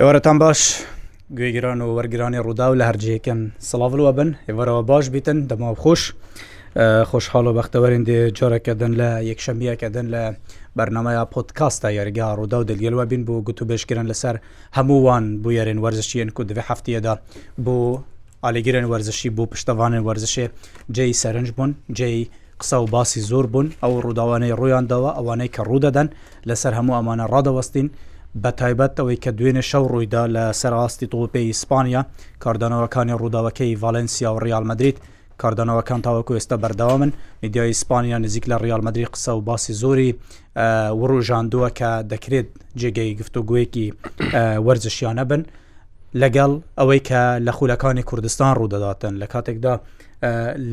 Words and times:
ئێوەرەتان 0.00 0.38
باش 0.44 0.60
گوێگیران 1.38 1.78
و 1.84 1.88
وەرگرانی 1.96 2.40
ڕوودا 2.46 2.66
و 2.70 2.76
لە 2.80 2.84
هەررجەکەن 2.88 3.40
سلااووە 3.70 4.12
بن 4.18 4.30
ێوەرەوە 4.50 4.82
باش 4.90 5.04
بیتن 5.14 5.38
دەماو 5.50 5.74
خۆش 5.82 6.02
خۆشحاڵ 7.10 7.44
و 7.48 7.52
بەختەوەرین 7.58 8.02
دێ 8.08 8.18
جارەکەدن 8.38 8.92
لە 9.00 9.10
یەکشەمبیەکەدن 9.30 10.06
لە 10.14 10.22
بەرنمەیە 10.76 11.24
پۆتکاستە 11.34 11.88
یاریگا 11.98 12.26
ڕوودا 12.38 12.56
و 12.60 12.64
دەلگەلوە 12.70 13.04
بین 13.10 13.22
بۆ 13.26 13.34
گوت 13.46 13.58
و 13.62 13.68
بێشکردن 13.70 14.06
لەسەر 14.12 14.36
هەمووان 14.76 15.24
بۆ 15.42 15.48
یارین 15.58 15.78
وەرزشیەن 15.84 16.28
کو 16.36 16.42
دوێ 16.48 16.62
هەفتیەدا 16.68 17.14
بۆ 17.64 17.76
ئالێگیرن 18.44 18.86
وەرزشی 18.92 19.30
بۆ 19.36 19.42
پشتەوانن 19.52 20.02
وەرزشێ 20.08 20.46
جی 20.96 21.12
سەرنج 21.22 21.48
بوون 21.56 21.70
جی 21.98 22.30
قسە 22.62 22.72
و 22.82 22.86
باسی 22.94 23.20
زۆر 23.30 23.46
بوون 23.52 23.68
ئەو 23.82 23.92
ڕووداوانەی 24.04 24.52
ڕوویانداوە 24.58 25.10
ئەوانەی 25.18 25.50
کە 25.54 25.60
ڕوودەدەن 25.68 26.08
لەسەر 26.48 26.72
هەموو 26.78 26.96
ئەمانە 26.98 27.24
ڕادەوەستین 27.32 27.88
بە 28.42 28.50
تایبەت 28.60 28.96
ئەوەی 29.00 29.18
کە 29.24 29.30
دوێنێ 29.38 29.62
شەو 29.70 29.84
ڕوویدا 29.92 30.22
لە 30.34 30.44
سەرڕاستی 30.60 31.08
تۆپی 31.12 31.48
ئیسپانیا 31.50 32.02
کاردانەوەکانی 32.44 33.14
ڕووداوەکەی 33.20 33.78
ڤالەنسیا 33.82 34.30
و 34.32 34.38
ریال 34.46 34.64
مدریت 34.70 34.98
کاردانەوەکان 35.42 36.00
تاوەکو 36.06 36.32
ئێستا 36.38 36.56
بەرداوامن 36.64 37.10
میدیای 37.42 37.70
ئیسپانیا 37.74 38.18
نزیک 38.24 38.44
لە 38.52 38.56
ریال 38.62 38.82
مدرری 38.86 39.08
قسە 39.14 39.28
و 39.28 39.40
باسی 39.48 39.72
زۆری 39.82 40.10
وڕۆژاندووە 41.00 41.68
کە 41.78 41.90
دەکرێت 42.12 42.48
جێگەی 42.80 43.12
گفتوگوەیەکی 43.20 43.86
وەرزشیانە 44.66 45.24
بن 45.30 45.42
لەگەڵ 46.22 46.50
ئەوەی 46.78 47.00
کە 47.08 47.22
لە 47.46 47.52
خولەکانی 47.56 48.02
کوردستان 48.08 48.52
ڕوودەداتن 48.58 49.12
لە 49.22 49.26
کاتێکدا 49.32 49.74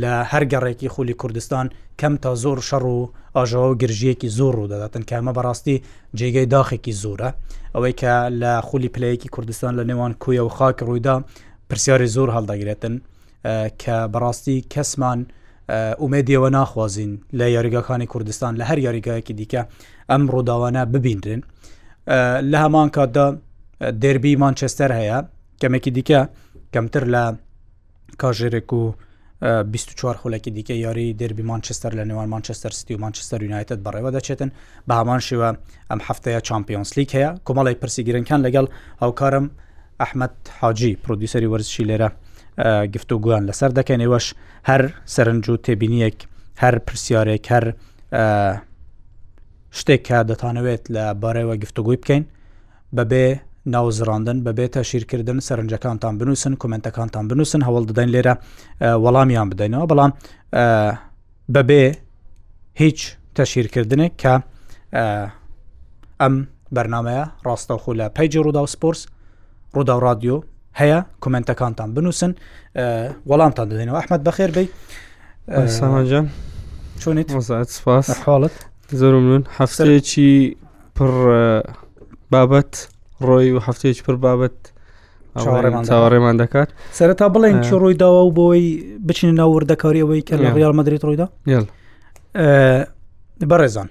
لە 0.02 0.16
هەرگەڕێکی 0.32 0.86
خولی 0.90 1.14
کوردستان 1.22 1.68
کەم 2.02 2.14
تا 2.22 2.36
زۆر 2.44 2.60
شەڕ 2.70 2.84
و 2.86 3.12
ئاژەوە 3.36 3.68
و 3.72 3.78
گرژیەکی 3.84 4.30
زۆر 4.38 4.54
ڕوو 4.58 4.68
دەداتن 4.70 5.02
کامە 5.10 5.32
بەڕاستی 5.38 5.82
جێگەی 6.18 6.46
داخێکی 6.56 6.94
زۆرە 7.02 7.30
ئەوەی 7.76 7.94
کە 8.02 8.14
لە 8.42 8.62
خولی 8.68 8.90
پلەیەکی 8.94 9.30
کوردستان 9.36 9.72
لە 9.80 9.84
نێوان 9.90 10.14
کوێە 10.24 10.40
و 10.46 10.50
خاک 10.50 10.84
ڕوویدا 10.88 11.24
پرسیاری 11.70 12.08
زۆر 12.16 12.30
هەڵدەگرێتن 12.36 12.94
کە 13.82 13.96
بەڕاستی 14.14 14.58
کەسمان 14.74 15.20
ئومێدیەوە 16.02 16.50
ناخوازیین 16.58 17.14
لە 17.40 17.44
یاریگەکانی 17.56 18.06
کوردستان 18.06 18.52
لە 18.62 18.66
هەر 18.70 18.78
یاریگایەکی 18.86 19.34
دیکە 19.40 19.62
ئەم 20.12 20.24
ڕووداوانە 20.32 20.82
ببینرن 20.94 21.42
لە 22.52 22.58
هەمان 22.64 22.90
کاتدا 22.96 23.28
دەربی 24.02 24.34
مانچستەر 24.44 24.92
هەیە 25.00 25.18
کەمێکی 25.62 25.92
دیکە 25.98 26.22
کەمتر 26.74 27.04
لە 27.14 27.24
کاژێرێک 28.22 28.70
و 28.80 28.84
24 29.42 30.16
خولەکی 30.22 30.52
دیکە 30.58 30.70
یاری 30.86 31.16
دەربی 31.20 31.42
مانچستر 31.52 31.92
لە 32.00 32.04
نێوان 32.10 32.30
مانچستر 32.34 32.70
ستی 32.80 32.94
و 32.96 32.98
مانچستر 33.04 33.40
یونایتت 33.44 33.80
بەڕێوە 33.86 34.12
دەچێتن 34.22 34.50
بە 34.90 34.94
هەمان 35.00 35.20
شێوە 35.28 35.50
ئەم 35.90 36.00
هەفتەیە 36.08 36.40
چمپیۆنس 36.48 36.92
لیک 36.98 37.12
هەیە 37.16 37.30
کۆمەڵی 37.50 37.74
پرسیگیرنکان 37.82 38.40
لەگەڵ 38.50 38.68
هاوکارم 39.02 39.46
ئەحمد 40.02 40.34
حاجی 40.60 40.92
پرودیسری 41.04 41.46
وەرزشی 41.52 41.84
لێرە 41.90 42.10
گفتو 42.94 43.16
گویان 43.24 43.44
لەسەر 43.52 43.72
دەکەن 43.80 44.00
ێوەش 44.08 44.26
هەر 44.70 44.82
سەرنج 45.16 45.46
و 45.50 45.58
تێبینیەک 45.66 46.18
هەر 46.64 46.76
پرسیارێک 46.88 47.46
هەر 47.54 47.66
شتێک 49.78 50.02
کە 50.08 50.20
دەتانەوێت 50.30 50.84
لە 50.96 51.04
بارەوە 51.22 51.56
گفتوگوی 51.64 51.98
بکەین 52.02 52.24
بەبێ 52.98 53.28
ناوزراندن 53.76 54.38
بەبێتە 54.46 54.82
شیرکردن 54.90 55.40
سەرنجەکانتان 55.48 56.14
بنووسن 56.20 56.54
کومنتەکانتان 56.62 57.24
بنووسن 57.32 57.62
هەوڵ 57.68 57.84
دەدەین 57.90 58.10
لێرە 58.16 58.34
وەڵامیان 59.04 59.48
بدەینەوە 59.52 59.86
بەڵام 59.92 60.12
بەبێ 61.56 61.84
هیچ 62.82 63.00
تەشیرکردنێک 63.38 64.14
کە 64.22 64.34
ئەم 66.22 66.36
بەرنمەیە 66.76 67.26
ڕاستەوخۆ 67.48 67.92
لە 68.00 68.06
پیجی 68.18 68.40
ڕوودا 68.46 68.62
و 68.66 68.68
سپۆرس 68.76 69.02
ڕوودا 69.74 69.94
و 69.98 70.02
رادیۆ 70.08 70.36
هەیە 70.80 71.00
کومنتەکانتان 71.24 71.90
بنووسن 71.98 72.32
وەڵامتان 73.30 73.66
دەدەینەوە 73.72 73.98
ئەحمد 74.02 74.22
بەخێر 74.28 74.50
بی 74.56 74.66
سامانجان 75.80 76.26
چۆنیت 77.02 77.30
وەزات 77.36 77.68
سپاس 77.78 78.08
حاڵت 78.26 78.56
زۆرمون 79.02 79.44
هەفتەیەکی 79.60 80.32
پڕ 80.98 81.10
بابەت 82.32 82.74
ڕۆی 83.26 83.52
و 83.52 83.60
هەفتەیەکی 83.68 84.04
پر 84.06 84.16
بابەت 84.24 84.58
چاوەڕێمان 85.90 86.36
دەکات 86.42 86.70
سەرەتا 87.00 87.28
بڵێن 87.34 87.58
چ 87.66 87.70
ڕووی 87.82 87.94
داوا 87.96 88.22
و 88.26 88.32
بۆی 88.32 88.66
بچین 89.08 89.36
ناوردەکاریەوەی 89.40 90.22
کە 90.28 90.34
لە 90.44 90.50
ڕیال 90.58 90.74
مدرێت 90.80 91.02
ڕۆیدا 91.08 91.28
بەڕێزان 93.52 93.90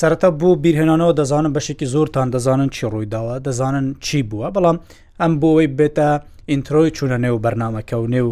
سەرەتا 0.00 0.30
بۆ 0.40 0.50
بیرهێنانەوە 0.62 1.12
دەزانن 1.20 1.52
بەشێکی 1.56 1.86
زۆرتان 1.94 2.28
دەزانن 2.34 2.68
چی 2.74 2.84
ڕوویداوە 2.92 3.34
دەزانن 3.46 3.86
چی 4.00 4.22
بووە 4.30 4.46
بەڵام 4.54 4.78
ئەم 5.20 5.32
بۆەوەی 5.40 5.68
بێتە 5.78 6.08
ئینترۆی 6.50 6.90
چوونە 6.96 7.18
نێو 7.24 7.38
بەرنمەکە 7.44 7.94
و 8.02 8.06
نێو 8.14 8.28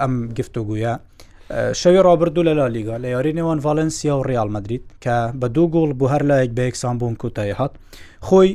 ئەم 0.00 0.12
گفتوگویە 0.38 0.94
شەوی 1.82 2.00
ڕابردوو 2.06 2.44
لە 2.48 2.52
لالیگا 2.58 2.96
لە 2.98 3.06
یاری 3.14 3.32
نێوان 3.38 3.58
ڤالەنسیا 3.64 4.14
و 4.18 4.22
ڕیال 4.30 4.48
مدریت 4.56 4.84
کە 5.04 5.16
بە 5.40 5.46
دوو 5.54 5.66
گۆڵ 5.74 5.90
بوو 5.98 6.08
هەر 6.12 6.22
لایەک 6.30 6.50
بە 6.56 6.62
یەکسان 6.68 6.94
بوون 6.98 7.14
کوتای 7.22 7.50
هات 7.50 7.72
خۆی 8.28 8.50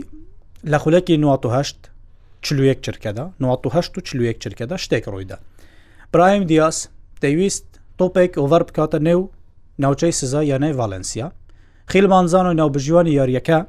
لە 0.71 0.77
خولەکی 0.83 1.13
1970 1.17 1.89
چلوەک 2.45 2.79
چرکەدا 2.85 3.25
1970 3.41 3.97
و 3.97 4.01
چلوەک 4.07 4.37
چرکەدا 4.43 4.75
شتێک 4.83 5.03
ڕوویدا 5.11 5.37
برایم 6.13 6.43
دیاس 6.49 6.77
دەویست 7.21 7.63
تۆپێک 7.99 8.31
ئۆڤەر 8.37 8.63
بکاتە 8.67 8.99
نێو 9.07 9.21
ناوچەی 9.83 10.11
سزا 10.19 10.41
یانەی 10.51 10.73
ڤالەنسیا 10.79 11.27
خیلمانزان 11.91 12.45
و 12.47 12.53
ناوبژیوانی 12.59 13.13
یاریەکە 13.19 13.59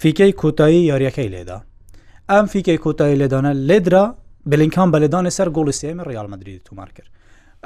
فیکەی 0.00 0.32
کۆتایی 0.40 0.86
یاریەکەی 0.90 1.28
لێدا 1.34 1.58
ئەم 2.30 2.46
فیکەی 2.52 2.78
کۆتایی 2.84 3.16
لێدانە 3.20 3.52
لێدرا 3.68 4.04
بلینکان 4.50 4.88
بەلێدانی 4.92 5.32
سەر 5.38 5.48
گۆڵی 5.56 5.74
سێمە 5.80 6.02
ڕالمەدرری 6.08 6.58
تومار 6.68 6.90
کرد 6.96 7.10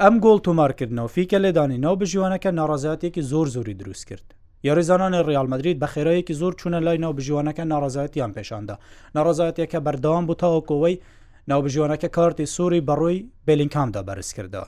ئەم 0.01 0.15
گۆڵ 0.23 0.37
تومارکردنەوە 0.45 1.11
فیکە 1.15 1.37
لێدانی 1.45 1.77
ناو 1.85 1.95
بژیوانەکە 2.01 2.49
ناڕازاتێکی 2.59 3.21
زۆر 3.31 3.47
زۆری 3.55 3.73
دروست 3.81 4.05
کرد 4.09 4.27
یاریزانانی 4.63 5.21
ریالمەدرید 5.31 5.77
بە 5.83 5.87
خێرەیەکی 5.93 6.33
زۆر 6.41 6.53
چوونە 6.59 6.79
لای 6.85 6.97
ناوبژیوانەکە 6.97 7.63
ناڕازایەتیان 7.73 8.31
پێشاندا 8.37 8.73
ناڕازایەتێکە 9.15 9.79
بەردەوام 9.85 10.25
بوو 10.27 10.35
تاوەکەوەی 10.41 10.95
ناوبژیوانەکە 11.49 12.05
کارتی 12.17 12.45
سووری 12.45 12.81
بەڕووی 12.87 13.25
بلینکامدا 13.47 14.01
بەرز 14.07 14.29
کردەوە 14.37 14.67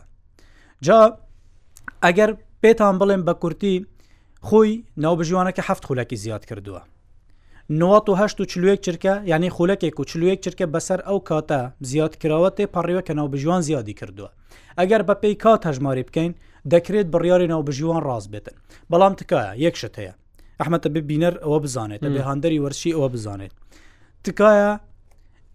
جا 0.82 1.18
ئەگەر 2.04 2.32
پێتان 2.64 2.96
بڵێم 3.00 3.22
بە 3.28 3.34
کورتی 3.42 3.86
خۆی 4.48 4.74
ناوبژیوانەکە 5.04 5.62
هەفت 5.70 5.84
خولەکی 5.86 6.16
زیاد 6.16 6.46
کردووە 6.50 6.82
هشت 8.20 8.42
و 8.42 8.46
چلوێک 8.46 8.80
چرکە 8.86 9.06
یعنی 9.26 9.50
خولەکێک 9.50 10.00
و 10.00 10.04
چلوێک 10.04 10.40
چرکە 10.46 10.66
بەسەر 10.74 11.00
ئەو 11.08 11.20
کاتە 11.30 11.62
زیاد 11.82 12.14
کراوە 12.22 12.50
تێ 12.58 12.66
پەڕیوە 12.76 13.02
کە 13.08 13.14
ناوبژیوان 13.20 13.62
زیادی 13.62 13.94
کردووە 13.94 14.30
ئەگەر 14.80 15.02
بە 15.08 15.16
پێی 15.22 15.36
کات 15.44 15.62
هەژماری 15.68 16.04
بکەین 16.08 16.34
دەکرێت 16.72 17.08
بڕیارێنەوە 17.14 17.64
بژیوان 17.68 18.00
ڕاست 18.08 18.30
بێتن 18.34 18.56
بەڵام 18.92 19.14
تکایە 19.20 19.52
یەکشت 19.66 19.96
هەیە 20.00 20.14
ئەحمەتە 20.60 20.90
ببینەر 20.96 21.34
ئەوە 21.44 21.60
بزانێت 21.64 22.02
لە 22.06 22.10
بێ 22.14 22.22
هەندەری 22.30 22.60
وەرشی 22.64 22.92
ئەوە 22.96 23.08
بزانێت 23.14 23.54
تکایە 24.26 24.72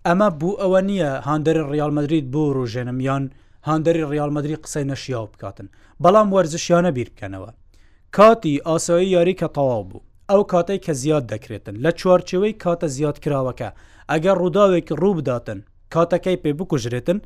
ئەمە 0.07 0.29
بوو 0.41 0.59
ئەوە 0.63 0.81
نییە 0.89 1.11
هەندەری 1.29 1.63
ڕالمەدرید 1.81 2.27
بۆ 2.33 2.43
ڕۆژێنم 2.57 2.99
یان 3.09 3.25
هەندەری 3.69 4.05
ڕالمەدرری 4.21 4.61
قسەی 4.65 4.85
نەشییا 4.91 5.21
بکاتن 5.33 5.67
بەڵام 6.03 6.29
وەرزشیانە 6.35 6.91
بیر 6.97 7.09
بکەنەوە 7.13 7.51
کاتی 8.17 8.55
ئاسایی 8.69 9.13
یاری 9.17 9.35
کە 9.41 9.49
تەواو 9.57 9.83
بوو 9.91 10.07
ئەو 10.31 10.43
کاتێک 10.53 10.81
کە 10.87 10.93
زیاد 11.03 11.25
دەکرێتن 11.33 11.75
لە 11.85 11.91
چوارچەوەی 12.01 12.55
کاتە 12.63 12.87
زیاد 12.97 13.17
کراوەکە 13.25 13.69
ئەگەر 14.11 14.37
ڕووداوێک 14.43 14.87
ڕوو 15.01 15.17
بداتن 15.19 15.59
کاتەکەی 15.95 16.41
پێ 16.43 16.51
بکوژرێتن 16.61 17.19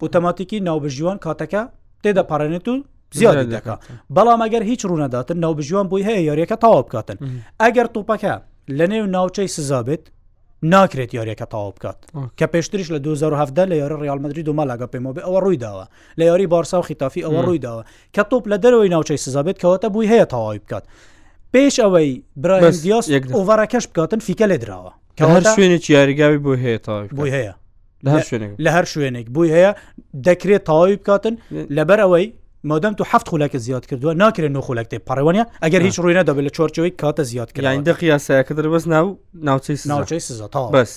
ئۆتەماتیکی 0.00 0.58
ناوبژیوان 0.68 1.18
کاتەکە 1.26 1.62
تێدەپارێنێت 2.02 2.66
و 2.68 2.74
زیادی 3.18 3.50
دەکە 3.56 3.74
بەڵام 4.16 4.40
ئەگەر 4.44 4.62
هیچ 4.70 4.84
ڕوونەداتن 4.90 5.36
ناوبژیوان 5.44 5.86
بووی 5.88 6.04
هەیە 6.08 6.22
یاریەکە 6.28 6.56
تاوا 6.64 6.82
بکاتن 6.82 7.18
ئەگەر 7.62 7.86
توپەکە 7.94 8.34
لە 8.78 8.86
نێو 8.92 9.06
ناوچەی 9.16 9.48
سزابێت 9.56 10.04
ناکرێت 10.72 11.10
یاریەکە 11.18 11.46
تاوا 11.52 11.70
بکات 11.70 11.98
کە 12.38 12.46
پێشتریش 12.54 12.88
لە 12.94 12.98
2017 13.02 13.66
لە 13.70 13.74
یاری 13.82 13.96
ریالمەدرری 14.02 14.42
دوما 14.48 14.64
لاگە 14.66 14.86
پێمە 14.92 15.12
بێ 15.16 15.22
ئەوە 15.22 15.40
ڕوویداوە 15.44 15.84
لە 16.20 16.24
یاری 16.24 16.46
بارسا 16.46 16.78
و 16.78 16.82
خیتافی 16.82 17.22
ئەوە 17.26 17.42
ڕوویداوە 17.46 17.82
کە 18.16 18.22
تۆپ 18.30 18.44
لە 18.52 18.56
دەرەوەی 18.64 18.90
ناوچەی 18.94 19.16
سزابێت 19.24 19.58
کەواتە 19.62 19.88
بووی 19.92 20.08
هەیە 20.12 20.24
تاوای 20.26 20.58
بکات 20.58 20.84
پێش 21.54 21.74
ئەوەی 21.82 22.08
برایس 22.36 22.86
ئۆڤەرەکەش 22.88 23.84
بکاتن 23.90 24.18
فیکە 24.26 24.46
لێ 24.50 24.56
درراوە 24.62 24.92
کە 25.18 25.22
هەر 25.32 25.42
شوێنێکی 25.54 25.90
یاریگاوی 25.96 26.38
بۆ 26.46 26.52
هەیە 26.64 26.78
تا 26.86 26.94
بۆی 27.18 27.30
هەیە 27.36 27.54
لە 28.64 28.70
هەر 28.76 28.84
شوێنێک 28.92 29.26
بووی 29.34 29.50
هەیە 29.56 29.72
دەکرێت 30.26 30.62
تاوای 30.68 30.96
بکاتن 31.00 31.34
لەبەر 31.76 32.00
ئەوەی 32.04 32.26
مادەم 32.64 32.94
تو 32.94 33.04
هەفت 33.04 33.28
خولەکە 33.30 33.56
زیاد 33.56 33.86
کردووە 33.86 34.16
ناکرێن 34.18 34.52
نو 34.52 34.60
خولەک 34.60 34.86
تێ 34.90 34.98
پەڕەوەە 35.10 35.44
ئەگەر 35.62 35.82
هیچ 35.82 36.00
ڕووینە 36.00 36.24
دەبێت 36.24 36.44
لە 36.48 36.50
چۆرچەوەی 36.50 36.92
کاتە 37.02 37.20
زیاد 37.22 37.52
کرد 37.52 37.84
دە 37.88 37.92
قیاسەکە 37.98 38.52
دەبست 38.52 38.86
ناو 38.88 39.18
ناوچەی 39.34 39.88
ناوچەی 39.88 40.18
سزا 40.20 40.48
تا 40.48 40.70
بەس 40.72 40.90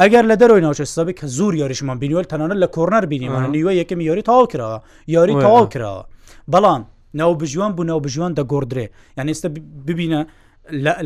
ئەگەر 0.00 0.24
لە 0.30 0.34
دەرەوەی 0.40 0.62
ناوچە 0.66 0.82
سەبی 0.84 1.12
کە 1.12 1.24
زور 1.24 1.54
یاریشمان 1.54 1.98
بینیوەل 2.00 2.26
تەنانە 2.32 2.54
لە 2.62 2.66
کۆرنەر 2.76 3.04
بینیمان 3.06 3.50
نیوە 3.54 3.72
یەکەم 3.80 4.00
یاری 4.00 4.22
تاو 4.22 4.46
کراوە 4.52 4.80
یاری 5.08 5.34
تاو 5.40 5.68
کراوە 5.74 6.06
بەڵام 6.52 6.82
ناوبژوان 7.14 7.72
بوو 7.76 7.84
ناوبژوان 7.84 8.34
دەگۆدرێ 8.38 8.86
یان 9.18 9.28
ئێستا 9.32 9.48
ببینە 9.88 10.20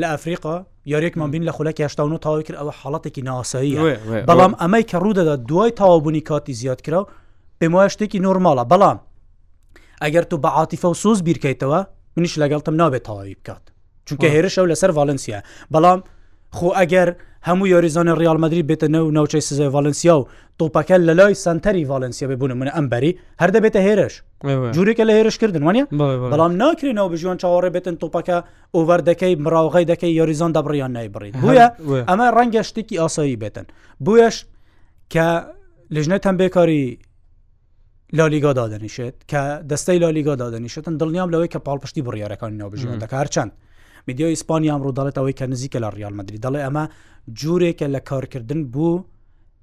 لە 0.01 0.07
ئەفریقا 0.13 0.57
یاریێکمان 0.87 1.31
بین 1.33 1.49
لە 1.51 1.53
خولەکی 1.53 1.81
هشتا 1.85 2.19
تاوی 2.19 2.43
کرد 2.43 2.57
ئەوە 2.57 2.73
حڵاتێکی 2.83 3.23
ناسایی 3.23 3.77
بەڵام 4.29 4.53
ئەمەی 4.61 4.85
کە 4.91 4.95
ڕوودەدا 5.03 5.37
دوای 5.49 5.71
تاوابوونی 5.71 6.21
کاتی 6.21 6.53
زیاد 6.53 6.81
کرا 6.81 7.07
پێم 7.65 7.73
وایە 7.75 7.89
شتێکی 7.95 8.19
نۆرمالە 8.19 8.65
بەڵام 8.73 8.99
ئەگەر 10.05 10.23
تو 10.33 10.37
بە 10.45 10.51
عاتیفە 10.61 10.85
و 10.91 10.95
سوز 11.03 11.19
بیرکەیتەوە 11.27 11.81
منیش 12.17 12.35
لەگەڵتم 12.43 12.73
نابێت 12.83 13.03
تەواوی 13.09 13.35
بکات 13.41 13.63
چونکە 14.09 14.25
هێرش 14.35 14.55
ئەو 14.59 14.67
لەسەر 14.73 14.91
ڤالنسیە 14.99 15.39
بەڵام 15.75 16.01
خۆ 16.57 16.69
ئەگەر 16.81 17.09
هەموو 17.49 17.67
یۆریزانە 17.75 18.13
ریالمەدرری 18.23 18.65
بێتە 18.71 18.87
نەو 18.95 19.05
ناوچەی 19.17 19.41
سزای 19.49 19.71
ڤالنسیا 19.75 20.15
و 20.19 20.29
تۆپەکە 20.61 20.97
لە 21.09 21.15
لای 21.21 21.35
سنتەری 21.45 21.85
ڤالنسیا 21.91 22.27
ببوون 22.31 22.53
منە 22.61 22.73
ئەمبەری 22.77 23.13
هەر 23.43 23.51
دەبێتە 23.57 23.81
هێرش 23.87 24.15
جوورێکە 24.77 25.05
لە 25.09 25.13
هێرشکردن 25.19 25.63
وانە 25.69 25.85
بەڵام 26.33 26.53
ناکرێنەوە 26.63 27.09
بژیان 27.13 27.39
چاوەڕێ 27.43 27.71
بێتن 27.75 27.97
تۆپەکە 28.03 28.37
ئۆڤەر 28.75 29.01
دەکەی 29.11 29.35
مراوغی 29.45 29.85
دەکەی 29.93 30.13
یۆریزان 30.19 30.51
دەبڕیان 30.57 30.93
نایبڕین 30.97 31.35
بووە 31.43 31.67
ئەمە 32.09 32.27
ڕەنگە 32.37 32.63
شتێکی 32.69 32.97
ئاسایی 33.03 33.37
بێتن 33.43 33.67
بویش 34.05 34.37
کە 35.13 35.27
لەژنە 35.95 36.19
تەمبێکاری 36.25 36.85
لالیگا 38.19 38.53
دادنیشێت 38.55 39.15
کە 39.31 39.43
دەستەی 39.71 39.99
لالیگا 40.03 40.35
دادنیشێتن 40.43 40.95
دڵنیام 41.01 41.31
لەوەی 41.35 41.51
کە 41.55 41.59
پاڵپشتی 41.67 42.03
بڕیارەکانینەوە 42.07 42.71
بژێن 42.75 42.99
دەکار 43.05 43.27
چەند 43.35 43.53
میدیۆ 44.09 44.27
ئیسپانیام 44.35 44.81
ڕووداڵێتەوەی 44.87 45.35
کە 45.39 45.43
نزیکە 45.53 45.79
لە 45.85 45.89
ریالمەدرری 45.97 46.39
دەڵێ 46.45 46.61
ئەمە 46.67 46.85
جوورێکە 47.41 47.87
لە 47.95 48.01
کارکردن 48.11 48.61
بوو 48.73 49.05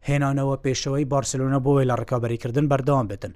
هێنانەوە 0.09 0.55
پێشەوەی 0.65 1.05
بارسلونا 1.13 1.59
بۆی 1.65 1.85
لە 1.89 1.95
ڕکابریکردن 2.01 2.65
بەردەوام 2.71 3.07
بێتن 3.11 3.33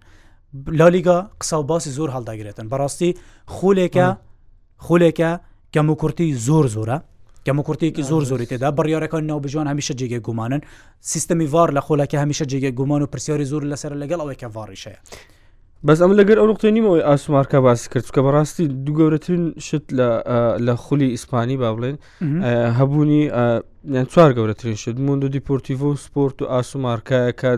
لالیگا 0.80 1.18
قسە 1.44 1.54
و 1.54 1.63
باسی 1.72 1.92
زۆر 1.98 2.10
هەڵداگرێتن 2.16 2.66
بەڕاستی 2.72 3.12
خولێکە 3.56 4.08
خولێکە 4.86 5.31
گەم 5.74 5.88
و 5.90 5.96
کورتی 6.02 6.28
زۆر 6.46 6.66
زۆرە 6.75 6.98
کەمە 7.46 7.62
کورتێکی 7.68 8.04
زۆر 8.10 8.24
زۆری 8.30 8.46
تێدا 8.50 8.70
بڕیارەکان 8.78 9.24
ناوبژوان 9.30 9.68
هەمیشە 9.72 9.94
جێگە 10.00 10.20
گومانن 10.28 10.62
سیستمی 11.12 11.46
وار 11.54 11.70
لە 11.78 11.82
خۆلاکە 11.86 12.18
هەمیشە 12.24 12.46
جێگە 12.52 12.72
گومان 12.80 13.02
و 13.02 13.08
پرسیاری 13.14 13.46
زۆر 13.52 13.64
لەسەر 13.72 13.92
لەگەڵ 14.02 14.20
ئەوەیکە 14.22 14.48
ڤڕیشەیە. 14.56 15.00
بەس 15.88 16.00
ئەم 16.02 16.12
لەگەر 16.20 16.38
ئەو 16.40 16.48
نقطێنیمەوەی 16.52 17.04
ئاسومارکە 17.10 17.58
باسی 17.66 17.88
کرد 17.92 18.06
کە 18.16 18.22
بەڕاستی 18.26 18.66
دو 18.86 18.92
گەورەترین 19.00 19.46
شت 19.68 19.86
لە 20.68 20.74
خولی 20.84 21.10
ئیسپانی 21.14 21.58
با 21.62 21.70
بڵێن 21.76 21.96
هەبوونی 22.80 23.24
یان 23.96 24.06
چوار 24.14 24.32
گەورەترین 24.38 24.76
شت 24.82 24.96
مندو 25.08 25.28
دیپۆرتیڤ 25.36 25.82
و 25.82 25.96
سپۆرت 26.06 26.38
و 26.42 26.48
ئاسومارکایە 26.54 27.32
کە 27.42 27.52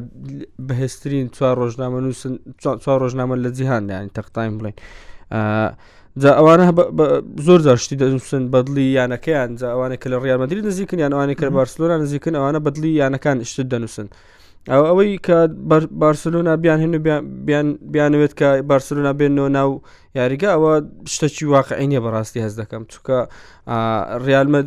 بەهێستترین 0.67 1.25
چوار 1.35 1.55
ڕۆژنامە 1.61 1.99
نووسن 2.05 2.35
چوار 2.83 2.97
ڕۆژنامە 3.03 3.35
لە 3.45 3.49
جیهان 3.57 3.83
یانی 3.93 4.09
تەختایم 4.17 4.53
بڵێن. 4.59 4.75
ئەوانە 6.21 6.63
زۆر 7.47 7.59
زاشتی 7.67 7.95
دەنووسن 8.03 8.41
بەدلی 8.53 8.85
یانەکەیان 8.97 9.49
ئەوانە 9.73 9.97
کە 10.01 10.07
لە 10.11 10.17
ڕیارمەدی 10.25 10.61
نزیکن 10.69 10.99
یان 10.99 11.11
ئەوانە 11.13 11.33
کە 11.39 11.45
بارسلۆنا 11.59 11.95
نزیکن 12.03 12.33
ئەوانە 12.37 12.59
بەدلی 12.65 12.91
یانەکان 13.01 13.37
شت 13.49 13.57
دەنووسن 13.73 14.07
ئەو 14.71 14.83
ئەوەی 14.89 15.17
کە 15.25 15.37
بارسلونا 16.03 16.53
بیان 16.63 16.79
هێن 16.83 16.93
بیانوێت 17.93 18.33
کە 18.39 18.47
بارسلونا 18.71 19.11
بێنەوە 19.19 19.49
ناو 19.57 19.69
یاریگە 20.19 20.49
ئەوە 20.55 20.73
شتەکی 21.13 21.45
واقعینە 21.55 21.99
بەڕاستی 22.05 22.39
هەز 22.45 22.53
دەکەم 22.61 22.83
چکە 22.93 23.17
ریالمە 24.27 24.59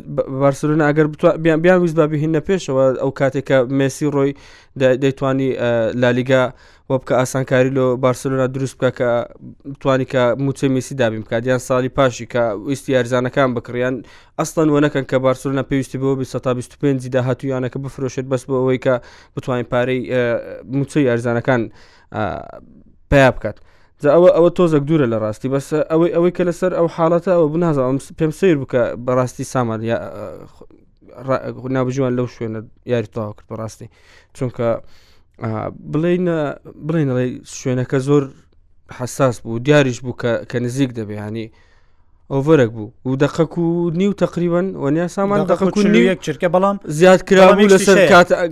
بارسلونا 0.43 0.83
ئەگەر 0.89 1.07
بیان 1.43 1.59
بیان 1.65 1.77
ویست 1.81 1.95
بابیهینە 1.99 2.41
پێشەوە 2.49 2.83
ئەو 3.01 3.11
کاتێکە 3.19 3.57
مسی 3.79 4.07
ڕۆی 4.15 4.31
دەیتوانی 5.01 5.47
لالیگا 6.01 6.43
وە 6.89 6.97
بکە 7.01 7.13
ئاسانکاری 7.21 7.69
لۆ 7.77 7.85
بارسلۆنا 8.05 8.47
دروست 8.55 8.75
بکە 8.77 8.91
کە 8.99 9.09
توانی 9.81 10.05
کە 10.13 10.21
موچەی 10.43 10.69
میسی 10.75 10.95
دابیم 11.01 11.23
کادیان 11.31 11.59
ساڵی 11.69 11.89
پاشی 11.97 12.25
کە 12.33 12.43
ویستی 12.67 12.91
یارزانەکان 12.95 13.49
بکڕیان 13.55 13.95
ئەستان 14.41 14.67
وە 14.73 14.79
نەکەن 14.85 15.05
کە 15.11 15.17
بارسلۆنا 15.27 15.63
پێویستی 15.69 15.97
بۆ 16.03 16.09
25 16.21 17.07
داهاتویانەکە 17.15 17.77
بفرۆشێت 17.83 18.25
بەس 18.31 18.43
بۆ 18.47 18.53
ئەوەی 18.61 18.79
کە 18.85 18.93
بتوانین 19.35 19.65
پارەی 19.73 20.01
موچەی 20.77 21.03
یارزانەکان 21.09 21.61
پیا 23.11 23.29
بکات. 23.35 23.57
ئەوە 24.15 24.29
ئەوە 24.37 24.49
تۆزەک 24.57 24.83
دوورە 24.89 25.07
لە 25.13 25.17
ڕاستی 25.23 25.47
بەس 25.55 25.67
ئەوەی 25.91 26.11
ئەوەی 26.15 26.31
کە 26.37 26.43
لەسەر 26.49 26.71
ئەو 26.77 26.87
حالڵەتە 26.95 27.31
ئەوە 27.37 27.47
بناز 27.55 27.77
پێم 28.19 28.31
سیر 28.39 28.55
بکە 28.63 28.81
بەڕاستی 29.05 29.43
سامان 29.53 29.79
نابژوان 31.75 32.13
لەو 32.17 32.27
شوێنە 32.35 32.59
یاری 32.93 33.07
تەواو 33.15 33.33
کرد 33.37 33.47
بەڕاستی 33.51 33.87
چونکە 34.37 34.69
بڵینە 35.39 36.37
بڵێنڵێ 36.87 37.25
شوێنەکە 37.59 37.97
زۆر 38.07 38.23
حساس 38.97 39.35
بوو 39.43 39.59
دیاریش 39.65 39.99
بوو 40.05 40.15
کە 40.49 40.57
نزیک 40.65 40.89
دەبێهانی 40.99 41.47
ئۆڤەرەك 42.33 42.69
بوو 42.75 42.89
و 43.09 43.15
دقەک 43.23 43.53
و 43.57 43.89
نیو 43.99 44.11
تقریبان 44.23 44.65
وەنیا 44.83 45.07
سامان 45.15 45.41
دقەک 45.51 45.77
و 45.77 45.81
نیوەک 45.95 46.19
چرکە 46.25 46.47
بەڵام 46.55 46.77
زیاد 46.97 47.21
کرا 47.27 47.43
لەسەر 47.73 47.97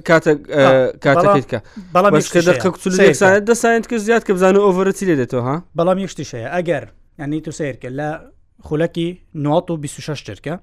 کاتەکەیتکە 0.10 1.60
بەڵامکە 1.96 2.40
دقەکسانێت 2.50 3.44
دەسایند 3.50 3.86
کە 3.90 3.96
زیاد 4.08 4.22
کە 4.28 4.32
بزانە 4.36 4.60
ئۆڤەرە 4.66 4.94
چی 4.98 5.06
لێ 5.10 5.16
دێتەوە 5.22 5.44
ها 5.48 5.56
بەڵام 5.78 5.98
یشتیشەیە 6.06 6.50
ئەگەر 6.56 6.84
ئەنی 7.20 7.42
تو 7.46 7.52
سیرکە 7.60 7.90
لە 8.00 8.10
خولەکی 8.68 9.10
26 9.82 10.24
چرکە 10.28 10.56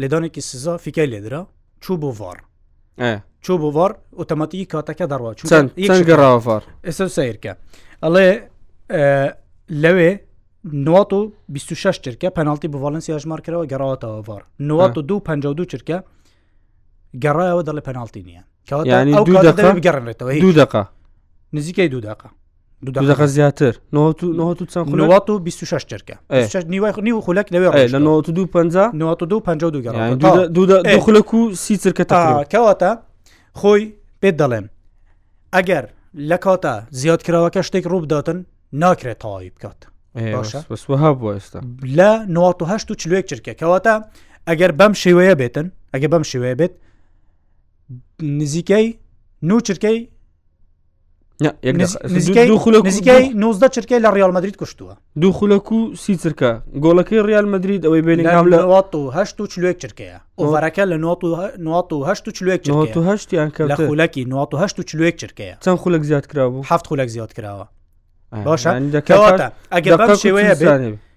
لێدانێکی 0.00 0.40
سزا 0.40 0.74
فیکای 0.84 1.06
لێدرا 1.06 1.42
چوو 1.84 1.96
بۆ 2.02 2.10
ڤار 2.18 2.38
چۆ 3.46 3.56
بۆڤار 3.62 3.90
ئۆتەمەتی 4.18 4.64
کاتەکە 4.72 5.04
دەڕوا 5.10 5.32
گەڕاوار 6.08 6.62
ئێستا 6.86 7.06
سیرکە 7.16 7.52
ئەڵێ 8.02 8.28
لەوێ 9.82 10.10
نوات 10.86 11.10
و 11.12 11.20
26 11.48 12.00
چرکە 12.04 12.28
پەنالتی 12.38 12.68
بە 12.72 12.78
ڤالنسی 12.82 13.10
هەژمار 13.16 13.40
کردەوە 13.46 13.64
گەڕاتەوە 13.72 14.18
ڤار 14.26 14.42
نوات 14.60 14.98
و 14.98 15.02
دو 15.02 15.20
پ 15.26 15.28
دو 15.42 15.64
چرکە 15.72 15.98
گەڕایەوە 17.22 17.62
دەڵێ 17.68 17.82
پەنالتی 17.88 18.22
نییە 18.28 18.42
گەڕێتەوە 18.68 20.32
دو 20.42 20.52
دق 20.60 20.76
نزیکەی 21.52 21.88
دو 21.88 22.00
دق 22.00 22.22
دقە 22.86 23.22
زیاتر 23.26 23.74
نوات 23.92 25.30
و 25.30 25.38
26 25.38 25.86
چرکە 25.90 26.16
نی 27.02 27.12
خولک 27.20 27.46
لەوێ 27.54 27.86
لە 27.90 27.94
92 27.94 28.46
50 28.46 28.90
92 28.94 29.40
52 29.40 29.82
گەڕ 29.84 30.98
خولک 31.00 31.34
و 31.34 31.54
سی 31.54 31.76
چرکە 31.76 32.04
تاکەواتە 32.04 32.92
خۆی 33.60 33.84
پێت 34.20 34.34
دەڵێم 34.40 34.66
ئەگەر 35.54 35.84
لە 36.30 36.36
کاتە 36.44 36.74
زیادکراوەکە 37.00 37.60
شتێک 37.68 37.84
ڕووبداتن 37.92 38.38
ناکرێت 38.82 39.18
تەواوی 39.22 39.50
بکات 39.56 39.80
باشەها 40.36 41.12
بۆ 41.20 41.28
ئێستا 41.36 41.60
لە 41.98 42.10
1970 42.28 42.90
و 42.90 42.94
چلوێک 43.02 43.24
چرکە 43.30 43.52
کەواتە 43.60 43.94
ئەگەر 44.48 44.72
بەم 44.78 44.92
شێوەیە 45.02 45.34
بێتن 45.40 45.66
ئەگە 45.94 46.08
بەم 46.12 46.24
شێوەیە 46.30 46.56
بێت 46.60 46.74
نزیکەی 48.38 48.86
نو 49.48 49.56
چرکەی 49.66 49.98
نزیکەی 52.04 53.32
19 53.34 53.68
چرکی 53.68 53.98
لە 54.00 54.10
ریال 54.14 54.30
مدرید 54.30 54.56
کوشتووە 54.62 55.20
دوو 55.20 55.32
خولەک 55.32 55.72
و 55.72 55.94
سی 55.96 56.16
چرکە 56.16 56.60
گۆڵەکەی 56.80 57.12
ریال 57.26 57.48
مدرید 57.48 57.84
ئەوەی 57.86 58.02
بین 58.06 58.20
لەه 58.20 58.94
و 59.38 59.48
چلوێک 59.48 59.76
چرکەیە 59.84 60.20
ئۆڤەرەکە 60.40 60.84
لە 60.90 60.98
هشت 62.06 62.28
و 62.28 62.32
چلوێکهشتیان 62.32 63.76
خولەکی 63.76 64.24
هشت 64.60 64.78
و 64.78 64.82
چلوێک 64.82 65.14
چرکەیە 65.22 65.64
چەند 65.64 65.78
خولەک 65.82 66.02
زیاد 66.02 66.26
کرابوو 66.26 66.62
هەفت 66.64 66.86
خولەک 66.86 67.08
زیاد 67.08 67.32
کراوە 67.32 67.66
باشەکەواتە 68.46 69.52
ئەگەر 69.70 69.96
بەم 70.00 70.14
شێوەیە 70.24 70.54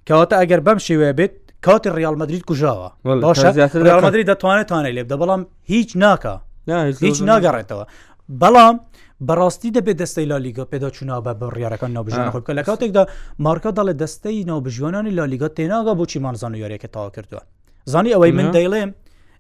کەواتە 0.08 0.36
ئەگەر 0.42 0.60
بەم 0.66 0.78
شێوەیە 0.88 1.14
بێت 1.20 1.32
کاتی 1.62 1.90
ریال 1.90 2.16
مدرید 2.16 2.44
کوژاوە 2.50 2.90
باشە 3.26 3.46
ریال 3.88 4.02
مدرید 4.06 4.28
دەتوانێت 4.34 4.68
توانێت 4.70 4.94
لێب 4.96 5.08
دە 5.14 5.18
بەڵام 5.22 5.46
هیچ 5.70 5.90
ناکە 5.98 6.34
هیچ 7.08 7.18
ناگەڕێتەوە 7.30 7.86
بەڵام 8.44 8.76
بەڕاستی 9.24 9.72
دەبێت 9.72 9.98
دەستەی 9.98 10.26
لالیگا 10.28 10.64
پێدا 10.66 10.90
چوونا 10.92 11.18
بە 11.22 11.34
بڕیارەکان 11.40 11.92
ناوبژیان 11.94 12.32
خۆ 12.32 12.36
بکە 12.40 12.54
لە 12.58 12.64
کاتێکدا 12.68 13.04
مارکە 13.40 13.72
دەڵێ 13.78 13.94
دەستەی 14.02 14.46
ناوبژیانانی 14.48 15.10
لالیگا 15.12 15.48
تێناگا 15.48 15.94
بۆچی 15.98 16.18
مانزان 16.20 16.56
و 16.56 16.58
یاریەکە 16.60 16.88
تاوا 16.94 17.10
کردووە 17.16 17.42
زانی 17.86 18.14
ئەوەی 18.16 18.32
من 18.34 18.52
دەیڵێم 18.52 18.90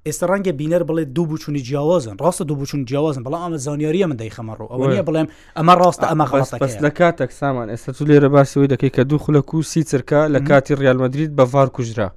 ئێستا 0.05 0.27
ڕەنگە 0.27 0.51
بینەر 0.51 0.83
بڵێ 0.89 1.03
دوو 1.15 1.25
بچووی 1.25 1.59
جیاوازن 1.67 2.15
ڕاستە 2.21 2.41
دوو 2.41 2.55
بچون 2.61 2.85
جیاوازن 2.85 3.23
بەڵام 3.23 3.41
ئەمە 3.45 3.57
زانیاریە 3.65 4.05
من 4.07 4.17
دەیخەمەڕوو 4.17 4.69
ئەوە 4.71 4.85
نیە 4.91 5.03
بڵێم 5.07 5.27
ئەمە 5.57 5.73
ڕاستە 5.81 6.05
ئەمە 6.11 6.25
خلاص 6.31 6.53
لە 6.55 6.89
کاتێک 6.99 7.31
سامان 7.31 7.67
ئێستا 7.73 7.91
تو 7.97 8.03
لێرە 8.09 8.29
باسیەوەی 8.35 8.69
دەکەی 8.73 8.91
کە 8.95 9.01
دوو 9.09 9.19
خولەک 9.23 9.53
و 9.53 9.61
سی 9.63 9.83
چرکە 9.91 10.19
لە 10.35 10.39
کاتی 10.49 10.75
ریالمەدریت 10.75 11.31
بە 11.37 11.45
فار 11.51 11.69
کوژرا 11.75 12.09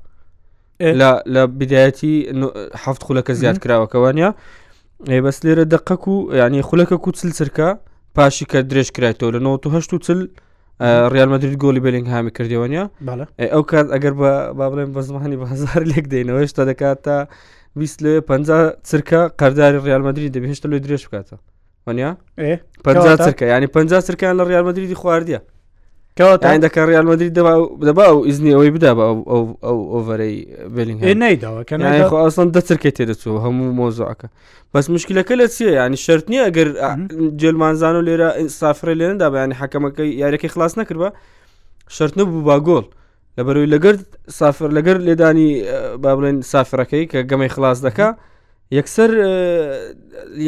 لە 1.31 1.43
بدایەتی 1.61 2.15
هەفت 2.85 3.03
خولەکە 3.07 3.33
زیاد 3.41 3.57
کراوەکەوانە 3.63 4.31
بەس 5.25 5.39
لێرە 5.47 5.65
دقەک 5.75 6.03
و 6.09 6.15
ینی 6.41 6.63
خولەکە 6.69 6.97
و 6.99 7.11
چل 7.19 7.31
چرکە 7.39 7.69
پاشی 8.17 8.45
کە 8.51 8.59
درێژ 8.71 8.89
کرایەوە 8.97 9.31
لە 9.35 9.39
1970 9.47 9.71
و 9.95 10.01
چل 10.07 10.21
ڕالمەدرری 11.15 11.59
گۆلی 11.63 11.81
بلنگ 11.87 12.07
هامی 12.13 12.31
کردەوەنیە 12.37 12.85
ئەو 13.53 13.63
کات 13.71 13.87
ئەگەر 13.95 14.15
بە 14.21 14.31
با 14.59 14.67
بڵێن 14.71 14.91
بەزمانی 14.97 15.37
بەهزار 15.43 15.83
لێک 15.91 16.05
دێنەوە 16.13 16.39
هێشتا 16.43 16.63
دەکات 16.71 16.99
تا 17.05 17.17
بیست 17.81 17.99
لێ 18.05 18.13
پ 18.29 18.31
چرکە 18.91 19.21
قەرداری 19.41 19.79
ڕالمەدرری 19.89 20.35
دەبێ 20.35 20.47
هێشتا 20.53 20.67
لێ 20.73 20.79
درێژ 20.85 21.03
بکاتە 21.07 21.37
وەنیا 21.87 22.11
پ 22.85 22.87
چرکە 23.27 23.45
ینی 23.53 23.69
پ 23.75 23.77
چرکیان 24.07 24.35
لە 24.41 24.45
ڕالمەدرری 24.51 24.97
خواردە 25.03 25.39
کەواتەکە 26.19 26.83
ڕالمەدرری 26.89 27.33
دەبا 27.89 28.07
و 28.13 28.25
ئیزنی 28.29 28.51
ئەوەی 28.55 28.71
بدا 28.77 28.91
ئەو 29.67 29.79
ئۆڤەرەی 29.93 30.37
بلینگ 30.75 31.01
نایداوەکەسان 31.25 32.49
دەچرکە 32.57 32.91
تێدەچوە 32.99 33.37
هەموو 33.45 33.73
مۆزۆعەکە 33.79 34.27
بەس 34.73 34.87
مشکلەکە 34.97 35.35
لە 35.41 35.47
چیە 35.55 35.71
ینی 35.85 35.97
شرت 36.05 36.27
نییە 36.33 36.45
ئەگەر 36.49 36.69
جلمانزان 37.41 37.95
و 37.97 38.03
لێرە 38.09 38.31
سافرە 38.59 38.93
لێندا 39.01 39.29
بەیانی 39.35 39.59
حەکەمەکەی 39.61 40.11
یارەکەی 40.23 40.53
خلاص 40.55 40.73
نەکردە 40.81 41.09
شرت 41.97 42.15
نەبوو 42.19 42.43
با 42.49 42.57
گۆڵ 42.69 42.85
لەبەروی 43.39 43.69
لەگەر 43.75 43.97
سافر 44.39 44.69
لەگەر 44.77 44.97
لێدانی 45.07 45.49
با 46.03 46.11
بڵێن 46.17 46.37
سافرەکەی 46.53 47.05
کە 47.11 47.19
گەمەی 47.31 47.51
خلاص 47.55 47.79
دەکە 47.87 48.09
یەکسەر 48.79 49.11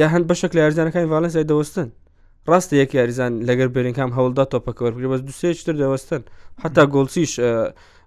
یا 0.00 0.06
هەند 0.12 0.24
بەشک 0.30 0.50
لە 0.56 0.60
یارجانەکانی 0.64 1.08
ڤالنسای 1.12 1.44
دەوەستن 1.50 1.88
ڕاستە 2.50 2.74
یەک 2.82 2.90
یاریزان 2.98 3.32
لەگەر 3.48 3.68
بەرینکام 3.74 4.10
هەوڵدا 4.18 4.44
تۆپەکەوەرگری 4.52 5.08
بەس 5.12 5.20
دوسێ 5.28 5.48
چتر 5.60 5.74
دەوەستن 5.82 6.22
حتا 6.64 6.82
گۆڵسیش 6.94 7.32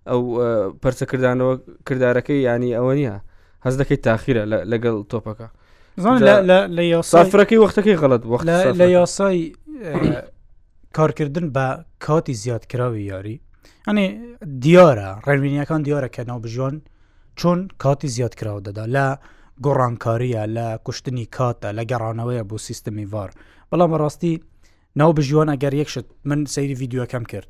ئەو 0.09 0.21
پەرچەکردانەوە 0.83 1.53
کردارەکەی 1.87 2.39
ینی 2.47 2.71
ئەوە 2.77 2.93
نییە 2.99 3.15
هەز 3.65 3.75
دەکەی 3.81 3.99
تاخیرە 4.07 4.43
لەگەڵ 4.71 4.95
تۆپەکە 5.11 5.47
لە 6.77 6.83
یاسافرەکەی 6.93 7.59
وەختەکەی 7.63 7.97
غەڵت 8.01 8.23
وەخت 8.31 8.45
لە 8.81 8.85
یاسای 8.97 9.39
کارکردن 10.97 11.47
بە 11.55 11.65
کاتی 12.05 12.33
زیادکراوی 12.43 13.03
یاری 13.13 13.35
ئەنێ 13.87 14.05
دیارە 14.63 15.09
ڕێنبینیەکان 15.27 15.81
دیارە 15.87 16.09
کە 16.15 16.21
ناوبژۆن 16.29 16.75
چۆن 17.39 17.59
کاتی 17.83 18.09
زیادکراوە 18.17 18.61
دەدا 18.67 18.85
لە 18.95 19.07
گۆڕانکاریە 19.65 20.43
لە 20.55 20.67
کوشتنی 20.85 21.25
کاتە 21.37 21.69
لە 21.77 21.83
گەڕانەوەیە 21.91 22.43
بۆ 22.49 22.57
سیستمی 22.67 23.05
وار. 23.13 23.31
بەڵام 23.73 23.95
ڕاستی 23.99 24.31
ناو 25.01 25.13
بژیوان 25.17 25.49
ئەگەر 25.53 25.73
یەکشت 25.81 26.07
من 26.29 26.45
سەیری 26.55 26.73
یددیوەکەم 26.73 27.23
کرد 27.33 27.47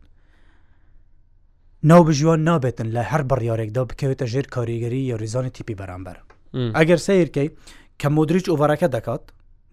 ناو 1.92 2.03
بژیوان 2.10 2.44
نابێتن 2.48 2.88
لە 2.96 3.03
هەر 3.12 3.22
بڕیارێکدا 3.32 3.84
بکەوێتە 3.89 4.25
ژێر 4.34 4.48
کاریگەری 4.56 5.01
یا 5.12 5.15
ریزانی 5.24 5.50
تیپی 5.58 5.75
بەرامبەر 5.75 6.18
ئەگەر 6.80 7.00
سیرکەی 7.08 7.50
کە 8.03 8.08
مدرریچ 8.15 8.46
ئۆڤەرەکە 8.50 8.88
دەکات 8.96 9.24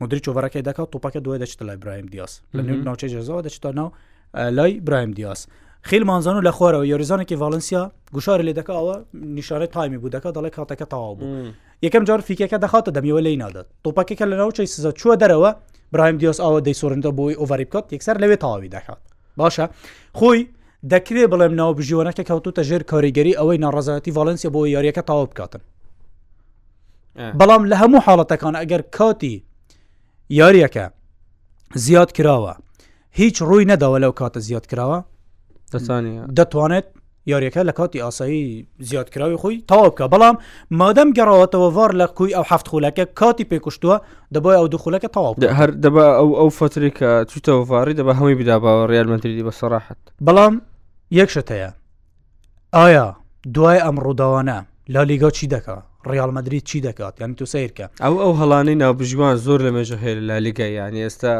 مدرریچ 0.01 0.27
ئۆڤەکەی 0.31 0.67
دەکات 0.69 0.93
توپەکە 0.93 1.21
دوای 1.25 1.39
دەچێت 1.43 1.63
لای 1.63 1.77
برایم 1.77 2.07
دیاس 2.07 2.41
لە 2.57 2.61
نوێ 2.67 2.85
ناوچە 2.89 3.07
جێزەوە 3.13 3.43
دەچێتە 3.47 3.73
ناو 3.75 3.93
لای 4.59 4.81
برایم 4.81 5.11
دیاس 5.11 5.47
خیل 5.89 6.05
مانزان 6.05 6.37
و 6.37 6.43
لە 6.49 6.53
خۆرەوە 6.57 6.85
یۆریزانێکی 6.93 7.37
ڤالنسیا 7.43 7.91
گوشار 8.13 8.41
لێ 8.43 8.53
دەکەەوە 8.59 8.97
نیشارە 9.15 9.67
تایمی 9.75 9.99
بوو 9.99 10.11
دەکە 10.15 10.31
دەڵی 10.37 10.51
کاتەکە 10.57 10.87
تەواو 10.93 11.17
بوو 11.19 11.51
یەکەم 11.87 12.05
جار 12.05 12.21
فیکەکە 12.29 12.59
دەخاتە 12.65 12.91
دەمیەوە 12.97 13.21
لی 13.27 13.37
نادات 13.37 13.67
توپەکەکە 13.85 14.25
لە 14.33 14.37
ناوچەی 14.41 14.69
سزە 14.75 14.93
چوە 15.01 15.15
دەرەوە 15.23 15.51
برایم 15.93 16.19
دیۆس 16.19 16.41
ئەوە 16.41 16.61
دەی 16.67 16.75
سۆرنتە 16.81 17.11
بۆی 17.19 17.35
ئۆڤری 17.41 17.65
بکات 17.65 17.85
یەکسەر 17.93 18.17
لەوێ 18.23 18.37
تاوی 18.43 18.69
دەکات 18.77 19.01
باشە 19.41 19.65
خۆی 20.19 20.41
دەکرێ 20.93 21.25
بڵێم 21.33 21.55
ناو 21.61 21.75
بژیوانەکە 21.79 22.23
کەوتوتە 22.31 22.63
ژێر 22.69 22.83
کاریگەری 22.91 23.39
ئەوەی 23.39 23.59
ناڕزانەتی 23.65 24.15
ڤالنسیە 24.17 24.51
بۆ 24.55 24.61
یاریەکە 24.75 25.03
تاوا 25.09 25.25
بکاتن 25.31 25.61
بەڵام 27.39 27.63
لە 27.71 27.77
هەموو 27.83 28.05
حاڵەتەکان 28.07 28.55
ئەگەر 28.61 28.83
کاتی 28.97 29.35
یاریەکە 30.41 30.85
زیاد 31.85 32.11
کراوە 32.17 32.55
هیچ 33.21 33.37
ڕووی 33.49 33.67
نەداوە 33.73 33.99
لەو 34.05 34.13
کاتە 34.21 34.39
زیاد 34.49 34.67
کراوە 34.73 34.99
دەتوانێت 36.39 36.87
یاریەکە 37.29 37.63
لە 37.69 37.73
کاتی 37.73 38.01
ئاسایی 38.01 38.67
زیادکراوی 38.81 39.37
خۆی 39.37 39.63
تاوا 39.69 39.89
بکە 39.89 40.11
بەڵام 40.13 40.37
مادەم 40.83 41.09
گەڕاوەتەوە 41.17 41.69
ڤار 41.77 41.93
لە 42.01 42.07
کوی 42.17 42.35
ئەو 42.35 42.45
هەفت 42.51 42.69
خولەکە 42.69 43.05
کاتی 43.15 43.45
پێکوشتووە 43.51 43.99
دەبای 44.35 44.57
ئەو 44.59 44.69
دخولەکە 44.75 45.09
تاوا 45.15 45.35
هەر 45.59 45.71
دەبا 45.71 46.05
ئەو 46.19 46.29
ئەو 46.41 46.49
فتریکە 46.59 47.09
چوتەوە 47.31 47.63
ڤاری 47.71 47.95
دەبە 48.01 48.13
هەمووی 48.19 48.35
بداباوە 48.41 48.91
ریالمەندری 48.91 49.45
بە 49.49 49.53
سەراحت 49.61 50.01
بەڵام 50.27 50.55
یەکشت 51.19 51.49
هەیە 51.53 51.71
ئایا 52.75 53.15
دوای 53.55 53.79
ئەم 53.85 53.97
ڕووداوانە 54.05 54.59
لا 54.89 55.03
لیگا 55.11 55.31
چی 55.31 55.47
دەکات 55.47 55.85
ڕالمەدرری 56.09 56.61
چی 56.61 56.81
دەکات 56.81 57.21
یان 57.21 57.35
تو 57.35 57.45
سیرکە 57.47 57.87
ئەو 58.03 58.17
ئەو 58.25 58.33
هەڵانەی 58.41 58.75
نابژیوان 58.83 59.37
زۆر 59.47 59.61
لە 59.67 59.71
مێژە 59.77 59.97
هەیە 60.03 60.15
لە 60.19 60.25
لالیگای 60.31 60.73
یانی 60.73 61.01
ئێستا 61.09 61.35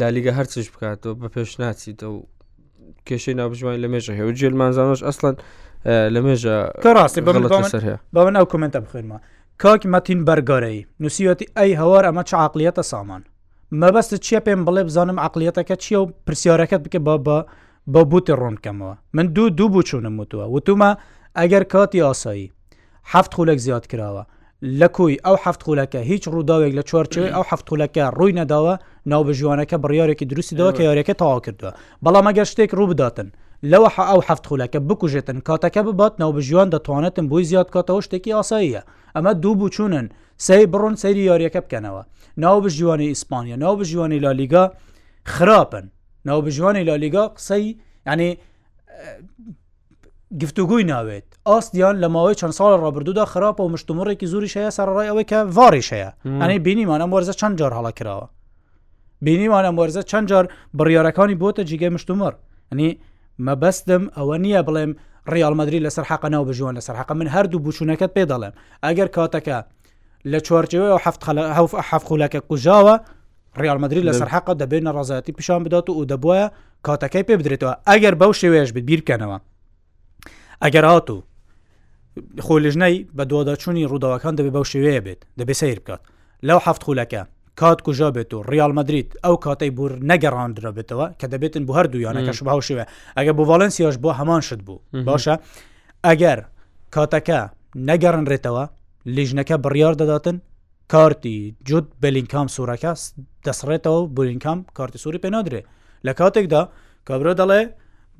لالیگە 0.00 0.32
هەرچش 0.38 0.66
بکاتەوە 0.72 1.14
بە 1.20 1.28
پێش 1.34 1.50
ناچیتەوە 1.60 2.22
کێشەی 3.06 3.34
نابژوانی 3.40 3.78
لە 3.84 3.88
مێژە 3.92 4.12
هەیە 4.18 4.24
و 4.28 4.32
جێلمانزانش 4.40 5.00
ئەسلان 5.08 5.34
لە 6.14 6.20
مێژە 6.26 6.56
کە 6.84 6.90
ڕاستی 6.96 7.20
بەەن 8.14 8.34
ئەو 8.38 8.46
کومنتە 8.52 8.78
بخێنمە 8.84 9.18
کاک 9.62 9.82
مەتین 9.92 10.20
بەرگەرەی 10.28 10.78
نووسیەتی 11.02 11.46
ئەی 11.56 11.72
هەوار 11.80 12.04
ئەمە 12.08 12.22
چ 12.28 12.30
عقلیەتە 12.46 12.82
سامان 12.92 13.22
مەبەستە 13.82 14.16
چیە 14.26 14.40
پێم 14.46 14.60
بڵێ 14.66 14.82
بزانم 14.88 15.18
عقلیەتەکە 15.26 15.76
چیە 15.84 15.98
و 16.02 16.12
پرسیارەکەت 16.26 16.80
بکە 16.84 17.00
بە 17.06 17.14
بە 17.26 17.38
بە 17.92 18.00
بوتی 18.10 18.34
ڕۆنکەمەوە 18.40 18.94
من 19.16 19.26
دوو 19.36 19.48
دوو 19.58 19.68
بوو 19.72 19.82
چوونم 19.88 20.14
وتووە 20.20 20.46
وتومە 20.54 20.90
ئەگەر 21.38 21.64
کاتی 21.72 22.00
ئاسایی 22.06 22.52
هەفت 23.12 23.32
خولێک 23.36 23.58
زیاد 23.66 23.84
کراوە 23.92 24.22
لە 24.62 24.88
کوی 24.88 25.16
ئەو 25.24 25.36
هەفت 25.46 25.62
خولەکە 25.66 25.96
هیچ 25.96 26.22
ڕووداوێک 26.34 26.72
لە 26.78 26.82
چۆرچەوەی 26.90 27.34
ئەو 27.36 27.44
هەفت 27.50 27.66
خولەکە 27.70 28.10
ڕووی 28.18 28.32
نەداوە 28.38 28.74
ناو 29.06 29.24
بژوانەکە 29.28 29.74
بڕیارێکی 29.84 30.24
دروستیەوە 30.30 30.72
کە 30.76 30.82
یاریەکە 30.82 31.14
تەوا 31.20 31.40
کردووە 31.46 31.72
بەڵام 32.04 32.26
ئەگەر 32.30 32.46
شتێک 32.52 32.70
ڕوو 32.78 32.90
بداتن 32.92 33.28
لەوە 33.70 33.88
ئەو 34.10 34.20
هەفت 34.28 34.44
خولەکە 34.50 34.78
بکوژێتن 34.88 35.38
کاتەکە 35.48 35.80
ببات 35.88 36.14
ناو 36.20 36.32
بژیان 36.32 36.68
دەتوانێتن 36.74 37.26
بۆی 37.32 37.44
زیاد 37.44 37.68
کاتەوە 37.74 38.04
شتێکی 38.06 38.32
ئاساییە 38.38 38.82
ئەمە 39.16 39.32
دوو 39.42 39.54
بچونن 39.54 40.06
سی 40.38 40.66
بڕۆن 40.72 40.94
سەیری 41.02 41.24
یاریەکە 41.30 41.60
بکەنەوە 41.66 42.02
ناو 42.44 42.60
بژیوانی 42.60 43.06
ئیسپانیا 43.12 43.56
ناو 43.56 43.76
بژیوانی 43.76 44.18
لالیگا 44.18 44.64
خراپن 45.24 45.90
ناو 46.24 46.40
بژیوانی 46.46 46.84
لالیگا 46.84 47.24
قسەی 47.36 47.64
ینی 48.10 48.30
گفتوگوی 50.42 50.84
ناوێت 50.84 51.22
ئاستیان 51.46 51.96
لە 52.04 52.08
ماوەی 52.14 52.36
چەند 52.40 52.54
ساڵ 52.54 52.60
ڕابردوودا 52.82 53.24
خراپە 53.24 53.60
و 53.62 53.68
مشتمڕێکی 53.76 54.24
زوری 54.32 54.48
شەیە 54.54 54.70
سەرڕای 54.78 55.08
ئەوەی 55.10 55.24
کە 55.30 55.38
واریش 55.56 55.88
هەیە 55.92 56.10
ئەنی 56.42 56.58
بینیمانە 56.66 57.06
وەرزە 57.12 57.32
چەند 57.40 57.56
جار 57.60 57.72
هەڵا 57.76 57.90
کراوە 57.92 58.26
بینیمانە 59.26 59.72
وەرزە 59.78 60.02
چەند 60.10 60.28
جار 60.28 60.48
بڕیارەکانی 60.78 61.38
بۆتە 61.42 61.60
جگەی 61.70 61.92
مشتمر 61.96 62.32
ئەنی 62.72 62.88
مەبەستم 63.46 64.04
ئەوە 64.16 64.36
نییە 64.44 64.60
بڵێم 64.68 64.90
ڕیالمەدرری 65.32 65.80
لەسەر 65.86 66.04
حق 66.10 66.24
ناو 66.24 66.44
بژوان 66.44 66.78
لەسەر 66.80 66.94
حق 67.00 67.12
من 67.12 67.26
هەردوو 67.34 67.60
بچوونەکەت 67.66 68.12
پێ 68.16 68.24
دەڵێم 68.32 68.54
ئەگەر 68.84 69.08
کاتەکە 69.16 69.58
لە 70.30 70.38
چوارچەوەی 70.46 70.92
و 70.94 70.98
حەفخولەکە 71.88 72.40
کوژاوە 72.48 72.94
ڕیالمەدرری 73.60 74.08
لەسەر 74.08 74.28
حق 74.34 74.48
دەبێنە 74.62 74.90
ڕازەتی 74.96 75.32
پیشان 75.36 75.60
بدات 75.64 75.90
و 75.90 76.04
دەبواە 76.10 76.46
کاتەکەی 76.86 77.24
پێ 77.28 77.34
بدرێتەوە 77.40 77.72
ئەگەر 77.88 78.14
بەو 78.20 78.32
شێوێش 78.40 78.70
بێت 78.74 78.84
بیرکەنەوە 78.90 79.38
ئەگەر 80.64 80.84
هاتوو 80.90 81.20
خۆلژنەی 82.46 82.96
بە 83.16 83.22
دوواداچوونی 83.30 83.88
ڕووداوەکان 83.90 84.34
دەبێ 84.38 84.50
بەو 84.56 84.64
شێوەیە 84.72 85.00
بێت 85.06 85.20
دەبێ 85.40 85.52
سیر 85.60 85.78
بکات 85.82 86.00
لەو 86.48 86.58
هەفت 86.66 86.82
خولەکە 86.86 87.22
کات 87.60 87.78
کوژا 87.86 88.08
بێت 88.16 88.30
و 88.34 88.38
ریال 88.52 88.72
مدریت 88.78 89.08
ئەو 89.24 89.34
کاتەی 89.44 89.70
بور 89.76 89.92
نەگەڕاندرا 90.10 90.70
بێتەوە 90.76 91.06
کە 91.20 91.26
دەبێتن 91.32 91.62
بۆ 91.66 91.72
هەردوویانەکەش 91.78 92.38
بەو 92.48 92.60
شوێ 92.68 92.84
ئەگە 93.18 93.32
بۆ 93.36 93.42
ڤالەنسیاش 93.50 93.96
بۆ 94.04 94.10
هەمان 94.18 94.40
شت 94.48 94.60
بوو 94.66 94.78
باشە 95.08 95.34
ئەگەر 96.06 96.38
کاتەکە 96.94 97.40
نەگەڕنرێتەوە 97.90 98.64
لیژنەکە 99.16 99.56
بڕیار 99.64 99.94
دەداتن 100.00 100.36
کارتی 100.94 101.36
جوت 101.68 101.86
بلینکام 102.02 102.46
سوورەکە 102.54 102.92
دەسڕێتەوە 103.46 104.00
بولینکام 104.16 104.58
کارتی 104.78 104.98
سووری 105.02 105.20
پێنادرێ 105.24 105.62
لە 106.06 106.12
کاتێکدا 106.20 106.62
کابرا 107.08 107.34
دەڵێ 107.40 107.60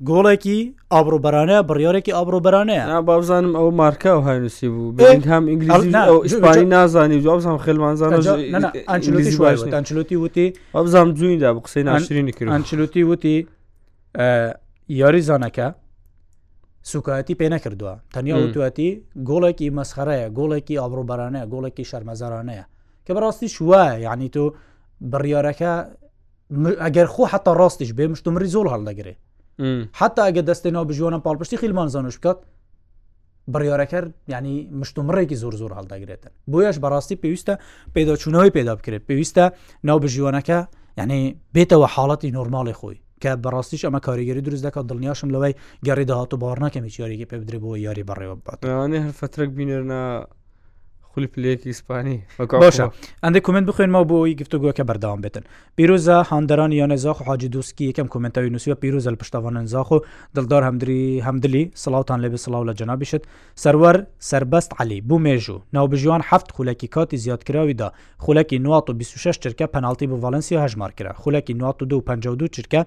گۆڵێکی 0.07 0.57
ئابروبەرانەیە 0.93 1.59
بڕیارێکی 1.69 2.11
ئابروبەرانەیە 2.17 2.83
بابزانم 3.09 3.53
ئەو 3.59 3.67
مارکە 3.79 4.11
و 4.17 4.23
هاینوسی 4.27 4.67
بوو 4.73 4.89
هەم 5.31 5.43
ئینگلیسپانی 5.51 6.65
نازانی 6.73 7.17
جوابزانم 7.25 7.59
خێمانزانانچلوتی 7.65 10.15
وتی 10.23 10.45
بابزانم 10.73 11.09
جویندا 11.17 11.49
بە 11.55 11.59
قسەی 11.65 11.83
ناشرینی 11.89 12.31
کرد 12.37 12.49
ئەچلوتی 12.57 13.01
وتی 13.11 13.35
یاری 15.01 15.21
زانەکە 15.29 15.65
سوکایەتی 16.91 17.35
پێ 17.39 17.47
نەکردووە 17.55 17.93
تەنیا 18.13 18.35
وتوەتی 18.43 18.89
گۆڵێکی 19.29 19.67
مەسخەرەیە 19.77 20.27
گۆڵێکی 20.37 20.75
ئابروبەرانەیە 20.81 21.45
گۆڵێکی 21.53 21.83
شەرمەزارانەیە 21.91 22.65
کە 23.05 23.11
بەڕاستی 23.15 23.47
شوایە 23.55 23.95
یعنی 24.05 24.27
تۆ 24.35 24.43
بڕیارەکە 25.11 25.73
ئەگەر 26.83 27.07
خۆ 27.13 27.23
حتا 27.33 27.51
ڕاستیش 27.61 27.91
بێ 27.97 28.05
مشتمەری 28.13 28.49
زۆر 28.55 28.67
هەڵدەگرێت 28.73 29.19
حتا 29.99 30.21
ئەگە 30.27 30.41
دەستێنەوە 30.49 30.87
بژۆنە 30.89 31.19
پاڵپشتی 31.25 31.57
خیلمان 31.61 31.87
زانش 31.93 32.15
بکات 32.19 32.37
بڕیارەکە 33.53 33.99
ینی 34.33 34.55
مشتومڕێکی 34.81 35.37
زۆر 35.41 35.53
زۆر 35.61 35.71
هەڵداگرێتن 35.77 36.31
بۆیش 36.51 36.75
بەڕاستی 36.83 37.15
پێویستە 37.23 37.53
پێداچوونەوەی 37.95 38.49
پیدا 38.57 38.73
بکرێت 38.79 39.03
پێویستە 39.09 39.45
ناو 39.87 39.97
بژیوانەکە 40.03 40.59
یعنی 40.99 41.19
بێتەوە 41.55 41.87
حاڵەتی 41.95 42.29
نۆرماڵی 42.37 42.75
خۆی 42.79 42.97
کە 43.21 43.31
بەڕاستیش 43.43 43.81
ئەمە 43.87 43.99
کاریگەری 44.07 44.41
دروست 44.47 44.63
دەکات 44.67 44.85
دڵنیاشم 44.91 45.29
لەوەی 45.35 45.53
گەڕی 45.87 46.05
داهات 46.09 46.31
و 46.33 46.37
باڕ 46.43 46.57
ناکەمی 46.63 46.89
یاریەکە 47.01 47.25
پێ 47.29 47.37
بدرێ 47.41 47.59
بۆ 47.63 47.69
یاری 47.87 48.07
بەڕێوە 48.09 48.35
بات 48.45 48.59
هەرفترەک 49.05 49.49
بینێرنا 49.57 50.01
خلیپلەیەکی 51.15 51.65
ئیسپانی 51.69 52.21
باشە 52.41 52.83
ئەندە 53.23 53.37
کومنت 53.45 53.67
بخوێنمەوە 53.69 54.05
بۆی 54.09 54.35
گفتوگوکە 54.41 54.83
بەرداوام 54.89 55.19
بێتن 55.23 55.43
پیرۆزە 55.77 56.17
هەندران 56.31 56.71
یانە 56.81 56.95
زاخ 57.05 57.17
و 57.21 57.23
حاجی 57.23 57.47
دووسکی 57.49 57.91
یەکەم 57.93 58.07
کومنتەوی 58.13 58.49
نووسە 58.55 58.75
پیرۆزە 58.83 59.09
لە 59.13 59.15
پشتوانن 59.21 59.65
زاخ 59.65 59.91
و 59.91 59.97
دڵدار 60.37 60.63
هەمدری 60.69 61.21
هەمدلی 61.27 61.71
سلااوان 61.75 62.19
لێبێ 62.23 62.35
سلااو 62.45 62.63
لە 62.71 62.75
جنابیشت 62.79 63.21
سەروەر 63.63 63.95
سربەست 64.29 64.71
علی 64.79 65.01
بوو 65.01 65.19
مێژوو 65.25 65.59
ناوبژیوان 65.73 66.21
هەفت 66.29 66.49
خولەکی 66.55 66.87
کاتی 66.87 67.17
زیادکراویدا 67.17 67.91
خولەکی 68.19 68.57
26 68.97 69.39
چرکە 69.39 69.65
پەنالتی 69.73 70.07
بۆ 70.07 70.15
ڤالنسیا 70.23 70.65
هەژمار 70.67 70.91
کرا 70.99 71.13
خولەکی 71.21 71.53
1952 71.53 72.47
چرکە 72.47 72.83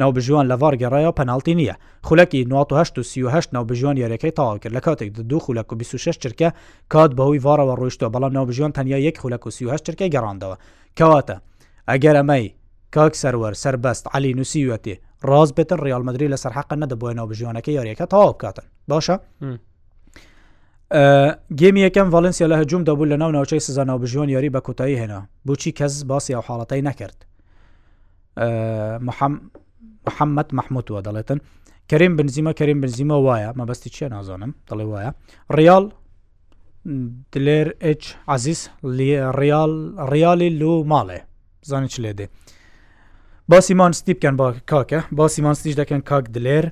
ناوبژیوان 0.00 0.48
لەڤار 0.52 0.74
گەڕایە 0.76 1.12
پەنالتی 1.18 1.54
نییە 1.54 1.74
خولەکی 2.02 2.40
1938 2.40 3.54
ناوبژیوان 3.54 3.96
یاریەکەی 3.96 4.30
تاوا 4.36 4.58
کرد 4.58 4.76
لە 4.76 4.80
کاتێک 4.80 5.12
دو 5.20 5.38
خولەک 5.38 5.72
و 5.72 5.76
26 5.76 6.18
چرکە 6.26 6.52
کات 6.90 7.10
بەهۆی 7.16 7.40
ڤارە 7.42 7.65
ڕاوە 7.66 7.74
ڕۆیشتۆ 7.80 8.06
بەڵام 8.14 8.32
ناوبژیان 8.38 8.72
تەنیا 8.78 8.98
یەک 9.10 9.16
خولەک 9.22 9.46
و 9.46 9.50
سیه 9.50 9.76
ترکی 9.86 10.10
گەڕاندەوە 10.14 10.56
کەواتە 10.98 11.36
ئەگەر 11.90 12.14
ئەمەی 12.20 12.44
کاک 12.94 13.14
سەرەر 13.22 13.54
سربەست 13.62 14.04
علی 14.14 14.34
نووسیوەتی 14.38 14.94
ڕاز 15.28 15.50
بێتن 15.56 15.78
ڕالمەدرری 15.86 16.32
لە 16.34 16.38
سەر 16.42 16.52
حق 16.58 16.70
نەدەبووە 16.82 17.10
ناوبژیانەکە 17.18 17.68
یاریەکە 17.78 18.06
تاوا 18.12 18.32
بکاتن 18.32 18.64
باشە 18.90 19.16
گێمی 21.60 21.82
یەکەم 21.86 22.08
ڤالنسیا 22.14 22.46
لە 22.52 22.56
هەجووم 22.60 22.82
دەبوو 22.88 23.10
لە 23.12 23.16
ناو 23.22 23.30
ناوچەی 23.36 23.60
سزا 23.66 23.84
ناوبژیان 23.84 24.28
یاری 24.28 24.50
بە 24.54 24.60
کوتایی 24.66 24.96
هێنا 25.02 25.20
بچی 25.46 25.70
کەس 25.78 26.04
باسی 26.10 26.32
ئەو 26.36 26.42
حاڵەتەی 26.48 26.82
نەکرد 26.88 27.18
محەممەد 30.08 30.48
مححموتوە 30.58 31.00
دەڵێتن 31.06 31.38
کەریم 31.90 32.12
بنزیمە 32.18 32.52
کەریم 32.60 32.78
بنزیمە 32.84 33.16
وایە 33.26 33.50
مەبەستی 33.58 33.90
چیە 33.96 34.08
نازانم 34.14 34.54
دەڵێ 34.70 34.86
وایە 34.92 35.10
ڕیال 35.56 35.84
دلێر 37.32 37.68
ئچ 37.90 38.02
عزیز 38.34 38.60
ڕال 39.40 39.72
ڕیالی 40.12 40.50
لۆ 40.60 40.74
ماڵێ 40.92 41.18
زانانی 41.70 41.88
چ 41.92 41.96
لێ 42.04 42.12
دێ 42.18 42.26
باسیمانستی 43.50 44.14
بکەن 44.14 44.34
با 44.40 44.46
کاکە 44.70 45.00
باسیمانستیش 45.12 45.74
دەکەن 45.80 46.00
کاک 46.10 46.24
دلێر 46.36 46.66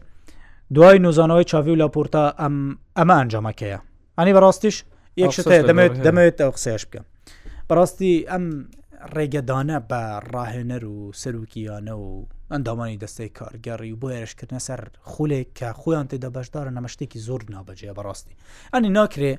دوای 0.74 0.98
نوزانەوەی 1.04 1.44
چاوی 1.50 1.72
و 1.74 1.80
لاپۆرتا 1.82 2.24
ئەم 2.40 2.54
ئەمە 2.98 3.14
ئەنجامەکەیە 3.20 3.78
ئەنی 4.18 4.34
بەڕاستیش 4.36 4.76
یەک 5.22 5.30
دەمێت 5.70 5.92
دەمەوێت 6.06 6.36
ئەو 6.40 6.50
قسەیەش 6.56 6.82
بکەم 6.88 7.04
بەڕاستی 7.68 8.12
ئەم 8.30 8.44
ڕێگەدانە 9.16 9.78
بە 9.90 10.00
ڕاهێنەر 10.34 10.84
و 10.84 11.10
سەرروکییانە 11.22 11.94
و 12.04 12.26
ئەندامانی 12.52 12.98
دەستەی 13.04 13.28
کارگەڕی 13.38 13.90
و 13.92 13.96
بۆ 14.02 14.08
ێرشکردنە 14.20 14.58
سەر 14.68 14.80
خولێک 15.10 15.48
کە 15.58 15.68
خۆیان 15.80 16.06
تێدا 16.10 16.30
بەشدارە 16.36 16.70
نەمەشتێکی 16.76 17.18
زۆر 17.28 17.42
نابەجێ 17.54 17.90
بەڕاستی 17.98 18.34
ئەنی 18.74 18.90
ناکرێ 18.98 19.34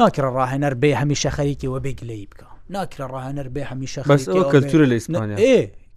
ناکرە 0.00 0.30
ڕاهێنەر 0.36 0.74
بێ 0.82 0.90
هەمیشە 1.02 1.30
خەریکیەوە 1.36 1.78
بێگلەی 1.84 2.26
بکە 2.32 2.46
ناکرە 2.74 3.06
ڕاهێنەر 3.14 3.48
بێ 3.54 3.62
هەمیشە 3.72 4.00
کەلتورە 4.52 4.86
لە 4.90 4.94
ئیسپانیا 4.94 5.36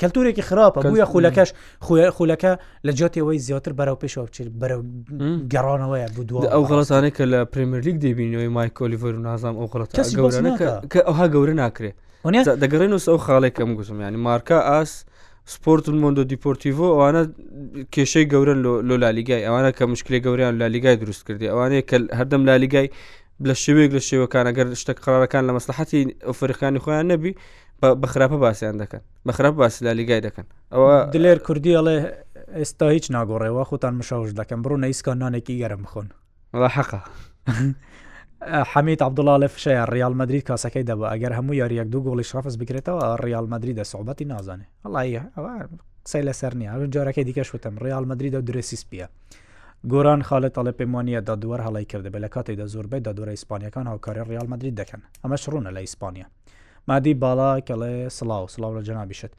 کەلتورێکی 0.01 0.43
خراپە 0.49 0.79
بووە 0.85 1.05
خولەکەش 1.11 1.49
خولەکە 2.17 2.51
لە 2.87 2.91
جاتەوەی 2.99 3.39
زیاتر 3.47 3.73
بەرەو 3.79 3.97
پێشەوە 4.01 4.25
بچێت 4.31 4.49
بەرەو 4.61 4.81
گەڕانەوەیە 5.53 6.07
بوو 6.15 6.43
ئەو 6.53 6.63
غڵەتانە 6.69 7.09
کە 7.17 7.23
لە 7.33 7.39
پرمرلیک 7.53 7.97
دەبینەوەی 8.05 8.49
مایکۆلیڤەر 8.57 9.13
و 9.17 9.21
نازام 9.29 9.55
ئەو 9.59 9.67
غڵەت 9.73 9.89
کە 10.93 10.99
ئەوها 11.09 11.25
گەورە 11.33 11.53
ناکرێت 11.61 11.95
دەگەڕێن 12.63 12.91
و 12.95 12.99
ئەو 13.11 13.17
خاڵێکم 13.25 13.69
گوزم 13.77 13.97
ینی 14.07 14.19
مارکە 14.27 14.57
ئاس 14.69 14.91
سپۆرت 15.53 15.85
مۆندۆ 16.03 16.23
دیپۆرتیڤۆ 16.31 16.87
ئەوانە 16.93 17.21
کێشەی 17.93 18.25
گەورن 18.33 18.59
لۆ 18.89 18.95
لالیگای 19.03 19.45
ئەوانە 19.47 19.71
کە 19.77 19.83
مشکلی 19.93 20.19
گەوریان 20.25 20.53
لالیگای 20.61 20.95
دروست 21.03 21.21
کردی 21.27 21.47
ئەوانەیە 21.51 21.83
کە 21.89 21.97
هەردەم 22.19 22.41
لالیگای 22.49 22.87
لە 23.45 23.53
شێوەیەک 23.63 23.91
لە 23.97 24.01
شێوەکانەگەر 24.09 24.67
شتە 24.81 24.93
قرارەکان 25.03 25.43
لە 25.49 25.53
مەسلحەتی 25.57 26.03
ئۆفریقانی 26.27 26.79
خۆیان 26.83 27.07
نەبی 27.11 27.31
بە 28.01 28.07
خراپە 28.13 28.37
باسییان 28.43 28.75
دەکەن 28.85 29.01
بە 29.27 29.31
خراپ 29.37 29.55
باسی 29.61 29.81
لا 29.85 29.91
لیگای 29.99 30.21
دەکەن 30.27 30.43
ئەوە 30.73 30.93
دلێر 31.13 31.37
کوردی 31.47 31.73
ئەڵێ 31.77 31.97
ئێستا 32.59 32.87
هیچ 32.95 33.05
ناگۆڕێەوە 33.15 33.63
خۆتان 33.69 33.93
مشاوش 33.99 34.29
دەکەم 34.39 34.59
بڕۆ 34.63 34.77
نەیسکە 34.83 35.13
نانێکی 35.23 35.55
گەرم 35.61 35.81
بخۆن 35.85 36.07
حەقا 36.77 37.01
حەمیت 38.71 39.01
عبدڵالف 39.07 39.53
شەیە 39.63 39.83
ریال 39.95 40.13
مدرید 40.21 40.43
کاسەکەی 40.49 40.83
دەب 40.89 41.01
ئەگەر 41.13 41.31
هەموو 41.37 41.59
یاریەک 41.61 41.87
دوو 41.93 42.05
گۆڵی 42.07 42.25
شافس 42.31 42.55
بکرێتەوە 42.61 43.03
ریال 43.25 43.45
مدرید 43.53 43.75
دە 43.81 43.85
سوبەتی 43.93 44.25
نازانێ 44.33 44.67
ئەڵی 44.83 45.17
قسەی 46.05 46.23
لەسەر 46.27 46.53
نیە 46.59 46.71
جارەکەی 46.95 47.23
دیکەش 47.27 47.49
وتم 47.55 47.73
ریال 47.85 48.05
مدرید 48.11 48.33
و 48.35 48.41
درێسی 48.49 48.77
سپیە 48.81 49.07
گۆران 49.91 50.21
خاڵێت 50.27 50.53
تاڵە 50.57 50.71
پەیمانە 50.79 51.21
دادوەر 51.29 51.61
هەڵی 51.67 51.85
کردە 51.91 52.09
بە 52.13 52.19
لە 52.25 52.29
کاتێکدا 52.35 52.65
زۆربەی 52.73 53.01
دادوەرە 53.07 53.31
ئیسپانیەکان 53.37 53.85
هاوکاری 53.91 54.23
ڕال 54.37 54.47
مدرید 54.53 54.75
دەکەن 54.81 55.01
ئەمەش 55.23 55.43
ڕوونە 55.51 55.69
لە 55.75 55.81
ئیسپانیا 55.85 56.25
مادی 56.87 57.13
باڵا 57.21 57.51
کەڵێ 57.67 57.93
سلااو 58.17 58.47
سلااو 58.53 58.77
لە 58.77 58.81
جەنابیشت 58.87 59.31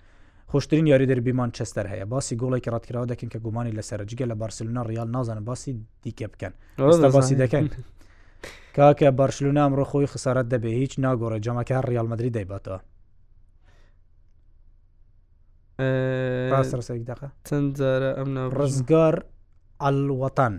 خوشترین 0.50 0.86
یاری 0.86 1.06
دەربیمان 1.10 1.50
چستەر 1.56 1.86
هەیە 1.92 2.06
باسی 2.12 2.36
گۆڵێکی 2.42 2.70
ڕاتکراوە 2.74 3.06
دەکەن 3.12 3.28
کە 3.32 3.38
گومانی 3.44 3.72
لە 3.78 3.82
سەرجگە 3.90 4.26
لە 4.32 4.36
بارسلونا 4.42 4.82
ریال 4.82 5.10
نازانن 5.10 5.44
باسی 5.44 5.72
دیکە 6.06 6.26
بکەن 6.32 6.52
باسی 7.14 7.34
دەکەن 7.42 7.64
کاکە 8.76 9.08
بارشلونا 9.20 9.60
ئەمڕۆ 9.66 9.84
خۆی 9.90 10.06
خسارەت 10.12 10.46
دەبێ 10.54 10.70
هیچ 10.80 10.92
ناگۆڕە 11.04 11.38
جەماکە 11.46 11.74
هەر 11.78 11.84
ریال 11.90 12.06
مدرری 12.12 12.30
دەیباتەوە 12.36 12.78
ڕاستەرسێک 16.52 17.02
دقه 17.10 17.26
چەند 17.48 17.70
جارە 17.78 18.10
ئەم 18.18 18.30
ڕزگار 18.58 19.14
ئەلوەتان 19.86 20.54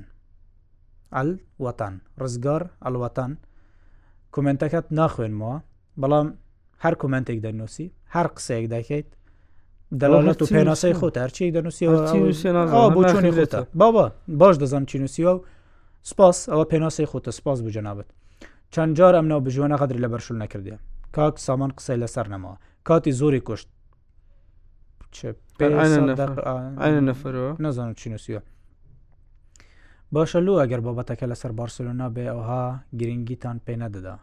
ئەلوەتان 1.19 1.95
ڕزگار 2.21 2.61
ئەلوەتان 2.85 3.31
کومنتەکەت 4.35 4.87
ناخوێنمەوە 4.99 5.57
بەڵام 6.01 6.27
هەر 6.83 6.93
کومنتێک 7.01 7.37
دەنووسی 7.45 7.87
هەر 8.15 8.27
قسەیەک 8.35 8.65
دەکەیت 8.75 9.09
دەڵێت 9.99 10.39
و 10.41 10.47
پێناسەی 10.55 10.93
خۆت 10.99 11.15
هەرچی 11.23 11.53
دەنووسیەوەنی 11.55 13.31
خۆتە 13.37 13.61
بابا 13.81 14.05
باش 14.41 14.55
دەزان 14.61 14.83
چینوسیوە 14.91 15.31
و 15.35 15.43
سپاس 16.11 16.37
ئەوە 16.51 16.65
پێناسەی 16.71 17.07
خۆتە 17.11 17.31
سپاس 17.39 17.57
بجەنابێت 17.65 18.09
چەند 18.73 18.91
جار 18.99 19.13
ئەمنەوە 19.17 19.41
بژوانە 19.45 19.75
قەدر 19.81 19.97
لە 20.03 20.07
بەرشل 20.13 20.37
نەکردێ 20.43 20.75
کاک 21.15 21.35
سامان 21.45 21.71
قسەی 21.77 21.99
لەسەر 22.03 22.25
نەمەوە 22.33 22.55
کاتی 22.87 23.11
زۆری 23.19 23.41
کوشت 23.47 23.67
نەفرەوە 27.07 27.47
نەزانم 27.65 27.95
چینوسیوە 28.01 28.41
باشەلو 30.15 30.53
ئەگەر 30.61 30.81
بابەتەکە 30.85 31.25
لەسەر 31.31 31.51
بارسلونا 31.61 32.07
بێ 32.15 32.23
ئەوها 32.33 32.63
گرنگیتان 32.99 33.57
پێ 33.65 33.73
نەدەدا 33.83 34.15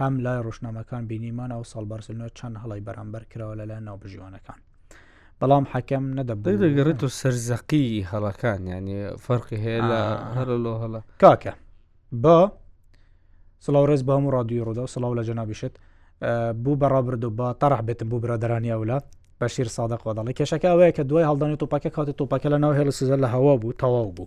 هەم 0.00 0.14
لای 0.24 0.40
ڕۆژنامەکان 0.46 1.02
بینیمان 1.10 1.50
ئەو 1.54 1.62
ساڵ 1.72 1.84
بارسلونا 1.92 2.28
چەند 2.38 2.56
هەڵی 2.62 2.80
بەرامبەر 2.88 3.22
کراوە 3.30 3.54
لە 3.60 3.64
لە 3.70 3.76
ناوبژیوانەکان 3.88 4.58
بەڵام 5.40 5.64
حەکەم 5.72 6.04
نەدەبوو 6.18 6.60
دەگەڕێت 6.64 7.00
و 7.04 7.08
سەرزەقی 7.20 7.86
هەڵەکان 8.12 8.60
ینی 8.74 8.96
فەرقی 9.24 9.58
هەیە 9.64 9.80
لە 9.90 10.00
هەرلۆ 10.36 10.74
هەڵە 10.82 11.00
کاکە 11.22 11.52
بە 12.22 12.36
سلااو 13.64 13.86
ڕێز 13.90 14.02
بەم 14.08 14.22
و 14.26 14.30
رادیۆ 14.36 14.64
ڕۆدا 14.68 14.82
و 14.84 14.90
سلااو 14.94 15.14
لە 15.18 15.22
جەنابیشت 15.28 15.74
بوو 16.62 16.76
بەڕابرد 16.82 17.22
و 17.24 17.30
بە 17.38 17.46
تەڕح 17.62 17.80
بێتم 17.86 18.08
بوو 18.10 18.20
برادرانی 18.24 18.70
ئەولا 18.74 18.98
بەشیر 19.40 19.68
سادە 19.76 19.96
قۆداڵی 20.02 20.34
کێشەکە 20.38 20.68
ئەوەیە 20.72 20.92
کە 20.96 21.02
دوای 21.10 21.26
هەڵدانی 21.30 21.56
تۆپاکە 21.62 21.90
کاتی 21.96 22.12
تۆپاکە 22.20 22.48
لە 22.54 22.58
ناو 22.62 22.72
هێڵ 22.78 22.88
سزە 22.98 23.16
لە 23.24 23.28
هەوا 23.34 23.54
بوو 23.62 23.72
تەواو 23.82 24.10
بوو 24.16 24.26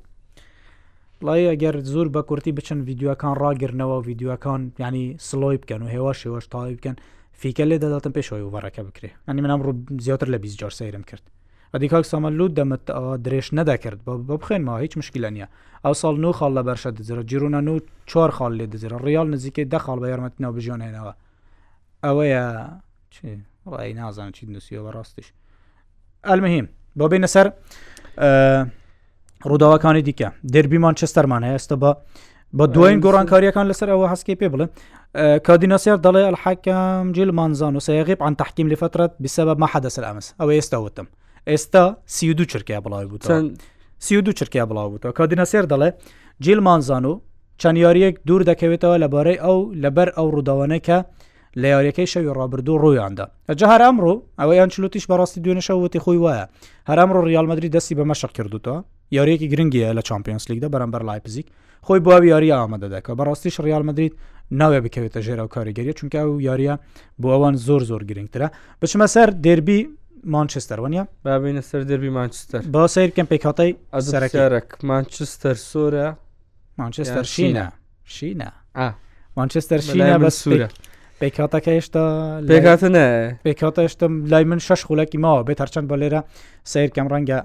بڵی 1.27 1.43
ئەگەر 1.55 1.75
زۆر 1.88 2.07
بە 2.15 2.21
کورتی 2.29 2.51
بچن 2.59 2.79
یددیوەکان 2.83 3.33
ڕاگرنەوە 3.41 3.97
یددیوەکان 4.12 4.62
ینی 4.79 5.05
سلۆی 5.27 5.57
بکەن 5.63 5.79
و 5.83 5.88
هێوە 5.95 6.12
شێوەش 6.21 6.45
تاوی 6.51 6.75
بکەن 6.77 6.95
فیکە 7.41 7.63
لێ 7.69 7.77
دەداتم 7.83 8.12
پێشەوەی 8.17 8.43
وەڕەکە 8.53 8.81
بکرێ 8.88 9.09
ئەنی 9.27 9.41
منام 9.45 9.62
ڕوو 9.65 9.75
زیاتر 10.05 10.27
لە 10.33 10.38
20 10.38 10.59
جار 10.59 10.71
سەیرم 10.79 11.03
کرد 11.09 11.23
ئەدیکاک 11.73 12.05
سامەلو 12.12 12.47
دەمت 12.57 12.83
درێژ 13.25 13.47
نەداکرد 13.59 13.99
بە 14.05 14.13
بخێنمەوە 14.41 14.79
هیچ 14.86 14.93
مشکلە 15.01 15.29
نیە 15.36 15.47
ئەو 15.86 15.93
ساڵ 16.01 16.15
نو 16.23 16.31
خاڵ 16.38 16.51
لە 16.57 16.63
بەرشە 16.67 16.89
دزرە 16.97 17.23
جیرونە 17.31 17.59
نو 17.67 17.79
چوار 18.12 18.31
خاڵ 18.38 18.51
لێ 18.59 18.65
دزرە 18.73 18.97
ڕیال 19.07 19.27
نزیکەی 19.36 19.65
دە 19.73 19.79
خاڵ 19.86 19.97
بە 20.03 20.07
یارمەتنەوە 20.12 20.53
بژۆنێنەوە 20.57 21.13
ئەوەیە 22.05 22.45
ڕای 23.71 23.93
نازانم 23.99 24.31
چی 24.38 24.43
نووسیەوە 24.53 24.89
ڕاستیش 24.95 25.27
ئەلمەهیم 26.29 26.65
بۆ 26.97 27.05
بینە 27.12 27.27
سەر 27.36 27.47
ڕووداواکانی 29.51 30.01
دیکە 30.10 30.27
دەربی 30.53 30.77
مانچستەرمان 30.86 31.43
هەیە 31.43 31.56
ئێستا 31.58 31.75
بە 31.84 31.91
بە 32.58 32.65
دوایین 32.75 32.99
گۆڕانکاریەکان 33.06 33.65
لەسەر 33.71 33.88
ئەوە 33.93 34.08
هەسکی 34.12 34.36
پێ 34.39 34.47
بڵێ 34.53 34.67
کادیناسیار 35.47 35.97
دەڵێ 36.06 36.23
الحەکەم 36.32 37.06
جیل 37.15 37.32
مانزان 37.39 37.73
و 37.75 37.79
سەیغیب 37.88 38.19
عن 38.27 38.34
تحکیم 38.41 38.67
لفترەت 38.71 39.12
بسبب 39.23 39.58
ما 39.62 39.67
حدەسەر 39.73 40.03
ئەمەس 40.10 40.27
ئەو 40.39 40.49
ئێستا 40.56 40.77
وتم 40.86 41.08
ئێستا 41.49 41.84
سیدو 42.17 42.43
چرکیا 42.51 42.79
بڵاوی 42.86 43.08
بوو 43.12 43.19
سیدو 43.99 44.32
چرکیا 44.39 44.63
بڵاو 44.69 44.88
بووەوە 44.93 45.13
کادیناسیار 45.19 45.65
دەڵێ 45.73 45.89
جیل 46.43 46.60
مانزان 46.67 47.06
و 47.06 47.13
چەندیاریەک 47.62 48.15
دوور 48.27 48.41
دەکەوێتەوە 48.49 48.95
لەبارەی 49.03 49.38
ئەو 49.45 49.58
لەبەر 49.84 50.10
ئەو 50.17 50.27
ڕووداوانەکە 50.36 50.97
لە 51.62 51.67
یاریەکەی 51.75 52.08
شەوی 52.13 52.34
ڕابردوو 52.38 52.82
ڕۆیاندا 52.84 53.25
ئەجهار 53.49 53.82
ئەمڕۆ 53.86 54.13
ئەوەیان 54.39 54.69
چلوتیش 54.73 55.03
بەڕاستی 55.12 55.39
دوێنەشە 55.43 55.73
وتی 55.84 55.99
خۆی 56.06 56.19
وایە 56.25 56.45
هەرامڕۆ 56.89 57.19
ریالمەدرری 57.29 57.69
دەستی 57.75 57.95
بە 57.99 58.03
مەشق 58.11 58.31
کردوتەوە 58.37 58.79
یاریەکی 59.17 59.47
گرنگیە 59.53 59.89
لە 59.97 60.01
چمپیۆنس 60.09 60.43
لیگدا 60.51 60.67
بەرەمبەر 60.73 61.01
لایپزیک 61.09 61.47
خۆی 61.85 61.99
بواوی 62.05 62.27
یاری 62.33 62.49
ئامادە 62.57 62.87
دەکە 62.95 63.11
بە 63.17 63.23
ڕاستیش 63.27 63.55
ریال 63.65 63.83
مدرید 63.89 64.13
ناوێ 64.59 64.79
بکەوێتە 64.85 65.19
ژێرە 65.25 65.43
و 65.47 65.49
کاریگەریە 65.55 65.93
چونکە 65.99 66.19
و 66.31 66.41
یاریە 66.47 66.75
بۆ 67.21 67.27
ئەوان 67.33 67.55
زۆر 67.67 67.81
زۆر 67.89 68.01
گرنگترە 68.09 68.47
بچمە 68.81 69.07
سەر 69.15 69.29
دەربی 69.45 69.79
مانچستر 70.35 70.77
وە 70.83 71.01
بابینە 71.25 71.61
سەر 71.69 71.81
دەربی 71.89 72.09
مانچستر 72.19 72.61
با 72.75 72.87
سیر 72.87 73.09
کەم 73.15 73.27
پێکاتەی 73.31 73.71
ئەزارێک 73.95 74.69
مانچستر 74.91 75.55
سۆرە 75.71 76.07
مانچستر 76.79 77.23
شینە 77.35 77.65
شینە 78.15 78.49
مانچستر 79.37 79.79
شینە 79.87 80.07
بە 80.23 80.29
سوورە 80.41 80.67
پێکاتەکە 81.23 81.69
هێشتا 81.77 82.03
پێکاتە 82.51 82.88
نە 82.97 83.07
پێکاتە 83.47 83.79
هێشتم 83.86 84.13
لای 84.31 84.43
من 84.51 84.59
شش 84.67 84.81
خولەکی 84.88 85.17
ماوە 85.25 85.41
بێت 85.47 85.59
هەرچەند 85.63 85.88
بە 85.91 85.95
لێرە 86.01 86.21
سیر 86.71 86.89
کەم 86.95 87.07
ڕەنگە 87.13 87.39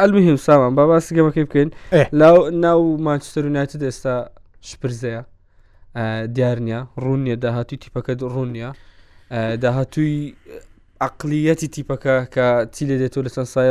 ئەلمهیم 0.00 0.36
سامان 0.46 0.72
با 0.76 0.82
باسیگەمەکەی 0.90 1.44
بکەین 1.48 1.68
لاو 2.20 2.36
ناو 2.64 2.80
ماچستر 3.06 3.44
وناتی 3.48 3.76
ئێستا 3.90 4.14
شپرزەیە 4.68 5.20
دیارنیە 6.36 6.80
ڕوونیە 7.02 7.36
داهاتوی 7.44 7.78
تیپەکە 7.82 8.12
ڕوونیە 8.34 8.68
داهاتووی 9.64 10.16
عقلیەتی 11.08 11.68
تیپەکە 11.74 12.14
کە 12.34 12.46
چیلێ 12.74 12.96
دێتۆ 13.02 13.18
لە 13.26 13.30
چەند 13.36 13.48
سای 13.54 13.70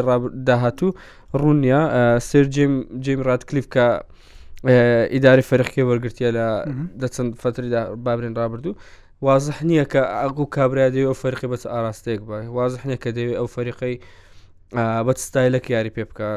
داهاتوو 0.49 0.89
ڕوونیە 1.41 1.79
سێر 2.29 2.45
جێم 2.55 2.73
جێم 3.05 3.19
ڕات 3.27 3.43
کلیف 3.49 3.67
کە 3.75 3.87
ئیداری 4.69 5.41
فەرقی 5.41 5.81
وەرگرتە 5.89 6.29
لە 6.37 6.47
دەچەند 7.01 7.31
فتریدا 7.41 7.95
بابرین 7.95 8.35
رابرردوو 8.35 8.73
وازح 9.21 9.57
نییە 9.69 9.85
کە 9.91 10.01
ئەگو 10.21 10.45
کابرا 10.55 10.89
دەوێت 10.93 11.07
ئەو 11.09 11.17
فەرقی 11.23 11.47
بەچ 11.51 11.63
ئاراستەیەک 11.71 12.21
بە 12.29 12.35
وازح 12.57 12.81
نییە 12.87 12.99
کە 13.03 13.09
دەوێت 13.17 13.37
ئەو 13.41 13.47
فەریقی 13.55 13.95
بە 15.05 15.13
ستایلەک 15.27 15.65
یاری 15.75 15.91
پێ 15.95 16.03
بکە 16.09 16.27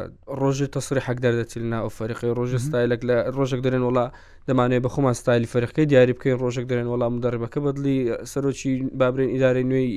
ڕۆژی 0.40 0.68
تەسری 0.76 1.02
حەکدار 1.06 1.32
دەچیلنا 1.40 1.78
ئەو 1.84 1.90
فەرقی 1.98 2.30
ڕۆژی 2.38 2.58
ستایلک 2.66 3.00
لە 3.08 3.16
ڕۆژێک 3.36 3.60
دەرێن 3.66 3.84
وڵا 3.88 4.06
دەمانێت 4.48 4.80
بە 4.84 4.90
خۆمان 4.94 5.14
ستایلی 5.22 5.48
فەرقی 5.54 5.84
دیاری 5.90 6.12
بکەین 6.16 6.36
ڕۆژێک 6.42 6.66
دەرێن 6.70 6.88
وەڵام 6.92 7.14
دەربەکە 7.24 7.58
بەدلی 7.66 7.98
سەرۆکی 8.32 8.72
بابرین 9.00 9.30
ئیداری 9.34 9.64
نوێی 9.70 9.88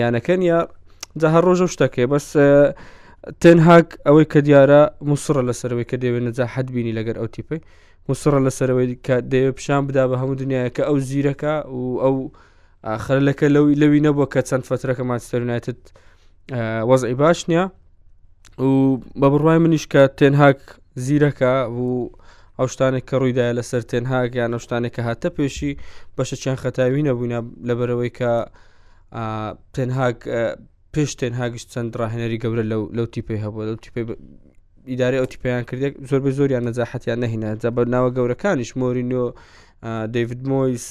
یانەکەن 0.00 0.40
یا 0.50 0.58
جاهر 1.20 1.42
ڕۆژە 1.48 1.66
شتەکەی 1.74 2.06
بەس 2.12 2.26
تەنهاک 3.42 3.88
ئەوەی 4.06 4.26
کە 4.32 4.40
دیارە 4.46 4.80
مووسڕە 5.08 5.42
لەسەرەوەی 5.48 5.86
کە 5.90 5.96
دەوێت 6.02 6.22
نەجا 6.26 6.46
حد 6.54 6.68
بینی 6.74 6.96
لەگەر 6.98 7.16
ئەو 7.18 7.28
تیپی 7.34 7.60
مووسڕە 8.08 8.38
لەسەرەوەی 8.46 8.94
کە 9.06 9.16
دەوێت 9.32 9.54
پیشان 9.58 9.82
بدا 9.88 10.04
بە 10.10 10.16
هەموو 10.22 10.38
دنیاە 10.42 10.70
کە 10.76 10.82
ئەو 10.88 10.96
زیرەکە 11.08 11.54
و 11.78 11.82
ئەو 12.04 12.16
خەلەکە 13.04 13.46
لەوی 13.54 13.74
لەوی 13.82 14.00
نەبووە 14.06 14.26
کە 14.32 14.40
چەند 14.48 14.64
فترەکە 14.68 15.02
ماستەرونایتت 15.10 15.80
وەزعی 16.90 17.14
باش 17.22 17.40
نییە 17.50 17.64
و 18.64 18.70
بە 19.20 19.26
بڕوای 19.32 19.58
منیش 19.64 19.84
کە 19.92 20.02
تێنهاک 20.18 20.60
زیرەکە 21.04 21.54
و 21.80 22.10
ئەو 22.58 22.66
شتانێک 22.72 23.04
کە 23.08 23.14
ڕوویداە 23.20 23.52
لەسەر 23.58 23.82
تێنهاک 23.90 24.30
یان 24.40 24.50
ئەو 24.54 24.62
شتانێکە 24.66 25.02
هاتە 25.08 25.28
پێشی 25.36 25.72
بەشە 26.16 26.36
چیان 26.42 26.56
خەتاوی 26.62 27.02
نەبووینە 27.08 27.38
لەبەرەوەی 27.68 28.12
کە 28.18 28.32
تێنهاک 29.74 30.18
پێشتێن 30.98 31.34
هاگشت 31.40 31.66
چەند 31.74 31.88
ڕاهێنەری 32.00 32.38
گەورە 32.42 32.64
لەو 32.96 33.06
تیپی 33.14 33.38
هەبوو 33.44 33.66
لەو 33.68 33.76
تیپ 33.84 33.96
ئیداری 34.90 35.18
ئەو 35.20 35.26
تیپیان 35.32 35.62
کردێک 35.70 35.92
زۆر 36.10 36.20
بە 36.24 36.30
زۆریان 36.38 36.62
نەزاحەتیان 36.68 37.18
نهینا 37.24 37.50
جە 37.62 37.68
بە 37.76 37.82
ناوە 37.94 38.10
گەورەکانیش 38.16 38.70
مۆرینۆ 38.80 39.24
دەیوید 40.14 40.42
مۆیس 40.50 40.86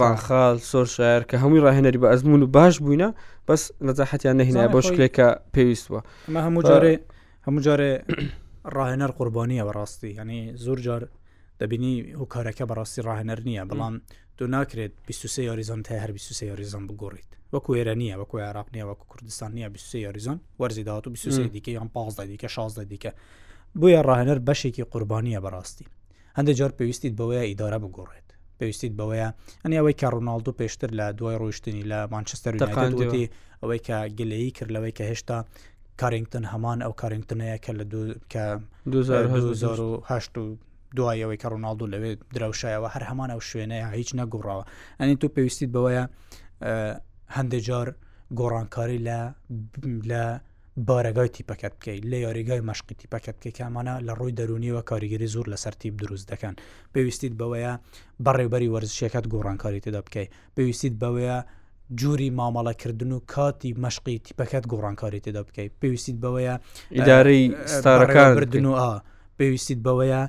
ڕانخال 0.00 0.56
سۆر 0.70 0.86
شاعر 0.96 1.20
کە 1.30 1.36
هەمووی 1.42 1.62
ڕاهێنەری 1.66 1.98
بە 2.02 2.08
ئەزمون 2.12 2.42
و 2.44 2.48
باش 2.56 2.74
بووینە 2.84 3.08
بەس 3.48 3.62
نەزاحەتیان 3.86 4.36
نهینا 4.40 4.62
بۆ 4.74 4.80
شکلێکە 4.88 5.28
پێویستوە 5.54 6.00
ئەمە 6.28 6.40
هەموو 6.46 6.62
جارێ 6.68 6.94
هەموو 7.46 7.60
جارێ 7.66 7.92
ڕاهێنەر 8.76 9.10
قوربانیە 9.18 9.62
بەڕاستی 9.68 10.10
ینی 10.20 10.40
زۆر 10.64 10.78
جار 10.86 11.02
دەبینی 11.60 11.92
و 12.14 12.24
کارەکە 12.34 12.64
بەڕاستی 12.70 13.00
ڕاهنەر 13.08 13.40
نییە 13.48 13.64
بەڵام 13.70 13.94
دو 14.38 14.44
ناکرێت 14.54 14.92
23 15.06 15.42
یاریزان 15.44 15.82
تا 15.82 15.94
هەر 16.04 16.10
23 16.12 16.46
یاریزان 16.46 16.86
بگۆڕیت 16.86 17.30
وەکو 17.52 17.72
ێرە 17.80 17.94
نیە 18.02 18.14
وەکو 18.20 18.38
عراق 18.38 18.68
نیە 18.74 18.84
وەکو 18.86 19.04
کوردستان 19.10 19.52
نیە 19.52 19.68
23 19.68 19.98
یاریزان 20.06 20.38
وەرزی 20.60 20.82
داات 20.86 21.06
و 21.06 21.10
23 21.10 21.48
دیکە 21.54 21.68
یان 21.68 21.88
پاز 21.88 22.20
دیکە 22.20 22.46
16 22.46 22.96
دیکە 22.96 23.10
بۆیە 23.78 24.02
ڕاهنەر 24.08 24.38
بەشێکی 24.46 24.80
قوربانیە 24.92 25.40
بەڕاستی 25.44 25.86
هەندێک 26.38 26.56
جار 26.60 26.72
پێویستیت 26.78 27.14
بەوەیە 27.20 27.44
ئیدارە 27.50 27.78
بگۆڕێت 27.84 28.28
پێویستیت 28.58 28.92
بەوەیە 28.98 29.28
ئەنی 29.64 29.76
ئەوەی 29.80 29.94
کە 30.00 30.06
ڕۆناالدو 30.14 30.52
پێشتر 30.60 30.90
لە 31.00 31.06
دوای 31.18 31.36
ڕۆیشتنی 31.42 31.84
لە 31.90 31.98
مانچستەرتی 32.14 33.28
ئەوەی 33.62 33.80
کە 33.86 33.96
گلەیی 34.18 34.50
کرد 34.56 34.70
لەوەی 34.76 34.94
کە 34.98 35.04
هێشتا 35.10 35.38
کارنگتن 36.00 36.44
هەمان 36.52 36.78
ئەو 36.84 36.92
کارنگتنەیە 37.02 37.58
کە 37.64 37.72
لە 37.78 37.84
کە 38.32 38.42
2008 38.86 40.67
دوایەوەی 40.96 41.36
کە 41.42 41.46
ڕۆناالدو 41.52 41.86
لەوێ 41.92 42.12
درەوشایەوە 42.34 42.88
هەر 42.94 43.02
هەمانە 43.10 43.34
و 43.38 43.42
شوێنەیە 43.48 43.86
هیچ 44.00 44.10
نەگوڕاوە 44.20 44.64
ئەنی 45.00 45.16
تو 45.20 45.28
پێویستیت 45.36 45.70
بەوەیە 45.76 46.04
هەندێک 47.36 47.62
جار 47.68 47.88
گۆڕانکاری 48.38 48.98
لە 49.08 49.20
لە 50.10 50.24
بارەگای 50.88 51.28
تیپەکەت 51.36 51.74
بکەیت 51.78 52.02
لە 52.12 52.16
یاریگای 52.26 52.60
مەشقی 52.70 52.94
تیپەکەت 53.00 53.36
بکە 53.44 53.50
کامانە 53.58 53.94
لە 54.06 54.12
ڕووی 54.18 54.32
دەرونیەوە 54.38 54.82
کاریگەری 54.90 55.28
زۆر 55.34 55.46
لە 55.52 55.56
سەرتیب 55.64 55.94
دروست 56.02 56.26
دەکەن 56.32 56.54
پێویستیت 56.94 57.34
بەوەیە 57.40 57.72
بەڕێبەری 58.24 58.68
وەرزشیەکەت 58.74 59.24
گۆڕانکاری 59.32 59.80
تێدا 59.84 60.00
بکەیت 60.06 60.28
پێویستیت 60.56 60.94
بەوەیە 61.02 61.36
جووری 62.00 62.30
مامەڵەکردن 62.38 63.12
و 63.12 63.20
کاتی 63.32 63.70
مەشقی 63.84 64.16
تیپەکەت 64.26 64.64
گۆڕانکاری 64.72 65.20
تێدا 65.24 65.42
بکەیت 65.48 65.72
پێویستیت 65.80 66.16
بەوەیە 66.24 66.54
ئیدارەی 66.96 67.42
ستارەکان 67.76 68.30
بردن 68.36 68.66
و 68.66 68.72
ئا 68.80 68.92
پێویستیت 69.38 69.80
بەوەیە 69.86 70.22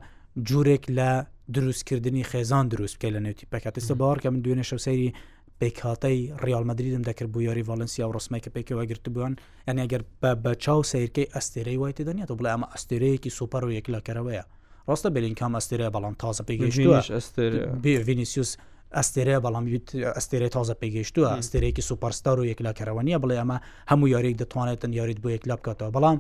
جوورێک 0.48 0.84
لە 0.98 1.12
دروستکردنی 1.56 2.24
خێزان 2.32 2.66
دروست 2.72 2.96
بکە 3.00 3.10
لە 3.16 3.20
نێوتی 3.26 3.50
پکاتستە 3.56 3.92
باوەڕ 4.00 4.18
کە 4.24 4.26
من 4.34 4.42
دوێنێ 4.46 4.66
شەوسری 4.70 5.14
پێکاتەی 5.60 6.18
ڕیالمەدریدم 6.46 7.04
دەکرد 7.10 7.30
بۆ 7.34 7.40
یاری 7.48 7.64
ڤالنسیا 7.70 8.06
و 8.08 8.14
ڕسمی 8.18 8.40
کە 8.44 8.50
پێکەوە 8.56 8.84
گرت 8.92 9.06
بوون 9.16 9.34
یعنی 9.68 9.82
ئەگەر 9.88 10.02
بە 10.44 10.52
چاو 10.64 10.80
سیرکەی 10.92 11.28
ئەستێرەی 11.36 11.78
وای 11.82 11.94
تێدانێتەوە 11.98 12.38
بڵێ 12.40 12.50
ئەمە 12.54 12.68
ئەستێرەیەکی 12.74 13.32
سوپەر 13.38 13.64
و 13.68 13.72
یەکلاکەرەوەیە 13.78 14.44
ڕاستە 14.90 15.10
بلینکام 15.16 15.52
ئەستێرەیە 15.60 15.92
بەڵام 15.96 16.16
تازە 16.24 16.44
پێگەیشتوە 16.50 16.98
ڤینیسیوس 18.08 18.52
ئەستێرەیە 18.98 19.40
بەڵام 19.46 19.66
ئەستێرە 20.18 20.50
تازە 20.56 20.76
پێگەیشتووە 20.82 21.30
ئەستێرەیەکی 21.40 21.84
سوپەرستار 21.90 22.38
و 22.40 22.46
یەکلاکەرەوە 22.52 23.02
نیە 23.08 23.18
بڵێ 23.24 23.36
ئەمە 23.42 23.58
هەموو 23.92 24.08
یاریێک 24.16 24.36
دەتوانێتن 24.42 24.92
یاریت 25.00 25.20
بۆ 25.24 25.30
یەکلا 25.36 25.56
بکاتەوە 25.60 25.92
بەڵام 25.96 26.18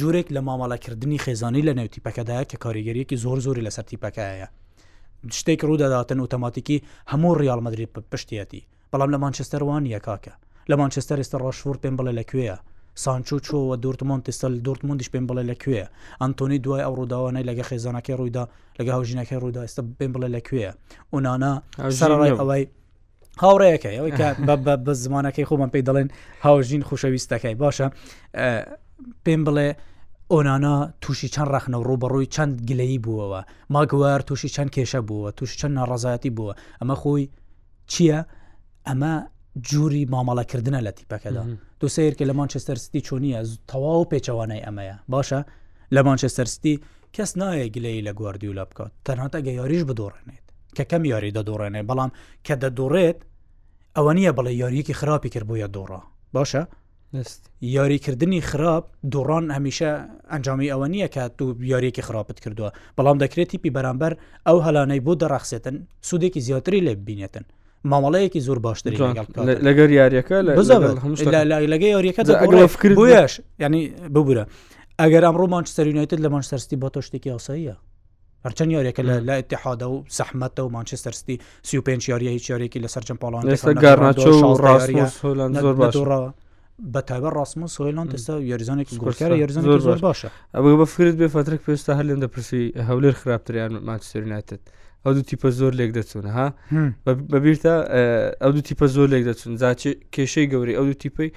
جورێک 0.00 0.26
لە 0.36 0.40
مامەڵەکردنی 0.48 1.22
خێزانی 1.24 1.66
لە 1.68 1.72
نێوتیپەکەدایە 1.78 2.44
کە 2.50 2.56
کاریگەریەکی 2.64 3.16
زۆر 3.24 3.38
زۆری 3.46 3.62
لە 3.66 3.70
سەرتیپەکەیە 3.76 4.48
شتێک 5.38 5.60
ڕوودەداتن 5.68 6.18
ئۆتۆماتیکی 6.24 6.78
هەموو 7.12 7.32
ریالمەدرری 7.42 7.88
پشتیەتی 8.12 8.60
بەڵام 8.92 9.10
لە 9.14 9.18
مانچستەروان 9.24 9.84
یەکاکە 9.94 10.32
لە 10.70 10.74
مانچستەر 10.80 11.18
ئێستا 11.22 11.38
ڕاشور 11.44 11.76
پێم 11.82 11.94
بڵێ 11.98 12.12
لەکوێە 12.20 12.56
سانچۆ 13.04 13.36
چۆوە 13.46 13.74
دورتمون 13.84 14.20
تستل 14.26 14.54
دورتمونندش 14.66 15.08
پێم 15.14 15.24
بڵێ 15.28 15.42
لەکوێە 15.50 15.84
ئەنتۆنی 16.20 16.58
دوای 16.64 16.82
ئەو 16.86 16.94
ڕووداوانەی 16.98 17.46
لەگە 17.50 17.64
خێزانەکەی 17.70 18.14
ڕوویدا 18.18 18.44
لەگە 18.78 18.90
هاوژینەکەی 18.96 19.38
ڕوودا 19.42 19.60
ئێستا 19.66 19.82
پێم 19.98 20.12
بڵێ 20.14 20.28
لەکوێە 20.36 20.70
ئۆناە 21.12 21.52
سەرڕای 21.98 22.32
ئەوەی 22.40 22.64
هاوڕەیەەکەی 23.42 23.96
ئەوەی 23.98 24.12
بە 24.86 24.92
زمانەکەی 25.04 25.44
خۆمان 25.50 25.70
پێی 25.74 25.84
دەڵێن 25.88 26.08
هاوژین 26.44 26.82
خوشەویستەکەی 26.88 27.54
باشە 27.62 27.86
پێم 29.24 29.42
بڵێ 29.46 29.68
ئۆنانا 30.32 30.74
تووشی 31.02 31.28
چەند 31.34 31.50
ڕخنە 31.54 31.76
و 31.80 31.86
ڕوبەڕووی 31.88 32.30
چەند 32.34 32.52
گلەیی 32.68 33.00
بووەوە 33.04 33.40
ماگووار 33.74 34.20
تووشی 34.28 34.50
چەند 34.56 34.70
کێشە 34.74 35.00
بووە 35.08 35.28
تووش 35.38 35.50
چەند 35.60 35.74
ناڕازایەتی 35.78 36.30
بووە 36.36 36.52
ئەمە 36.80 36.94
خۆی 37.02 37.24
چییە 37.92 38.18
ئەمە 38.88 39.14
جووری 39.68 40.04
مامەڵەکردنە 40.12 40.80
لە 40.86 40.92
تیپەکەدا 40.98 41.42
دو 41.80 41.86
سیرکە 41.96 42.24
لە 42.30 42.34
مانچستەرستی 42.40 43.00
چۆنیە 43.08 43.38
تەواو 43.70 44.08
پێچەوانەی 44.10 44.64
ئەمەیە 44.66 44.96
باشە 45.12 45.40
لە 45.94 46.00
مانچستەرستی 46.08 46.74
کەس 47.16 47.30
نایە 47.40 47.66
گلەی 47.74 48.00
لە 48.06 48.12
گواردیولا 48.18 48.64
بکات 48.70 48.92
تەنهاتەگە 49.06 49.52
یاریش 49.60 49.82
بدۆڕێنێت 49.90 50.46
کە 50.76 50.82
کەم 50.90 51.02
یاری 51.12 51.34
دەدۆڕێنێ 51.36 51.82
بەڵام 51.88 52.10
کە 52.46 52.54
دەدۆڕێت 52.62 53.18
ئەوە 53.96 54.12
نییە 54.18 54.32
بڵێ 54.38 54.52
یاریەکی 54.62 54.94
خراپی 55.00 55.30
کرد 55.34 55.46
بۆیە 55.48 55.68
دۆڕە 55.76 56.00
باشە 56.34 56.62
یاریکردنی 57.60 58.40
خراپ 58.40 58.84
دوڕان 59.12 59.44
هەمیشە 59.54 59.88
ئەنجامی 60.32 60.70
ئەوە 60.74 60.86
نییە 60.92 61.08
کە 61.14 61.22
تو 61.38 61.54
یاریەکی 61.60 62.02
خراپت 62.02 62.40
کردووە 62.42 62.70
بەڵام 62.98 63.18
دەکرێتی 63.24 63.58
پی 63.62 63.70
بەرامبەر 63.70 64.12
ئەو 64.46 64.58
هەلانەی 64.66 65.00
بۆ 65.06 65.12
دەڕخسێتن 65.22 65.76
سوودێکی 66.02 66.38
زیاتری 66.40 66.80
لێ 66.86 66.94
بینێتن 67.06 67.44
مامەڵەیەکی 67.90 68.40
زۆر 68.46 68.58
باشتری 68.58 68.96
لەگەر 69.68 69.90
یاریەکە 69.98 70.38
لەگە 71.72 71.88
یاریەکەش 71.94 73.40
ینی 73.64 73.82
ببوورە 74.14 74.44
ئەگەر 75.00 75.22
ئەم 75.26 75.36
ڕۆمانچ 75.40 75.66
سەرینیتت 75.76 76.20
لە 76.24 76.28
مانچستەرستی 76.34 76.76
بۆ 76.82 76.88
تۆ 76.94 77.00
شتێکی 77.06 77.30
ئاساییە 77.32 77.76
هەرچەند 78.46 78.70
یاریەکە 78.76 79.02
لە 79.28 79.34
ئتحادا 79.40 79.86
و 79.90 80.04
سەحمەتە 80.18 80.60
و 80.66 80.68
مانچستەرستی 80.76 81.36
سی 81.62 81.76
و 81.78 81.82
پێنج 81.86 82.04
یاریە 82.10 82.30
هیچ 82.36 82.50
یاریێکی 82.50 82.78
لە 82.84 82.88
سەررجەم 82.94 83.18
پاڵان 83.22 83.42
لێستا 83.50 83.72
گارناچۆ 83.84 84.30
ڕاستیە 84.66 85.06
زۆر 85.62 85.76
باشڕەوە 85.80 86.30
بە 86.94 87.00
تایبە 87.08 87.28
ڕاستمە 87.36 87.66
سۆیلان 87.76 88.06
دەستا 88.14 88.32
یاریزانێکی 88.50 88.96
گۆکارە 89.06 89.34
یاریزان 89.42 89.62
زۆر 89.86 89.98
باشە 90.08 90.28
ئەوە 90.56 90.70
بەفرت 90.80 91.14
بێ 91.20 91.28
فاترێک 91.36 91.60
پێستا 91.66 91.92
هەر 91.98 92.06
لێن 92.08 92.20
دەپرسی 92.24 92.62
هەولێر 92.88 93.14
خراپتریان 93.20 93.72
ماچسریناتت 93.88 94.62
ئەو 95.04 95.10
دوو 95.14 95.22
تیپە 95.30 95.48
زۆر 95.58 95.72
لێک 95.78 95.90
دەچون 95.96 96.26
ها 96.36 96.46
بەبییرتە 97.30 97.74
ئەو 98.42 98.50
دوو 98.54 98.64
تیپە 98.68 98.86
زۆر 98.96 99.08
لێک 99.12 99.24
دەچون 99.28 99.52
زاچێ 99.62 99.92
کێشەی 100.14 100.46
گەوری 100.52 100.74
ئەو 100.78 100.84
دوو 100.88 101.00
تیپەی 101.02 101.28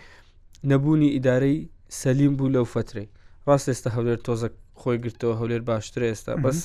نەبوونی 0.71 1.09
ئیدارەی 1.15 1.57
سەلیم 1.99 2.33
بوو 2.37 2.49
لەو 2.55 2.65
فترەی 2.73 3.07
ڕاست 3.47 3.65
ئێستا 3.71 3.89
هەولێر 3.95 4.19
تۆزە 4.27 4.47
خۆی 4.81 4.97
گرتەوە 5.03 5.33
هەولێر 5.39 5.61
باشتر 5.69 6.01
ئێستا 6.11 6.31
بەس 6.45 6.59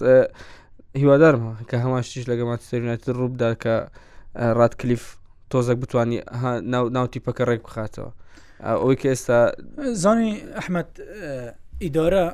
هیوادارمە 1.02 1.52
کە 1.68 1.76
هەماشتیش 1.84 2.24
لەگە 2.30 2.44
ماچسریناتی 2.50 3.10
ڕووبدا 3.18 3.50
کە 3.62 3.74
ڕاتکلیف 4.58 5.04
تۆزەک 5.52 5.78
بتانی 5.82 6.18
ناوتیپەکە 6.96 7.42
ڕێک 7.50 7.62
بخاتەوە 7.68 8.10
ئەوی 8.62 8.96
کە 9.02 9.06
ئێستا 9.14 9.38
زانی 10.02 10.32
ئەحمد 10.56 10.90
ئیدارە 11.82 12.26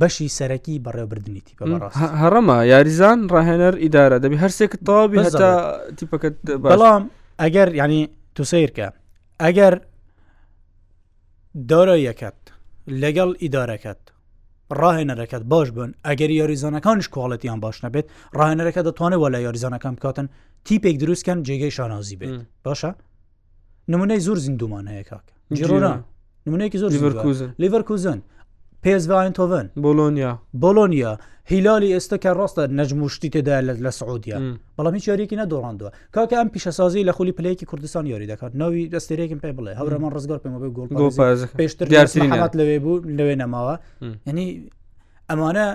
بەشی 0.00 0.28
سەرەکی 0.38 0.78
بەڕێبردنی 0.84 1.42
تیپە 1.46 1.64
هەڕەمە 2.22 2.58
یاریزان 2.72 3.18
ڕاهێنەر 3.34 3.74
ئیدارە 3.84 4.16
دەبی 4.24 4.36
هەرسێکت 4.42 4.80
تاوابی 4.88 5.18
هەتا 5.26 5.50
تیپەکەت 5.98 6.36
بەڵام 6.70 7.04
ئەگەر 7.42 7.68
ینی 7.80 8.00
تو 8.34 8.42
سیرکە 8.50 8.88
ئەگەر 9.44 9.74
دارە 11.70 11.96
یەکەت 12.08 12.38
لەگەڵ 13.02 13.30
ئیدارەکەت 13.42 14.00
ڕاهێنەرەکەت 14.80 15.42
باش 15.52 15.68
بن 15.76 15.90
ئەگەر 16.06 16.30
یاریزانەکانش 16.40 17.06
کوڵەتیان 17.14 17.58
باش 17.64 17.76
نەبێت 17.84 18.06
ڕاهێنەرەکە 18.38 18.80
دەتوانێت 18.88 19.20
وە 19.22 19.28
لە 19.34 19.38
یاریزانەکەم 19.46 19.94
بکاتن 19.98 20.26
تیپێک 20.66 20.96
دروستکەن 21.02 21.38
جێگەی 21.46 21.72
شانازی 21.76 22.16
بێت 22.20 22.40
باشە 22.64 22.90
نمونەی 23.88 24.18
زۆر 24.20 24.36
زیندومان 24.44 24.86
هەیە 24.88 25.04
کاکە 25.10 25.54
جیرۆران 25.56 26.04
نمونەیەکی 26.48 26.76
زۆر 26.76 26.90
لیڤەرکوزن 26.90 27.50
لیڤەرکوزن 27.62 28.18
پێزڤین 28.84 29.32
تۆڤن 29.38 29.66
بۆلۆنیا 29.84 30.32
بۆلۆنیا 30.62 31.12
هیلالی 31.52 31.88
ئێستا 31.98 32.16
کە 32.24 32.30
ڕاستە 32.38 32.62
نەجموشتی 32.78 33.28
تێدا 33.34 33.56
لە 33.84 33.90
سعودیا 33.98 34.38
بەڵام 34.78 34.94
هیچ 34.94 35.08
یاریێکی 35.08 35.36
نەدۆڕاندووە 35.42 35.90
کاکە 36.14 36.34
ئەم 36.38 36.48
پیشەسازی 36.54 37.04
لە 37.08 37.12
خولی 37.16 37.32
پلەیەکی 37.38 37.64
کوردستان 37.70 38.06
یاری 38.06 38.26
دەکات 38.26 38.50
ناوی 38.54 38.90
دەستێرێکم 38.90 39.38
پێ 39.44 39.50
بڵێ 39.56 39.74
هەورەمان 39.80 40.10
ڕزگار 40.16 40.38
پێمە 40.44 40.58
بێ 40.62 40.68
گۆڵ 40.76 41.46
پێشتر 41.58 41.86
دیارات 41.88 42.56
لەوێ 42.58 42.78
بوو 42.84 43.02
لەوێ 43.18 43.34
نەماوە 43.42 43.74
یعنی 44.26 44.46
ئەمانە 45.30 45.66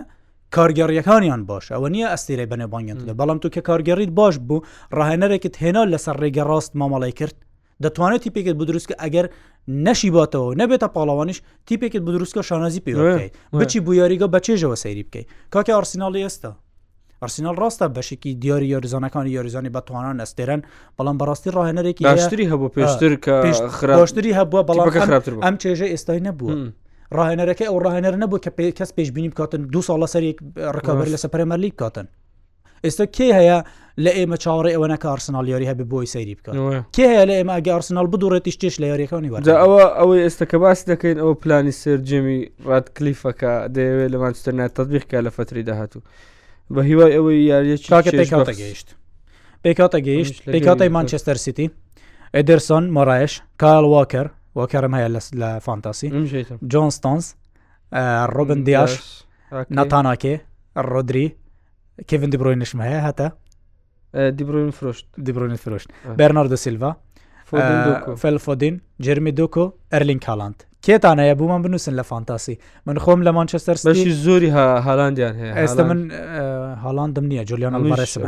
کارگەڕیەکانیان 0.56 1.41
باش 1.50 1.65
ئەوە 1.74 1.89
نییە 1.93 2.08
ئەستێرە 2.13 2.45
بەنێبانیان 2.52 3.00
لە 3.08 3.13
بەڵام 3.19 3.39
تو 3.41 3.50
کە 3.56 3.62
کارگەڕیت 3.69 4.12
باش 4.19 4.38
بوو 4.39 4.63
ڕاهێنەرێکت 4.97 5.56
هێنا 5.63 5.84
لەسەر 5.93 6.15
ڕێگە 6.24 6.43
ڕاست 6.52 6.71
مامەڵی 6.80 7.12
کرد 7.19 7.36
دەتوانێت 7.86 8.22
تیپێکت 8.26 8.56
بدروستکە 8.62 8.96
ئەگەر 9.04 9.26
نەشی 9.86 10.10
باتەوە 10.17 10.50
نەبێتە 10.62 10.88
پاڵەوانش 10.96 11.38
تیپێکت 11.67 12.02
بدروستکە 12.08 12.41
شانازی 12.50 12.82
پێ 12.86 12.91
بچی 13.60 13.80
بویاریگە 13.86 14.28
بەچێژەوە 14.34 14.76
سەیری 14.84 15.04
بکەیت 15.08 15.28
کاکە 15.54 15.72
ئارسینناڵی 15.76 16.22
ئێستا 16.26 16.52
ئەرسینال 17.22 17.56
ڕاستە 17.62 17.86
بەشێکی 17.98 18.32
دیاری 18.41 18.67
یاریزانەکانی 18.76 19.30
یاریزانی 19.38 19.70
بەتوانان 19.78 20.17
ئەستێرن 20.24 20.62
بەڵام 20.98 21.15
بەڕاستی 21.22 21.50
ڕاهێنەرێکی 21.58 22.04
باشتری 22.10 22.46
هەبوو 22.52 22.70
پێشتر 22.78 23.12
باشتری 24.00 24.32
هەبووە 24.39 24.62
بەڵام 24.67 24.89
ئەم 25.46 25.56
چێژە 25.62 25.88
ئێستای 25.94 26.22
نەبووە. 26.28 26.56
ڕاهێنەرەکەی 27.17 27.67
ئەو 27.70 27.78
ڕاهێنەر 27.86 28.15
نەبوو 28.24 28.39
کە 28.44 28.52
کەس 28.78 28.89
پێشببینی 28.98 29.30
بکاتن 29.34 29.62
دو 29.74 29.82
ساڵە 29.88 30.08
سەر 30.13 30.24
ڕکابەر 30.78 31.08
لەسەر 31.13 31.30
پەرەمەلی 31.34 31.70
بکاتن 31.76 32.08
ئێستا 32.86 33.06
کێ 33.15 33.28
هەیە 33.39 33.60
لە 34.04 34.12
ئێمە 34.17 34.38
چاڕێ 34.44 34.70
ئەوە 34.76 34.88
نەکە 34.94 35.08
ئارسنال 35.12 35.46
یاری 35.54 35.65
هەبێ 35.72 35.84
بۆی 35.91 36.08
سەیری 36.13 36.36
بکە 36.38 36.52
کێ 36.96 37.06
هەیە 37.12 37.24
لە 37.30 37.34
ئێمە 37.39 37.54
ئەگەارسنال 37.60 38.08
بدوڕێتی 38.13 38.52
شتێش 38.56 38.76
لە 38.82 38.86
یاریەکانی 38.91 39.30
وەدا 39.34 39.52
ئەوە 39.63 39.84
ئەوەی 40.00 40.22
ئێستا 40.26 40.46
کە 40.52 40.58
باسی 40.63 40.84
دەکەین 40.91 41.17
ئەوە 41.22 41.36
پلانی 41.41 41.74
سرجێمی 41.82 42.39
ڕاتکلیفەکە 42.70 43.52
دەیەوێت 43.76 44.10
لە 44.13 44.17
مانچتەنا 44.24 44.65
تەبیخکە 44.78 45.17
لە 45.26 45.30
فتری 45.38 45.63
داهاتوو 45.70 46.02
بە 46.74 46.80
هیوای 46.89 47.12
ئەوەی 47.15 47.38
یاریە 47.52 47.78
چاکە 47.86 48.12
پێکاتە 48.20 48.54
گەیشت 48.62 48.88
پێکاتە 49.63 50.00
گەیشت 50.08 50.36
پێکاتی 50.54 50.89
مانچستەر 50.98 51.38
سیتی 51.46 51.67
ئەدرسن 52.36 52.84
مۆڕایش 52.96 53.34
کال 53.62 53.86
واکەر 53.96 54.28
واکەرم 54.60 54.94
هەیە 54.98 55.10
لە 55.41 55.50
فانتاسی 55.65 56.08
جۆنستانس 56.72 57.26
ڕۆبن 58.36 58.60
دیاش 58.67 58.94
ناتاناکێ 59.78 60.36
ڕۆدری 60.91 61.28
کڤن 62.10 62.30
دیبرۆینشم 62.34 62.80
هەیە 62.88 63.02
هاتە 63.08 63.28
دیبرۆین 64.38 64.72
فرۆشت 64.78 65.06
دیبرۆین 65.28 65.58
فرۆشت 65.64 65.88
بەرناردە 66.20 66.58
سیلڤ 66.66 66.84
فەلفۆدین 68.22 68.76
جرممی 69.06 69.32
دۆکۆ 69.40 69.66
ئەرلین 69.94 70.20
کاڵاند 70.26 70.58
کێتانەیە 70.86 71.34
بوومان 71.40 71.62
بنووسن 71.66 71.94
لە 72.00 72.04
فانتاسی 72.12 72.56
من 72.86 72.98
خۆم 73.04 73.22
لە 73.28 73.32
مانچستەر 73.38 73.78
بەشی 73.88 74.12
زۆری 74.26 74.50
هالاندیان 74.88 75.34
هەیە 75.40 75.54
ئێستا 75.68 75.80
من 75.92 76.00
هاڵاندم 76.84 77.26
نییە 77.32 77.44
جولیان 77.50 77.74
ئەلوارەسم 77.78 78.22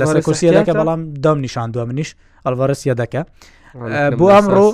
لەسەر 0.00 0.16
کورسیەکە 0.26 0.72
بەڵام 0.80 1.00
دام 1.24 1.38
نیشاندووە 1.46 1.84
منیش 1.90 2.10
ئەلوارەس 2.46 2.80
یەدەکە 2.90 3.22
بۆ 4.20 4.26
ئەمڕۆ 4.36 4.68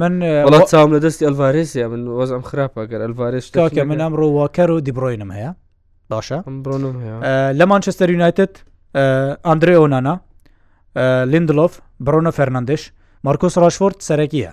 من 0.00 0.14
بەڵات 0.46 0.68
چاوم 0.72 0.90
لە 0.96 1.00
دەستی 1.04 1.24
ئەلوارێسیە 1.28 1.86
من 1.92 2.00
وەزم 2.18 2.42
خراپە 2.48 2.82
گەر 2.90 3.00
ئەلوارێش 3.06 3.44
من 3.90 3.98
ئەمڕۆ 4.04 4.26
واکەر 4.38 4.70
و 4.70 4.80
دیبڕۆینم 4.86 5.30
هەیە 5.36 5.52
باشە 6.12 6.38
لە 7.58 7.64
مانچستر 7.72 8.08
یونایتد 8.14 8.52
ئەندرێ 9.48 9.74
ئۆنانا 9.82 10.14
لیندلۆف 11.32 11.72
برۆنە 12.06 12.30
فەرنندش 12.38 12.82
مارکۆس 13.26 13.54
ڕاشفۆرد 13.62 13.96
سەرەکیە 14.08 14.50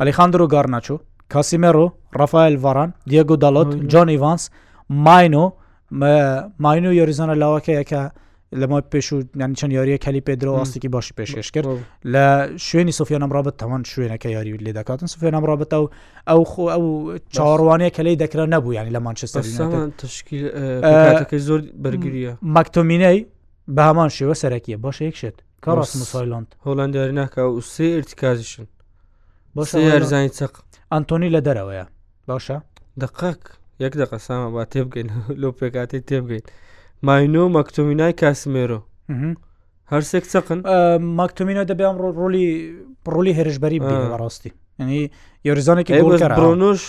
ئەلیخاندر 0.00 0.40
و 0.42 0.46
گارناچۆ 0.54 0.96
کاسیمێرۆ 1.32 1.80
ڕەفایل 2.20 2.54
ڤران 2.64 2.90
دیەگو 3.10 3.36
دەڵۆت 3.44 3.70
جۆنی 3.92 4.16
ڤانس 4.22 4.42
ماینۆ 5.06 5.44
ماینۆ 6.64 6.90
یۆریزانە 6.98 7.34
لاوەکەیەکە 7.42 8.02
لەمە 8.54 8.80
پێش 8.92 9.12
و 9.12 9.16
نانیچەند 9.40 9.72
یاریە 9.78 9.98
کەلی 10.04 10.20
پێدرەوە 10.28 10.58
ئاستێکی 10.62 10.88
باشی 10.88 11.14
پێشێش 11.20 11.50
کرد 11.54 11.66
لە 12.12 12.24
شوێنی 12.68 12.92
سوفیان 12.98 13.22
ئەمرابەت 13.26 13.56
تەوان 13.62 13.82
شوێنەکە 13.92 14.26
یاری 14.26 14.52
لێ 14.64 14.72
دەکاتن 14.78 15.06
سوفیان 15.12 15.34
ئەمرابەت 15.38 15.70
ئەو 15.76 15.84
ئەو 16.30 16.42
خۆ 16.52 16.64
ئەو 16.74 16.84
چاڕوانەیە 17.36 17.90
کە 17.96 18.02
لی 18.06 18.14
دەکرا 18.22 18.44
نەبوو 18.54 18.72
ینی 18.74 18.92
لە 18.96 19.00
مانچستر 19.06 19.42
تشکیلەکەی 20.02 21.40
زۆر 21.48 21.60
بەرگریە 21.82 22.32
مەکتۆمینەی 22.56 23.18
بە 23.76 23.82
هەمان 23.88 24.10
شێوە 24.16 24.34
سەرەکیە 24.42 24.76
باش 24.84 24.96
یەکشێت 25.00 25.36
کاڕاست 25.64 25.94
مسایلند 26.02 26.48
هۆلندیاری 26.66 27.12
ناکە 27.20 27.42
و 27.56 27.60
سێ 27.74 27.86
ارتکازیشن 27.98 28.66
بەش 29.56 29.74
یارزانی 29.74 30.28
چق 30.38 30.52
ئەنتۆنی 30.92 31.30
لە 31.34 31.40
دەرەوەیە 31.46 31.84
باشە 32.28 32.58
دقەک 33.02 33.42
یەک 33.84 33.92
دقە 34.00 34.18
سامە 34.26 34.48
با 34.54 34.62
تێبگەین 34.72 35.10
لۆ 35.40 35.48
پێکاتی 35.60 36.00
تێبگەین 36.08 36.46
ماینۆ 37.08 37.44
مەکتۆمینای 37.56 38.12
کاسمێرۆ 38.20 38.78
هەرسێک 39.92 40.24
چقن 40.32 40.60
ماکتۆمینە 41.20 41.62
دەبێم 41.70 41.96
ڕۆلی 42.20 42.46
ڕۆلی 43.14 43.32
هێرشبەری 43.38 43.78
بڕاستی 43.86 44.50
ینی 44.80 45.00
یۆریزانێکی 45.48 45.92
ڕۆنۆش 46.42 46.82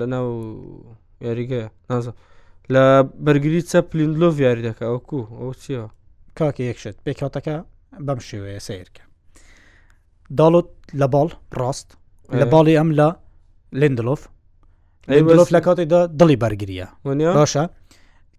لە 0.00 0.06
ناو 0.14 0.26
یاریگە 1.26 1.62
نازە 1.90 2.12
لە 2.74 2.84
بەرگری 3.24 3.60
چە 3.70 3.78
پلیندلۆڤ 3.90 4.34
یاری 4.46 4.62
دەکە 4.68 4.84
ئەوکو 4.90 5.20
ئەو 5.40 5.50
چیە 5.62 5.84
کاکە 6.38 6.62
یەکشێت 6.70 6.96
پێکاتەکە 7.06 7.54
بەم 8.06 8.18
شێوەیە 8.28 8.60
سیرکە 8.66 9.02
داڵت 10.38 10.68
لە 11.00 11.06
باڵ 11.14 11.28
ڕاست 11.60 11.88
لە 12.40 12.44
باڵی 12.52 12.74
ئەم 12.80 12.90
لە 12.98 13.08
لندلۆف 13.80 14.22
لە 15.56 15.60
کاتێکدا 15.66 16.00
دڵی 16.20 16.36
بەرگریە 16.42 16.86
باشە 17.38 17.64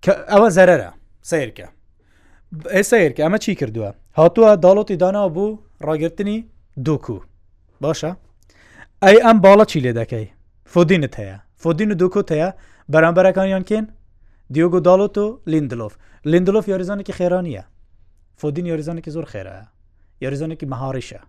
کە 0.06 0.14
ئەوە 0.34 0.50
زەرەرە 0.58 0.90
سیرکە 1.30 1.68
ئێسەیرکە 2.76 3.22
ئەمە 3.26 3.38
چی 3.44 3.52
کردووە 3.60 3.90
هاتووە 4.20 4.50
داڵۆتی 4.66 4.96
داناوە 5.04 5.30
بوو 5.36 5.52
ڕاگررتنی 5.88 6.38
دوکو 6.88 7.18
باشە 7.84 8.12
ئەی 9.04 9.18
ئەم 9.26 9.38
باڵە 9.46 9.66
چی 9.72 9.80
لێ 9.86 9.94
دەکەی 10.00 10.28
فۆدینت 10.74 11.14
هەیە 11.22 11.38
فۆدین 11.64 11.90
و 11.92 11.96
دوکوت 12.02 12.28
هەیە 12.34 12.50
بەرامبەرەکانیان 12.94 13.64
کێن 13.70 13.86
دیۆگو 14.54 14.80
داڵۆت 14.88 15.16
و 15.24 15.28
لیندلۆف 15.52 15.94
لیندلۆف 16.32 16.66
یاریزانێکی 16.72 17.14
خێرانیە 17.20 17.64
فۆدین 18.40 18.66
یاریزانێکی 18.72 19.12
زۆر 19.16 19.26
خێرەیە 19.32 19.66
یاریزانێکی 20.24 20.66
مەهاریشە 20.74 21.22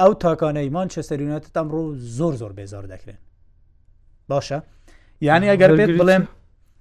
ئەو 0.00 0.12
تاکانەی 0.22 0.68
مانچەستەریونەت 0.76 1.44
ئەمڕۆ 1.56 1.82
زۆر 2.18 2.34
زۆر 2.40 2.52
بێزار 2.58 2.84
دەکرێن 2.92 3.18
باشە 4.30 4.58
یعنی 5.28 5.46
ئەگەر 5.52 5.70
بێت 5.78 5.92
بڵێم 6.00 6.24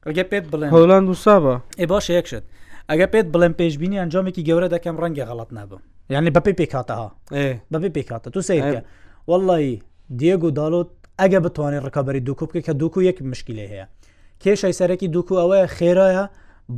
ئەگە 0.08 0.24
پێت 0.34 0.46
بڵێن 0.52 0.70
هۆلاند 0.76 1.08
و 1.12 1.16
سابە 1.24 1.56
ئێ 1.80 1.86
باش 1.92 2.06
یەکشت 2.18 2.44
ئەگە 2.90 3.08
پێت 3.14 3.28
بڵێن 3.34 3.54
پێشبینی 3.60 3.98
ئەنجامێکی 4.02 4.46
گەورە 4.48 4.68
دەکەم 4.76 4.96
ڕەنگە 5.02 5.24
غەڵت 5.30 5.50
نابم 5.58 5.82
یعنی 6.14 6.30
بەپی 6.36 6.54
پێکاتەها 6.60 7.10
بەبێ 7.74 7.90
پێکاتە 7.96 8.28
تو 8.34 8.42
سەیکە 8.50 8.82
وڵی 9.32 9.70
دیەگ 10.20 10.42
و 10.48 10.52
داڵۆت 10.58 10.90
ئەگە 11.22 11.40
بتوانێت 11.46 11.84
ڕکابی 11.88 12.20
دوکو 12.28 12.46
بکە 12.52 12.62
کە 12.66 12.74
دوکو 12.82 13.00
یەک 13.10 13.18
مشکلی 13.32 13.68
هەیە 13.72 13.86
کێشای 14.44 14.74
سەرەکی 14.80 15.08
دوکو 15.16 15.34
ئەوەیە 15.42 15.68
خێرایە 15.78 16.26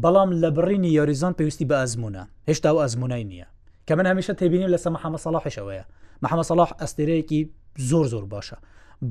بەڵام 0.04 0.30
لە 0.42 0.50
بڕینی 0.58 0.92
یاریزان 0.98 1.34
پێویستی 1.40 1.66
بە 1.70 1.76
ئەزمونە 1.82 2.24
هێشتا 2.50 2.70
و 2.76 2.80
ئەزمونای 2.84 3.24
نییە 3.32 3.48
کە 3.88 3.94
من 3.98 4.06
هەمیشە 4.12 4.34
تێبینیم 4.40 4.70
لەسە 4.76 4.90
محەممە 4.96 5.20
سەلاحشەوەیە 5.26 5.86
محەممە 6.24 6.44
سەلاح 6.50 6.70
ئەستێرەیەکی 6.82 7.40
زۆر 7.90 8.06
زۆر 8.14 8.26
باشە 8.34 8.58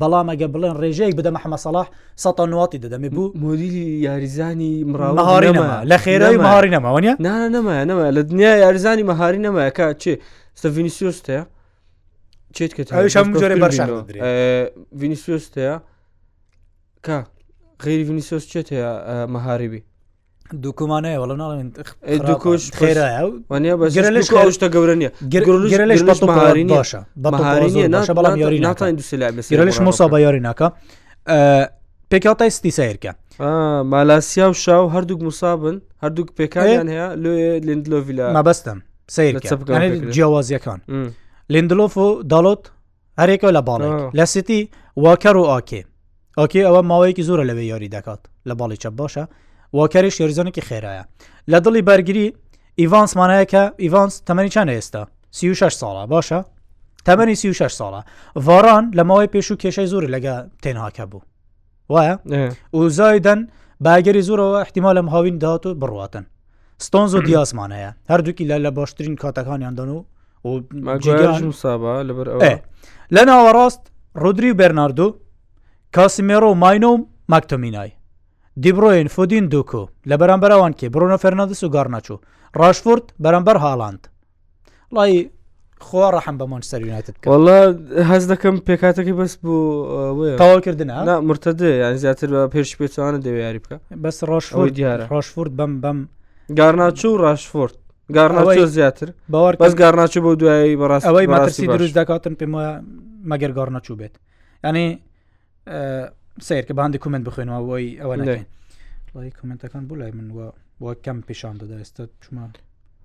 بەڵام 0.01 0.27
ئەگە 0.33 0.47
بڵێن 0.55 0.75
ڕێژەیەک 0.83 1.15
بدەمە 1.19 1.39
حمەسەڵاح 1.45 1.87
سە 2.23 2.31
نواتی 2.53 2.79
دەدەمێ 2.85 3.09
بوو 3.17 3.27
مدیری 3.43 3.85
یاریزانی 4.07 4.73
مراوەهاری 4.93 5.53
لە 5.91 5.97
خێرای 6.05 6.37
مهاری 6.47 6.71
نەماوەنیە 6.77 7.15
نا 7.27 7.35
نەمایە 7.55 7.85
نەمە 7.91 8.05
لە 8.17 8.23
دنیا 8.31 8.53
یاریزانی 8.65 9.05
مەهاری 9.11 9.41
نەمایە 9.47 9.71
کە 9.77 9.87
چێ 10.03 10.15
ستڤینیسیۆستەیە 10.61 11.43
چێت 12.57 12.73
کە 12.77 12.83
جۆرە 13.41 13.57
بەرش 13.63 13.79
ڤینیسیۆستەیە 15.01 15.75
کا 17.07 17.19
غیری 17.85 18.05
ڤینیسیۆس 18.09 18.45
چێت 18.53 18.67
هەیە 18.75 18.93
مەهاریبی 19.35 19.81
دوکمانەیە 20.61 21.19
وەڵام 21.21 21.39
ناڵێن 21.43 21.67
دوکش 22.29 22.63
خێرایە 22.79 23.21
بەگەرە 23.81 24.11
لە 24.17 24.21
شتە 24.57 24.69
گەورە 24.75 24.95
نیە 25.01 25.11
گەرە 25.33 25.87
لەش 25.91 26.03
بەهاری 26.31 26.65
باشە 26.77 27.01
بەهارینە 27.23 27.89
ناشە 27.97 28.13
بەڵام 28.19 28.37
یاری 28.43 28.59
ناتان 28.67 28.95
دوسیلا 28.99 29.29
لەش 29.69 29.79
مۆسا 29.87 30.05
بە 30.13 30.19
یاری 30.27 30.41
ناکە 30.49 30.67
پێکاتای 32.11 32.51
ستی 32.57 32.71
سیرکە 32.79 33.13
مالاسیا 33.93 34.47
و 34.51 34.55
شاو 34.65 34.85
هەردووک 34.95 35.21
موسابن 35.29 35.77
هەردووک 36.05 36.29
پێکیان 36.39 36.89
هەیە 36.93 37.09
لێ 37.23 37.39
لندلۆڤلا 37.69 38.27
مەبەستم 38.37 38.79
سیر 39.17 39.33
جیاوازیەکان 40.15 40.79
لندلۆف 41.55 41.95
و 42.05 42.09
داڵۆت 42.33 42.63
هەرێکە 43.21 43.49
لە 43.57 43.61
باڵێک 43.69 43.97
لە 44.19 44.25
سیتی 44.35 44.61
واکەر 45.05 45.37
و 45.41 45.45
ئاکێ 45.53 45.83
ئاکێ 46.39 46.61
ئەوە 46.67 46.83
ماوەیەکی 46.91 47.25
زۆرە 47.29 47.45
لەوێ 47.51 47.65
یاری 47.73 47.89
دەکات 47.97 48.21
لە 48.49 48.55
باڵی 48.59 48.77
چەپ 48.83 48.95
باشە 49.01 49.25
واکەری 49.79 50.11
شێریزۆنێکی 50.17 50.63
خێرایە 50.69 51.05
لە 51.51 51.59
دڵی 51.65 51.83
بەرگری 51.89 52.27
ئیڤانسمانەیە 52.81 53.45
کە 53.53 53.63
ئیڤانس 53.83 54.15
تەمەنی 54.27 54.51
چند 54.57 54.69
ئێستا 54.75 55.03
36 55.31 55.75
ساڵە 55.81 56.05
باشە 56.13 56.41
تەمەنی 57.07 57.35
36 57.35 57.79
ساڵە 57.81 58.01
ڤاران 58.47 58.85
لەماوەی 58.99 59.29
پێش 59.33 59.47
و 59.51 59.57
کێشەی 59.63 59.89
زۆری 59.93 60.09
لەگە 60.15 60.37
تێنهاکە 60.63 61.03
بوو 61.11 61.23
وایە 61.93 62.15
وزایدەن 62.83 63.41
باگەری 63.85 64.23
زۆرەوە 64.29 64.57
احتیما 64.65 64.93
لەم 64.97 65.07
هاوین 65.15 65.39
داات 65.43 65.67
و 65.67 65.75
بڕاتن 65.81 66.25
ستۆنز 66.85 67.13
و 67.15 67.23
دیاسمان 67.27 67.71
هەیە 67.73 67.91
هەردووکی 68.11 68.45
لە 68.51 68.57
لە 68.65 68.71
باشترین 68.79 69.17
کاتەکانیاندان 69.23 69.89
و 69.97 70.05
لە 73.17 73.21
ناوەڕاست 73.29 73.83
ڕودری 74.23 74.51
و 74.53 74.59
بەرناردو 74.61 75.07
کاسیمێرۆ 75.97 76.47
ماینۆ 76.63 76.93
مەکتۆمینای 77.33 77.91
دیبرۆین 78.61 79.09
فۆدین 79.09 79.49
دووکو 79.51 79.87
لە 80.11 80.15
بەرامبەرەوان 80.21 80.73
کێ 80.79 80.89
برۆنە 80.95 81.17
فەرناندس 81.23 81.65
و 81.65 81.69
گارناچوو 81.77 82.21
ڕاشفورد 82.61 83.05
بەرامبەر 83.25 83.57
هاڵاند 83.65 84.03
لای 84.95 85.31
خۆ 85.87 86.07
ڕەحم 86.15 86.37
بە 86.41 86.45
مۆنسەریناتت 86.53 87.15
وڵە 87.33 87.59
هەز 88.11 88.25
دەکەم 88.33 88.55
پێکاتەکە 88.69 89.13
بەس 89.21 89.35
بوو 89.45 90.37
تاواکردن 90.41 90.91
مرتدە 91.29 91.63
یان 91.83 91.97
زیاتر 92.05 92.29
بە 92.35 92.53
پێش 92.55 92.69
پێچوانە 92.79 93.19
دەوێ 93.25 93.41
یاری 93.47 93.59
بکە 93.65 93.77
بەس 94.05 94.25
ڕۆژۆی 94.25 94.71
دیارە 94.79 95.05
ڕۆژفورد 95.13 95.53
بەم 95.59 95.73
بەم 95.83 95.99
گارناچوو 96.59 97.11
و 97.15 97.19
ڕاشفورد 97.25 97.75
گارناچۆ 98.17 98.65
زیاتر 98.77 99.09
باوار 99.29 99.55
بەس 99.65 99.75
گارناچوو 99.83 100.23
بۆ 100.25 100.33
دوایی 100.41 100.77
بەڕاست 100.83 101.07
ئەوەی 101.09 101.27
ماسی 101.29 101.67
دروست 101.67 101.95
دەکاتن 102.01 102.35
پێم 102.41 102.53
وایە 102.57 102.75
مەگەر 103.31 103.53
گارناچوو 103.59 103.97
بێت 104.01 104.15
ینی 104.65 104.87
سیر 106.41 106.65
کە 106.65 106.73
باندی 106.75 106.99
کومنت 106.99 107.25
بخوێنەوە 107.29 107.63
بۆی 107.69 108.01
ئەوە 108.01 108.17
لای 109.17 109.31
کومنتەکان 109.37 109.85
بوو 109.89 109.97
لای 110.01 110.11
من 110.13 110.53
وە 110.83 110.95
کەم 111.07 111.21
پیشان 111.31 111.57
دەدا 111.59 111.77
ئێستا 111.83 112.05
چما 112.23 112.47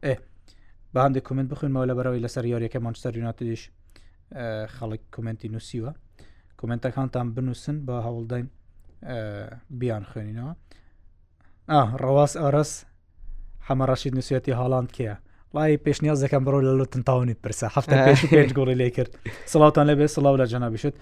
ئێ 0.05 0.15
باندی 0.93 1.21
کومنت 1.21 1.49
بخوێنمەوە 1.53 1.85
لە 1.89 1.93
بەرەوەی 1.97 2.23
لەسەر 2.25 2.43
یاریەکە 2.51 2.77
مانستەریناتیش 2.85 3.61
خەڵک 4.77 5.01
کومنتی 5.15 5.47
نووسیوە 5.53 5.91
کومنتەکانتان 6.61 7.27
بنووسن 7.35 7.77
بە 7.87 7.95
هەوڵدەین 8.05 8.47
بیان 9.79 10.03
خوێنینەوە 10.11 10.53
ڕەواز 12.03 12.31
ئەرس 12.43 12.71
حەمەڕەشید 13.67 14.13
نووسەتی 14.17 14.53
هاڵاند 14.59 14.89
کێە 14.97 15.15
لای 15.55 15.75
پێشنیاز 15.83 16.19
دەکەم 16.25 16.43
بڕۆ 16.45 16.59
لە 16.67 16.73
لوتن 16.79 17.03
تاونی 17.03 17.35
پرسە 17.43 17.67
هەفتە 17.75 17.95
پێش 18.05 18.21
پێنج 18.35 18.49
گۆڵی 18.57 18.75
لێ 18.81 18.87
کرد 18.95 19.11
سڵاوان 19.51 19.85
لەبێ 19.89 20.07
سڵاو 20.15 20.37
لە 20.41 20.45
جەنابیشت 20.51 20.95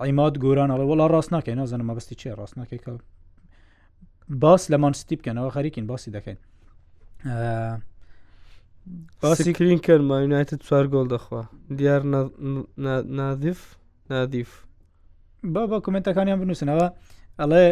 عیمات 0.00 0.34
گۆرانەوە 0.42 0.84
وڵا 0.88 1.06
ڕاست 1.12 1.32
ناکەین 1.32 1.56
نازانم 1.58 1.86
مەبستی 1.90 2.16
چێ 2.20 2.30
ڕاست 2.38 2.54
ناکەی 2.58 2.80
کە 2.84 2.92
باس 4.42 4.70
لە 4.72 4.76
مانستی 4.82 5.16
بکەنەوە 5.16 5.50
خەریکین 5.56 5.86
باسی 5.86 6.10
دەکەین 6.16 6.38
باسی 9.22 9.52
کرین 9.56 9.78
کەماینایت 9.86 10.54
چوار 10.66 10.86
گۆڵ 10.92 11.06
دەخوا 11.14 11.42
دیار 11.78 12.02
نادیف 13.18 13.60
نادیف 14.10 14.50
با 15.54 15.62
بە 15.70 15.78
کومنتەکانیان 15.86 16.38
بنووسنەوە 16.40 16.86
ئەڵێ 17.40 17.64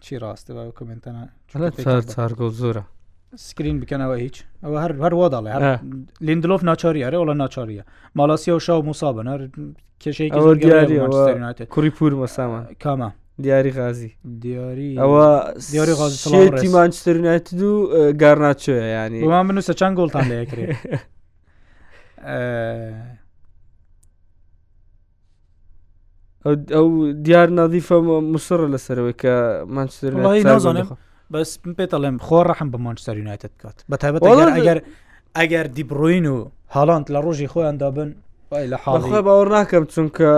چی 0.00 0.14
ڕاستە 0.22 0.50
بە 0.56 0.62
کومنتەنە 0.78 1.22
چوار 2.14 2.32
گۆڵ 2.40 2.52
زۆرە 2.60 2.84
سکرین 3.36 3.80
بکەنەوە 3.82 4.16
هیچ 4.24 4.44
ئەوە 4.64 4.78
هەر 4.84 4.92
هەر 5.04 5.12
وەداڵێ 5.20 5.50
لیندلۆف 6.24 6.62
ناچاریارە 6.70 7.16
وڵە 7.20 7.34
ناچاریە 7.44 7.82
مالاسیە 8.18 8.52
و 8.56 8.58
شاو 8.58 8.82
موسابە 8.82 9.22
نەر 9.28 9.40
کێشەیەوە 10.00 10.56
دیاری 10.64 11.66
کوری 11.74 11.90
پور 11.90 12.12
مەساوە 12.20 12.60
کامە 12.82 13.10
دیاری 13.44 13.70
غازی 13.72 14.12
دیاری 14.44 14.94
ئەوە 15.00 15.26
دیاری 15.72 15.92
غازی 15.92 16.68
مانچترنێت 16.76 17.46
و 17.54 17.72
گارناچۆە 18.22 18.86
ینی 18.94 19.20
ومان 19.24 19.44
منوسە 19.50 19.74
چەند 19.80 19.94
گڵتان 19.98 20.24
لەیەکرێ 20.30 20.64
ئەو 26.76 26.86
دیار 27.24 27.48
نادیفە 27.58 27.96
مسرە 28.32 28.66
لەسەرەوەی 28.74 29.14
کە 29.22 29.34
مانچتر 29.74 30.12
نازانم 30.46 30.88
بەس 31.34 31.50
پێتەڵێم 31.78 32.16
خۆ 32.26 32.38
ڕحم 32.48 32.68
بە 32.72 32.78
مانچستەر 32.86 33.16
یونایتت 33.22 33.52
بکات 33.58 33.76
بە 33.90 33.96
تایبەت 34.02 34.20
ئەگەر 34.58 34.78
ئەگەر 35.38 35.66
دیبڕوین 35.76 36.24
و 36.34 36.36
هاڵاند 36.74 37.06
لە 37.14 37.18
ڕۆژی 37.24 37.48
خۆیاندا 37.52 37.88
بن 37.96 38.08
لە 39.14 39.20
باوەڕ 39.26 39.48
ناکەم 39.56 39.84
چونکە 39.94 40.30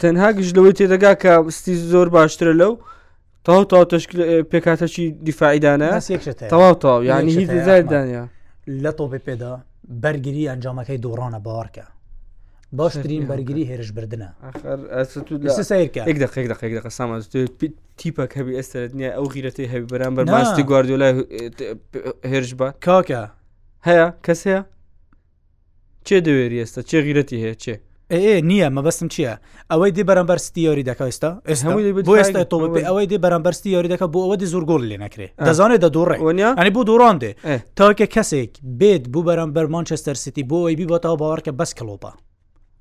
تەنها 0.00 0.28
گشتلەوەی 0.38 0.74
تێدەگا 0.78 1.12
کە 1.22 1.32
ستی 1.58 1.74
زۆر 1.92 2.08
باشترە 2.16 2.54
لەو 2.60 2.72
تاو 3.44 3.64
تا 3.70 3.78
پێکاتەکی 4.50 5.06
دیفاعیدانە 5.26 5.90
تەواو 6.52 6.74
تاو 6.82 7.04
یانی 7.08 7.32
هیچ 7.38 7.50
دانیا 7.92 8.24
لە 8.82 8.90
تۆ 8.98 9.04
بپێدا 9.12 9.52
بەرگری 10.02 10.50
ئەنجامەکەی 10.50 10.98
دۆڕانە 11.04 11.40
باوەڕکە 11.46 11.84
باشترین 12.72 13.26
بەرگری 13.28 13.66
هێرش 13.70 13.92
بردنە 13.96 14.28
دقیق 16.62 16.88
سامان 16.88 17.20
تیپە 17.98 18.24
هەبی 18.36 18.52
ئێستا 18.58 18.80
نیە 18.98 19.10
ئەو 19.16 19.24
غیرەتی 19.34 19.68
هەبی 19.72 19.88
بەرامبەر 19.92 20.24
ماستی 20.34 20.62
گواردیۆلای 20.70 21.12
هێرش 22.32 22.50
بە 22.60 22.68
کاکە 22.86 23.22
هەیە 23.88 24.06
کەس 24.26 24.40
هەیە 24.46 24.60
چێ 26.06 26.18
دەوێری 26.26 26.58
ئێستا 26.62 26.80
چێ 26.90 26.98
غیرەتی 27.06 27.38
هەیە 27.44 27.54
چێ 27.62 27.74
ئێ 28.14 28.34
نییە 28.50 28.68
مەبەستم 28.76 29.08
چییە 29.14 29.34
ئەوەی 29.70 29.90
دی 29.96 30.04
بەرەمبەرستی 30.10 30.60
یاری 30.68 30.84
دەکەستا 30.90 31.30
ئێستا 31.50 32.44
تۆ 32.52 32.56
ئەوەی 32.88 33.06
دی 33.10 33.18
بەرەمبەرستی 33.24 33.68
یاری 33.76 33.88
دەکە 33.96 34.06
بۆ 34.14 34.18
ئەوەی 34.24 34.46
زۆر 34.52 34.64
گۆڵ 34.70 34.82
لێ 34.90 34.96
نەکرێ 35.04 35.26
دەزانێت 35.48 35.80
دە 35.84 35.88
دوڕێ 35.96 36.16
ئەنی 36.58 36.72
بۆ 36.76 36.82
دوڕان 36.88 37.16
دێ 37.22 37.30
تاکە 37.78 38.06
کەسێک 38.14 38.52
بێت 38.80 39.04
بوو 39.12 39.22
بەرەمبەر 39.28 39.66
مانچستەر 39.74 40.16
سیتی 40.24 40.42
بۆ 40.50 40.58
ئەوی 40.68 40.86
بۆتەوە 40.90 41.16
باوەڕکە 41.20 41.52
بەس 41.60 41.72
کلۆپە 41.78 42.10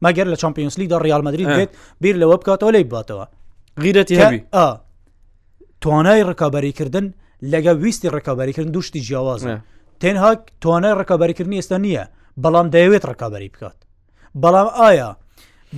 مەگەر 0.06 0.28
لە 0.34 0.38
چمپیۆنسلیدا 0.42 0.98
ریالمەدرید 1.06 1.50
بێت 1.58 1.70
بیر 2.02 2.16
لەوە 2.22 2.38
بکاتەوە 2.42 2.72
لی 2.76 2.84
باتەوە 2.94 3.26
غیرەتی 3.82 4.22
هەبی 4.22 4.40
توانای 5.82 6.22
ڕکاباریکردن 6.32 7.06
لەگە 7.52 7.72
ویستی 7.84 8.10
ڕکاباریکردن 8.16 8.72
دوشتی 8.72 9.02
جیاوازە 9.08 9.48
تێنها 10.02 10.30
توانای 10.62 10.94
ڕکاباریکردنی 11.02 11.60
ئێستا 11.62 11.78
نییە 11.86 12.04
بەڵام 12.44 12.68
دەیەوێت 12.74 13.04
ڕکاباری 13.12 13.50
بکات 13.54 13.78
بەڵام 14.44 14.68
ئایا 14.82 15.10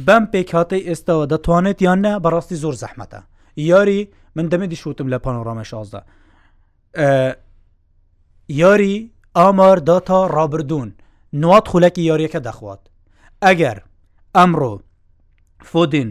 بەم 0.07 0.23
پێکاتەی 0.33 0.85
ئێستاەوە 0.89 1.25
دەتوانێت 1.33 1.79
یان 1.81 1.99
نە 2.05 2.19
بەڕاستی 2.23 2.55
زۆر 2.63 2.75
زەحمەتە 2.83 3.19
یاری 3.71 3.99
من 4.35 4.45
دەمێدی 4.51 4.75
شوتم 4.83 5.07
لە 5.13 5.17
پانۆڕامە 5.25 5.63
شازدا 5.71 6.01
یاری 8.49 8.95
ئامار 9.37 9.77
داتا 9.89 10.19
ڕابردون 10.35 10.89
نوات 11.33 11.65
خولەکی 11.71 12.01
یاریەکە 12.11 12.39
دەخوات 12.47 12.81
ئەگەر 13.45 13.77
ئەمڕۆ 14.37 14.71
فۆدین 15.71 16.09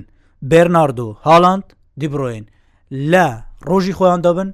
بێرناردو 0.50 1.06
هاڵاند 1.26 1.64
دیبرۆین 2.00 2.44
لە 3.12 3.26
ڕۆژی 3.68 3.92
خۆیان 3.98 4.20
دەبن 4.26 4.48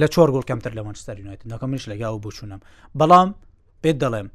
لە 0.00 0.06
چۆر 0.14 0.28
گۆڵ 0.34 0.44
کەمتر 0.50 0.72
لە 0.78 0.82
مانستەرینایت 0.88 1.40
نەکە 1.50 1.64
منش 1.70 1.84
لەگا 1.92 2.08
و 2.14 2.18
بچوونم 2.18 2.60
بەڵام 2.98 3.28
پێت 3.82 3.96
دەڵێم 4.02 4.28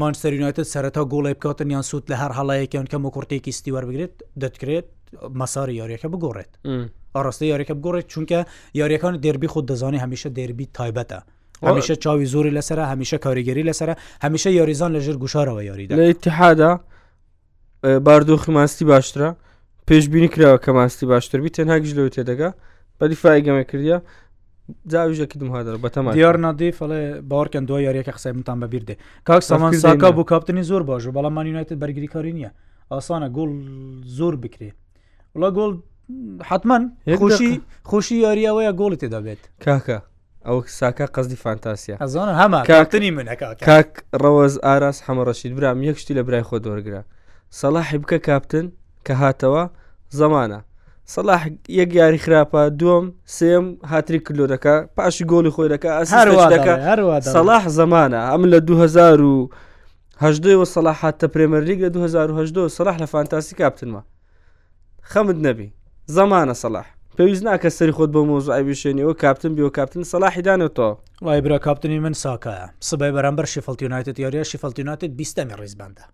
مانستەرینایتت 0.00 0.66
سەرەتا 0.74 1.02
گۆڵی 1.12 1.34
بکاتن 1.38 1.70
یان 1.70 1.82
سوود 1.82 2.04
لە 2.12 2.16
هەر 2.22 2.32
هەڵەیەکیان 2.38 2.86
کەم 2.92 3.04
و 3.06 3.10
کورتێکی 3.14 3.52
ستیوە 3.58 3.82
بگرێت 3.88 4.14
دەتکرێت 4.42 4.86
مەساری 5.40 5.74
یاریەکە 5.80 6.08
بگۆڕێت 6.12 6.52
ئاڕاستی 7.14 7.46
یاریەکە 7.52 7.74
بگۆڕێت 7.78 8.06
چونکە 8.12 8.38
یاریەکان 8.80 9.14
دەربی 9.24 9.46
خود 9.46 9.70
دەزانانی 9.70 10.00
هەمیشە 10.04 10.30
دەربی 10.38 10.66
تایبەتە 10.78 11.20
هەمیشە 11.68 11.94
چاوی 12.02 12.26
زۆری 12.32 12.52
لەسرە 12.58 12.84
هەمیشە 12.92 13.16
کاریگەری 13.24 13.64
لەسرە 13.70 13.94
هەمیشە 14.24 14.46
یاریزان 14.46 14.90
لەژر 14.96 15.16
گوشارەوە 15.22 15.62
یاریدا 15.68 15.96
لە 15.96 16.00
اتحادا 16.10 16.72
باردۆخی 17.82 18.52
ماستی 18.52 18.84
باشترە 18.84 19.34
پێشببینی 19.90 20.28
کراوە 20.34 20.58
کە 20.64 20.68
ماستی 20.68 21.06
باشتر 21.06 21.40
بی 21.40 21.48
تەنها 21.56 21.76
گژ 21.82 21.92
لەوت 21.98 22.12
تێدەگا 22.16 22.50
بەدی 23.00 23.14
فایگەمە 23.22 23.64
کردە 23.72 23.98
جاویژەکی 24.92 25.36
دمهادر 25.40 25.74
بەتەما 25.84 26.12
دیار 26.12 26.36
نادی 26.36 26.72
فڵێ 26.72 27.02
باوەکەن 27.30 27.64
دو 27.70 27.76
یاریەکە 27.86 28.12
قسەمتان 28.16 28.58
بەبیردێ 28.64 28.94
کاک 29.28 29.42
سامان 29.42 29.72
ساکا 29.72 30.10
بوو 30.12 30.24
کاپتنی 30.24 30.62
زۆر 30.70 30.82
باش 30.90 31.06
و 31.06 31.12
بەڵام 31.12 31.32
مانیونایت 31.38 31.70
بەرگری 31.82 32.08
کاری 32.14 32.32
نییە 32.36 32.50
ئاسانە 32.92 33.28
گۆڵ 33.36 33.50
زۆر 34.18 34.34
بکرێ 34.42 34.70
وڵا 35.36 35.50
گۆڵ 35.58 35.72
حتمما 36.50 36.78
خوشی 37.18 37.60
خوشی 37.84 38.16
یاریەوەیە 38.26 38.72
گۆڵی 38.80 38.96
تێدابێت 39.02 39.42
کاکە 39.64 39.98
ئەو 40.46 40.56
ساکە 40.78 41.06
قەزدی 41.14 41.36
فانتاسیە 41.44 41.96
ئەزانە 42.04 42.34
هەمە 42.42 42.60
کاکتنی 42.70 43.10
منەکە 43.16 43.48
کاک 43.68 43.90
ڕەوەز 44.22 44.54
ئاراس 44.66 44.98
هەمەڕەشید 45.08 45.52
برام 45.58 45.82
یەکشتی 45.82 46.14
لە 46.18 46.22
برای 46.26 46.42
خۆ 46.48 46.58
دۆرگرا 46.66 47.02
سەلاحی 47.58 47.98
بکە 48.02 48.18
کاپتن 48.28 48.66
کە 49.06 49.12
هاتەوە 49.22 49.62
زەمانە 50.20 50.58
سەلاح 51.14 51.42
یەک 51.80 51.90
یاری 52.00 52.20
خراپە 52.24 52.62
دووەم 52.80 53.06
سێم 53.38 53.66
هاتری 53.92 54.20
کلۆرەکە 54.26 54.74
پاشی 54.96 55.24
گۆلی 55.32 55.50
خۆیرەکە 55.54 55.90
ئەسەکە 55.98 56.74
سەلاح 57.36 57.64
زەمانە 57.78 58.20
ئەم 58.30 58.42
لە 58.52 58.58
2010 58.60 60.64
سەلاح 60.74 60.96
هاتە 61.04 61.26
پرێمەرلیگ 61.34 61.78
لە 61.84 61.90
2010 61.94 62.68
سەلاح 62.76 62.96
لە 63.02 63.06
فانتاسی 63.12 63.54
کاپتنمە 63.60 64.02
خەمت 65.12 65.38
نەبی 65.46 65.68
زەمانە 66.16 66.54
سەلاح 66.62 66.86
پێویست 67.16 67.42
ناکە 67.48 67.68
سەری 67.78 67.92
خۆت 67.96 68.10
بۆ 68.14 68.20
مۆزای 68.30 68.62
بشێنیەوە 68.68 69.14
کاپتن 69.22 69.52
بیەوە 69.56 69.70
کاپتن 69.78 70.02
سەلاحی 70.12 70.42
دانێتەوە 70.48 70.90
وای 71.22 71.40
برا 71.40 71.58
کاپتنی 71.66 71.98
من 71.98 72.14
ساکایە 72.22 72.66
سبای 72.88 73.12
بەرامبەر 73.16 73.46
شیفڵتیونایتت 73.52 74.16
یاریە 74.24 74.44
شیفڵتیوناتت 74.52 75.12
بیستەمی 75.18 75.54
ڕیزباندا 75.60 76.04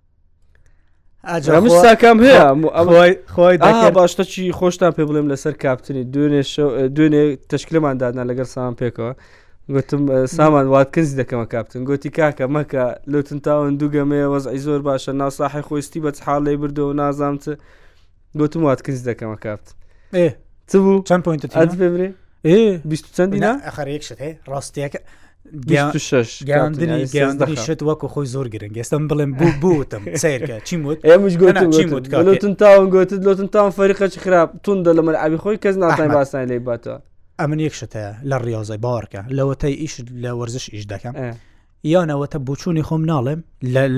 ئاجاکەم 1.25 2.19
هەیەخوای 2.25 3.93
باشتە 3.99 4.21
چی 4.33 4.53
خۆشتان 4.59 4.93
پێ 4.97 5.03
بڵێم 5.09 5.27
لەسەر 5.33 5.53
کاپتنی 5.63 6.05
دوێنێ 6.13 6.43
دوێنێ 6.97 7.23
تشکلماندادنا 7.51 8.25
لەگەر 8.31 8.45
سامان 8.53 8.75
پێکەوە 8.81 9.13
گوتم 9.75 10.27
سامان 10.37 10.67
واتکنزی 10.67 11.17
دەکەمە 11.23 11.47
کاپتن 11.53 11.85
گوتی 11.85 12.09
کاکە 12.19 12.47
مەکە 12.57 12.85
لەوتن 13.13 13.39
تاون 13.45 13.77
دووگەمەیە 13.81 14.27
وەزعی 14.35 14.61
زۆر 14.67 14.81
باشە 14.89 15.09
ناساحی 15.21 15.63
خۆستی 15.67 16.01
بە 16.05 16.11
حاڵی 16.27 16.57
بردو 16.61 16.83
و 16.89 16.93
نازانم 16.93 17.39
چ 17.45 17.47
گوتم 18.39 18.63
واتکنز 18.67 19.03
دەکەمە 19.09 19.37
کاپت 19.45 19.67
ئێ 20.17 20.29
چ 20.71 20.73
بوو 20.85 21.05
چەند 21.09 21.23
پوینت 21.27 21.43
پێ 21.47 21.89
بێ 21.97 22.11
چەندی 23.17 23.39
ناخەر 23.47 23.89
یەکشت 23.95 24.19
هەیە 24.23 24.35
ڕاستیەکە 24.53 24.99
گەاندنی 26.49 27.05
گەاندنی 27.15 27.57
شت 27.67 27.81
وەکو 27.89 28.07
خۆی 28.13 28.27
زۆر 28.35 28.47
گرنگ 28.55 28.77
ئێستم 28.83 29.03
بڵێن 29.09 29.31
بوو 29.39 29.53
بوتم 29.61 30.03
سیرکە 30.23 30.57
چیم 30.69 30.83
وت 30.87 30.99
ئێمەش 31.09 31.35
گوتن 31.41 32.55
تاون 32.61 32.89
گوتت 32.95 33.21
لۆتن 33.27 33.49
تاوان 33.55 33.73
فەرقەچ 33.79 34.15
خراپ 34.25 34.49
توندە 34.65 34.93
لەمە 34.97 35.13
ئابی 35.23 35.39
خۆی 35.43 35.59
کەس 35.65 35.77
ناتای 35.83 36.09
باسان 36.17 36.43
لێ 36.51 36.59
باتەوە 36.69 36.99
ئەمن 37.41 37.59
یەک 37.67 37.75
شتەیە 37.81 38.11
لە 38.31 38.37
ڕیازای 38.45 38.79
باوەڕکە 38.85 39.23
لەوەتەی 39.37 39.75
ئیش 39.83 39.95
لە 40.23 40.31
وەرزش 40.39 40.65
ئیش 40.75 40.85
دەکەم 40.93 41.15
یانەوەتە 41.93 42.39
بچووی 42.47 42.85
خۆم 42.89 43.03
ناڵێم 43.13 43.41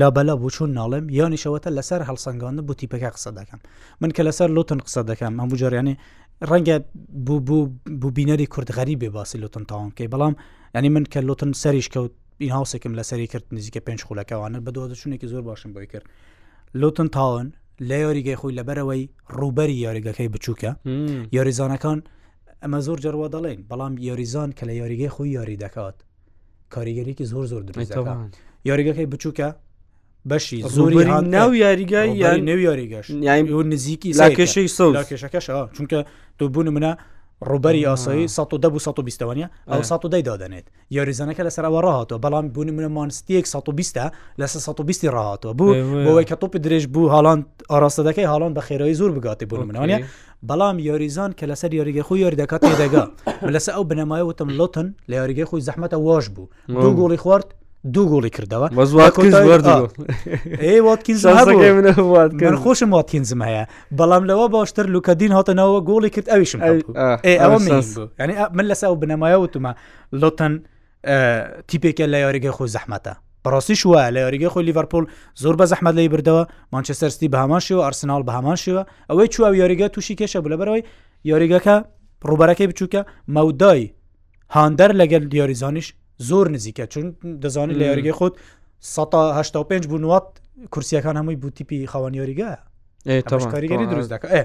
لە 0.01 0.09
بەلا 0.17 0.35
بچوون 0.45 0.71
ناڵێم 0.79 1.05
یانیشەوەتە 1.19 1.71
لەسەر 1.77 2.01
هەڵسەنگانە 2.09 2.61
بۆ 2.67 2.73
تیپەکە 2.81 3.11
قسە 3.17 3.31
دەکەم 3.39 3.61
من 4.01 4.11
کە 4.17 4.23
لەسەر 4.29 4.49
لۆتن 4.57 4.81
قسە 4.87 5.01
دەکەم 5.11 5.33
هەموو 5.41 5.57
جاریانی 5.63 5.95
ڕەنگە 6.43 6.77
بینەری 8.19 8.47
کوردغەری 8.47 8.97
بێ 9.01 9.09
باسی 9.17 9.39
لوتن 9.39 9.65
تاوانکەی 9.71 10.11
بەڵام 10.13 10.35
ینی 10.75 10.89
من 10.89 11.05
کە 11.13 11.17
لوتن 11.27 11.51
سەریش 11.63 11.89
کەوت 11.95 12.13
هاوسێکم 12.55 12.93
لە 12.99 13.03
سەری 13.11 13.27
کرد 13.33 13.45
نزیکە 13.55 13.81
پێنج 13.87 14.01
خولەکەوانە 14.07 14.59
بە 14.65 14.71
دۆدەچونێکی 14.77 15.27
زۆر 15.33 15.43
باشم 15.43 15.71
بۆی 15.75 15.87
کرد 15.93 16.07
لوتن 16.75 17.09
تاون 17.15 17.53
لە 17.89 17.95
یاریگەی 18.05 18.37
خۆی 18.41 18.55
لەبەرەوەی 18.59 19.03
ڕوبەری 19.39 19.77
یاریگەکەی 19.85 20.29
بچووکە 20.35 20.71
یاریزانەکان 21.37 21.99
ئەمە 22.63 22.79
زۆر 22.87 22.99
جەرەوە 23.05 23.29
دەڵێن 23.35 23.61
بەڵام 23.71 23.93
یاریزان 24.09 24.51
کە 24.59 24.65
لە 24.69 24.73
یاریگەی 24.81 25.11
خۆی 25.15 25.29
یاری 25.39 25.57
دەکات 25.65 25.97
کاریگەریکی 26.75 27.25
زۆر 27.33 27.45
زۆر 27.53 27.63
درێتەوە 27.69 28.11
یاریگەکەی 28.71 29.07
بچووکە 29.13 29.49
بەشی 30.27 30.63
زۆری 30.63 31.05
ناو 31.09 31.55
یاریگای 31.55 32.13
یا 32.17 32.37
نێو 32.37 32.61
یاریگەش 32.69 33.11
نزیکی 33.73 34.13
لاکێشەی 34.15 34.69
سە 34.77 35.05
کێشەکەش 35.11 35.47
چونکە 35.77 35.99
تۆ 36.39 36.45
بوون 36.53 36.69
منە 36.77 36.93
ڕوبەری 37.51 37.87
ئاسایی 37.89 38.29
1920وانە 38.29 39.47
ئەو 39.71 39.81
1920 39.83 40.25
دادەنێت 40.29 40.67
یاریزانەکە 40.97 41.43
لە 41.47 41.51
سەرەوە 41.57 41.81
ڕاتەوە 41.87 42.21
بەڵام 42.25 42.45
بوون 42.55 42.69
منە 42.77 42.89
مانستیەک 42.97 43.45
1920 43.47 43.97
لە 44.41 44.45
1920 44.45 45.11
ڕاتەوە 45.17 45.55
بوو 45.59 45.75
بۆەوەی 46.07 46.27
کە 46.29 46.37
تۆپی 46.43 46.59
درێژ 46.65 46.87
بوو 46.95 47.09
هاڵان 47.15 47.45
ئاراستەکەی 47.71 48.27
هاڵان 48.31 48.53
بە 48.57 48.61
خێرەوەی 48.61 48.97
زۆر 49.01 49.11
بگاتی 49.17 49.47
بوون 49.47 49.67
منانە 49.71 49.99
بەڵام 50.49 50.77
یاریزان 50.79 51.31
کە 51.39 51.45
لەسەر 51.51 51.71
یاریگە 51.79 52.03
خۆی 52.07 52.19
یاریدەکات 52.25 52.63
تێدەگا 52.69 53.05
لەسەر 53.55 53.73
ئەو 53.75 53.85
بنەمای 53.91 54.23
وتم 54.29 54.49
لۆتن 54.59 54.87
لە 55.11 55.15
یاریگەی 55.21 55.47
خۆی 55.51 55.63
زەحمەتە 55.69 55.99
واش 56.07 56.29
بوو 56.35 56.47
دوو 56.69 56.95
گۆڵی 56.99 57.19
خوارد 57.23 57.55
دوو 57.93 58.21
گۆڵی 58.21 58.29
کردەوە 58.37 58.67
خۆشم 62.65 62.91
واتکینزم 62.93 63.43
هەیە 63.49 63.65
بەڵام 63.99 64.23
لەوە 64.31 64.47
باشتر 64.57 64.85
لوکەدین 64.95 65.33
هاتنەوە 65.37 65.79
گۆڵی 65.91 66.11
کرد 66.15 66.29
ئەویشم 66.33 66.61
ئەوە 66.67 67.71
ینی 68.21 68.37
من 68.57 68.65
لەسا 68.71 68.85
و 68.93 68.97
بنەمایە 69.03 69.39
وتمە 69.43 69.73
لۆتەن 70.21 70.55
تیپێکە 71.69 72.05
لە 72.13 72.19
یاریگە 72.25 72.51
خۆ 72.57 72.65
زەحمەتە 72.77 73.15
ڕاستیش 73.53 73.81
وایە 73.87 74.11
لە 74.15 74.21
یاریگە 74.25 74.49
خۆی 74.53 74.65
لیڤەرپۆل 74.69 75.05
زۆر 75.43 75.55
بە 75.61 75.65
زەحمەد 75.73 75.95
لی 75.99 76.09
بردەوە 76.13 76.45
مانچەسەرستی 76.73 77.29
بە 77.33 77.39
هەماشیەوە 77.45 77.83
ئەرسنال 77.87 78.23
بە 78.29 78.33
هەماشیەوە 78.39 78.83
ئەوەی 79.11 79.29
چوە 79.35 79.47
یاریگە 79.63 79.89
تووشی 79.95 80.17
کێشە 80.21 80.37
بوو 80.43 80.51
لە 80.53 80.57
بەرەوەی 80.61 80.83
یاریگەکە 81.31 81.77
ڕوبەرەکەی 82.29 82.67
بچووکە 82.71 83.03
مەودای 83.37 83.85
هاندەر 84.55 84.91
لەگەل 85.01 85.25
دیاریزانیش 85.33 85.89
زۆر 86.19 86.49
نزیکە 86.55 86.85
چون 86.93 87.05
دەزانین 87.43 87.77
لە 87.81 87.85
یاریگەی 87.91 88.13
خۆت 88.19 88.35
1995 88.83 89.87
بوونات 89.87 90.25
کورسیەکان 90.75 91.17
هەمووی 91.17 91.37
بوتیپی 91.43 91.87
خاوانیۆریگە 91.93 92.51
کاریگەری 93.31 93.87
دروست 93.93 94.13
دەکە 94.15 94.45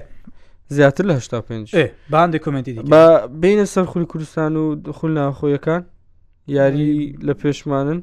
زیاتر 0.68 1.04
لە 1.04 1.10
85 1.10 1.76
باندێک 2.10 2.42
کمنتی 2.44 2.74
بە 2.92 3.28
بینە 3.42 3.66
سەر 3.66 3.84
خولی 3.92 4.04
کوردستان 4.06 4.56
و 4.56 4.82
خول 4.92 5.12
ناخۆیەکان 5.18 5.82
یاری 6.48 7.16
لە 7.26 7.34
پێشمانن 7.42 8.00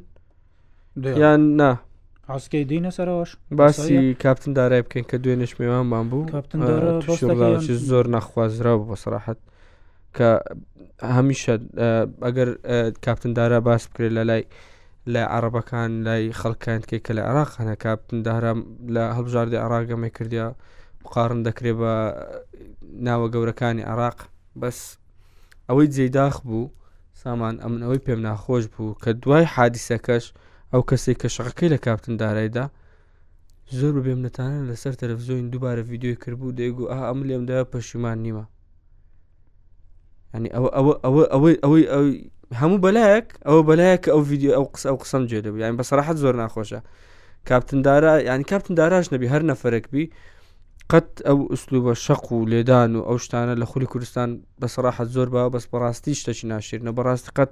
یان 0.98 1.42
نا 1.56 1.78
ئاسکەی 2.30 2.66
دینە 2.72 2.92
سەرەوەش 2.98 3.30
باسی 3.52 4.14
کاپتن 4.24 4.54
دارای 4.54 4.82
بکەین 4.82 5.06
کە 5.12 5.16
دوێنش 5.24 5.60
میێوانمان 5.60 6.06
بوو 6.10 7.60
زۆر 7.92 8.06
ناخوازرا 8.16 8.74
بۆ 8.78 8.96
سەراحەت 9.04 9.38
کە 10.20 10.30
هەمیشە 11.18 11.54
ئەگەر 12.28 12.50
کاپتندارە 13.06 13.58
باس 13.68 13.84
بکرێت 13.90 14.14
لە 14.18 14.24
لای 14.30 14.44
لە 15.14 15.22
عربەکان 15.38 15.92
لای 16.08 16.24
خەڵکانکەی 16.40 17.00
کە 17.06 17.12
لە 17.18 17.24
عراقانە 17.30 17.76
کاپتندارە 17.86 18.52
لە 18.96 19.04
هەڵبژاردی 19.16 19.62
عراگەمە 19.66 20.10
کردیا 20.18 20.48
بقارن 21.04 21.40
دەکرێت 21.48 21.78
بە 21.82 21.94
ناوە 23.08 23.28
گەورەکانی 23.34 23.84
عراق 23.92 24.18
بەس 24.62 24.80
ئەوەی 25.68 25.92
جێداخ 25.96 26.36
بوو 26.48 26.72
سامان 27.22 27.56
ئەمن 27.64 27.82
ئەوەی 27.84 28.04
پێم 28.06 28.20
ناخۆش 28.28 28.64
بوو 28.74 28.98
کە 29.04 29.10
دوای 29.24 29.46
حادیسەکەش 29.56 30.26
ئەو 30.72 30.82
کەسێک 30.90 31.18
کە 31.22 31.30
شەقەکەی 31.36 31.72
لە 31.74 31.78
کاپتندارایدا 31.86 32.66
زۆر 33.80 33.96
بێم 34.06 34.20
نەتانە 34.26 34.60
لەسەر 34.70 34.94
تەلەڤزۆین 35.00 35.48
دووبارە 35.52 35.84
یددیوی 35.96 36.16
کردبوو 36.24 36.56
دەیگو 36.60 36.86
ئا 36.92 37.00
ئەم 37.10 37.20
لێمدا 37.30 37.58
پەشیمان 37.72 38.18
نیمە 38.26 38.46
ینی 40.36 40.50
ئەوە 40.56 40.70
ئەوە 40.76 40.94
ئەوە 41.04 41.24
ئەوەی 41.34 41.56
ئەوەی 41.64 41.86
ئەوەی 41.94 42.14
هەموو 42.62 42.80
بەلایەک 42.86 43.28
ئەوە 43.48 43.62
بەلایەک 43.70 44.04
ئەو 44.14 44.22
ڤیددیو 44.30 44.54
ئەو 44.58 44.66
قس 44.74 44.84
ئەو 44.90 44.98
قسم 45.04 45.24
جێ 45.30 45.40
دەبی 45.46 45.60
یان 45.62 45.76
بەسەراحەت 45.80 46.18
زۆر 46.24 46.34
ناخۆشە 46.42 46.80
کاپتندارا 47.50 48.14
ینی 48.32 48.46
کاپتنداراش 48.52 49.06
نەبی 49.14 49.28
هەر 49.34 49.44
نەفرێک 49.52 49.86
بی 49.94 50.06
قەت 50.92 51.10
ئەو 51.28 51.38
ئوسلوب 51.52 51.84
بە 51.88 51.94
شەق 52.06 52.26
و 52.32 52.46
لێدان 52.52 52.92
و 52.96 53.02
ئەو 53.10 53.18
شتانە 53.26 53.54
لە 53.62 53.66
خولی 53.72 53.86
کوردستان 53.92 54.30
بەسەراحەت 54.62 55.08
زۆر 55.16 55.28
با 55.36 55.42
بەس 55.54 55.66
بەڕاستی 55.72 56.14
شتەی 56.22 56.46
ناشیرنە 56.52 56.92
بەڕاستی 56.98 57.32
قەت 57.38 57.52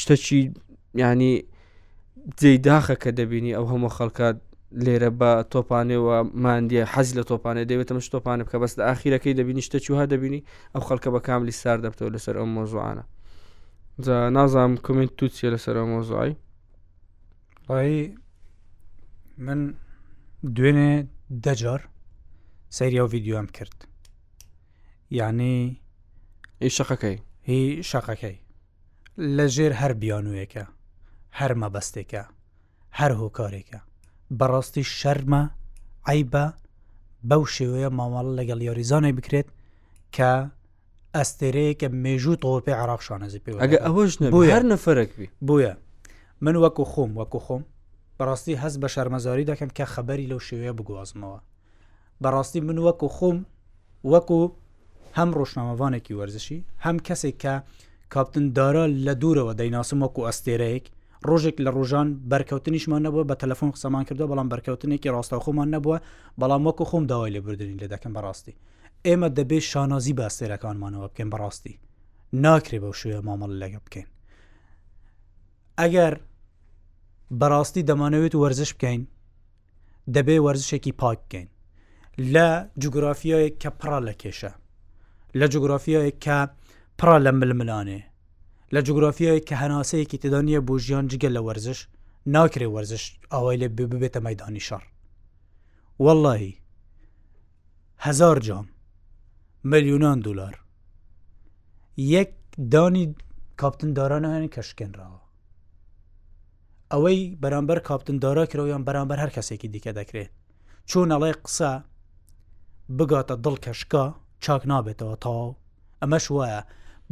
شتەچی 0.00 0.40
ینی 1.02 1.32
جێداخە 2.40 2.94
کە 3.02 3.10
دەبینی 3.18 3.52
ئەو 3.58 3.64
هەموو 3.72 3.94
خەڵکات 3.96 4.36
لێرە 4.84 5.10
بە 5.20 5.32
تۆپانەوە 5.52 6.16
مادیە 6.44 6.84
حەز 6.92 7.08
لە 7.18 7.22
تۆپانە 7.30 7.62
دەوێت 7.70 7.90
مەش 7.96 8.06
تۆپانە 8.14 8.42
بکە 8.46 8.56
بەست 8.62 8.78
ئاخیرەکەی 8.86 9.36
دەبینی 9.40 9.62
شتە 9.66 9.78
چوها 9.86 10.04
دەبینی 10.12 10.44
ئەو 10.72 10.82
خەڵکە 10.88 11.08
بە 11.14 11.20
کاملی 11.28 11.56
سار 11.62 11.78
دەبتەوە 11.84 12.10
لەسەر 12.16 12.34
ئەو 12.38 12.46
مۆزوانە 12.56 13.04
نازانام 14.36 14.72
کومنت 14.86 15.12
تو 15.18 15.26
چیە 15.36 15.48
لەسەر 15.54 15.74
ئەو 15.78 15.86
مۆزایی 15.94 16.34
من 19.46 19.60
دوێنێ 20.56 20.92
دەجار 21.46 21.80
سەیری 22.76 23.00
ئەو 23.00 23.08
یددیوم 23.14 23.46
کرد 23.56 23.76
یعنی 25.18 25.54
هی 26.62 26.70
شەقەکەی 26.76 27.18
هی 27.48 27.64
شەقەکەی 27.90 28.36
لە 29.36 29.44
ژێر 29.54 29.72
هەر 29.80 29.92
بیانوەیەەکە 30.00 30.64
هەر 31.38 31.52
مەبەستێکە 31.62 32.22
هەر 32.98 33.12
هۆکارێکە 33.20 33.78
بەڕاستی 34.38 34.84
شەرمە 34.98 35.42
عیبە 36.08 36.44
بەو 37.28 37.42
شێوەیە 37.56 37.88
مامەڵ 37.98 38.26
لەگەڵ 38.38 38.60
یاریزانەی 38.68 39.12
بکرێت 39.18 39.48
کە 40.16 40.32
ئەستێرەیەکە 41.16 41.88
مێژوو 42.04 42.40
تۆپی 42.42 42.74
عراقشانەزی 42.82 43.40
پێ 43.44 43.50
ئەگە 43.64 43.78
ئەوەش 43.86 44.12
هەر 44.54 44.62
نەفرەکبی 44.72 45.28
بویە 45.48 45.74
من 46.44 46.56
وەکو 46.64 46.84
خۆم 46.92 47.10
وەکو 47.20 47.38
خۆم 47.46 47.62
بەڕاستی 48.18 48.54
هەست 48.62 48.76
بە 48.82 48.88
شەرمەزاری 48.94 49.48
دەکەم 49.50 49.70
کە 49.76 49.84
خەبەری 49.94 50.30
لەو 50.30 50.40
شێوەیە 50.48 50.72
بگوازمەوە 50.78 51.40
بەڕاستی 52.22 52.60
من 52.68 52.78
وەکو 52.86 53.08
خۆم 53.16 53.38
وەکو 54.12 54.40
هەم 55.18 55.30
ڕۆژنامەوانێکی 55.38 56.16
وەرزشی 56.18 56.58
هەم 56.84 56.96
کەسێک 57.06 57.36
کە 57.44 57.54
کاپتن 58.12 58.44
دارا 58.56 58.84
لە 59.06 59.12
دوورەوە 59.20 59.52
دەیناسم 59.60 59.98
وەکو 60.04 60.20
ئەستێرەیەک 60.28 60.86
ڕۆژێک 61.28 61.56
لە 61.64 61.70
ڕۆژان 61.76 62.08
بەرکەوتنیشمان 62.30 63.02
نەبووە 63.06 63.24
بە 63.30 63.34
تەلەفۆن 63.42 63.70
قسەمان 63.74 64.04
کردو 64.08 64.28
بەڵام 64.30 64.48
بەرکەوتنێکی 64.52 65.12
ڕاستەخۆمان 65.16 65.68
نەبووە 65.74 65.98
بەڵام 66.40 66.62
وەکو 66.66 66.84
خۆم 66.90 67.04
داوای 67.10 67.32
لێ 67.34 67.40
بردننی 67.46 67.80
لە 67.82 67.86
دەکەم 67.92 68.12
بەڕاستی 68.16 68.54
ئێمە 69.06 69.28
دەبێت 69.38 69.64
شانازی 69.70 70.14
باستێرەکانمانەوە 70.18 71.06
بکەین 71.12 71.28
بەڕاستی 71.34 71.74
ناکرێ 72.44 72.78
بە 72.82 72.90
شوێ 73.00 73.18
مامەڵ 73.26 73.50
لەگە 73.62 73.78
بکەین 73.84 74.06
ئەگەر 75.80 76.14
بەڕاستی 77.40 77.86
دەمانەوێت 77.88 78.34
وەرزش 78.42 78.70
بکەین 78.74 79.02
دەبێ 80.14 80.36
وەرزشێکی 80.46 80.92
پاک 81.02 81.18
بکەین 81.26 81.48
لە 82.34 82.48
جوگرافیایە 82.82 83.50
کە 83.62 83.68
پرا 83.80 83.98
لە 84.08 84.14
کێشە 84.20 84.52
لە 85.38 85.46
جوگرافیایە 85.52 86.12
کە 86.24 86.38
پرا 86.98 87.16
لە 87.26 87.32
ململانێ 87.40 88.00
لە 88.74 88.80
جوگرافیای 88.86 89.40
کە 89.48 89.54
هەناسەیەکی 89.62 90.18
تدانە 90.24 90.60
بۆ 90.68 90.74
ژیان 90.84 91.04
جگە 91.10 91.28
لە 91.36 91.40
وەرزش 91.46 91.78
ناکرێ 92.34 92.68
وەرزش 92.74 93.04
ئەوەی 93.32 93.56
لە 93.62 93.68
ببێتە 93.76 94.20
مەدانی 94.26 94.60
شار 94.68 94.84
واللهی 96.04 96.54
هزار 98.06 98.38
جام 98.46 98.66
ملیۆنان 99.70 100.18
دلار 100.26 100.54
یەک 102.14 102.30
دانی 102.72 103.06
کاپتندارانە 103.62 104.28
هەن 104.36 104.46
کەشکێنراوە 104.54 105.20
ئەوەی 106.92 107.20
بەرامبەر 107.42 107.78
کاپتندارا 107.88 108.44
کرۆیان 108.50 108.82
بەرامبەر 108.88 109.18
هەر 109.22 109.30
کەسێکی 109.36 109.66
دیکە 109.72 109.92
دەکرێت 109.98 110.30
چۆن 110.88 111.08
ئەڵێ 111.14 111.32
قسە 111.44 111.72
بگاتە 112.98 113.34
دڵ 113.44 113.56
کەشکا 113.64 114.04
چاک 114.44 114.62
نابێتەوە 114.70 115.16
تاو 115.24 115.56
ئەمەش 116.02 116.26
وایە 116.36 116.62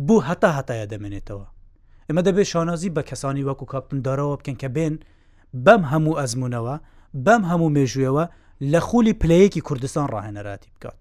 بۆ 0.05 0.17
هەتا 0.29 0.49
هەتایە 0.59 0.87
دەمێنێتەوە 0.93 1.47
ئمە 2.11 2.23
دەبێت 2.29 2.47
شانازی 2.53 2.95
بە 2.97 3.03
کەسانی 3.11 3.47
وەکو 3.49 3.65
کاپتندارەوە 3.73 4.39
بکەن 4.41 4.57
کە 4.63 4.69
بێن 4.77 4.95
بەم 5.65 5.83
هەموو 5.93 6.19
ئەزمونەوە 6.21 6.75
بەم 7.27 7.43
هەموو 7.51 7.73
مێژوویەوە 7.77 8.25
لە 8.73 8.81
خولی 8.89 9.15
پلەیەکی 9.23 9.65
کوردستان 9.69 10.07
ڕاهێنەراتی 10.13 10.69
بکات 10.77 11.01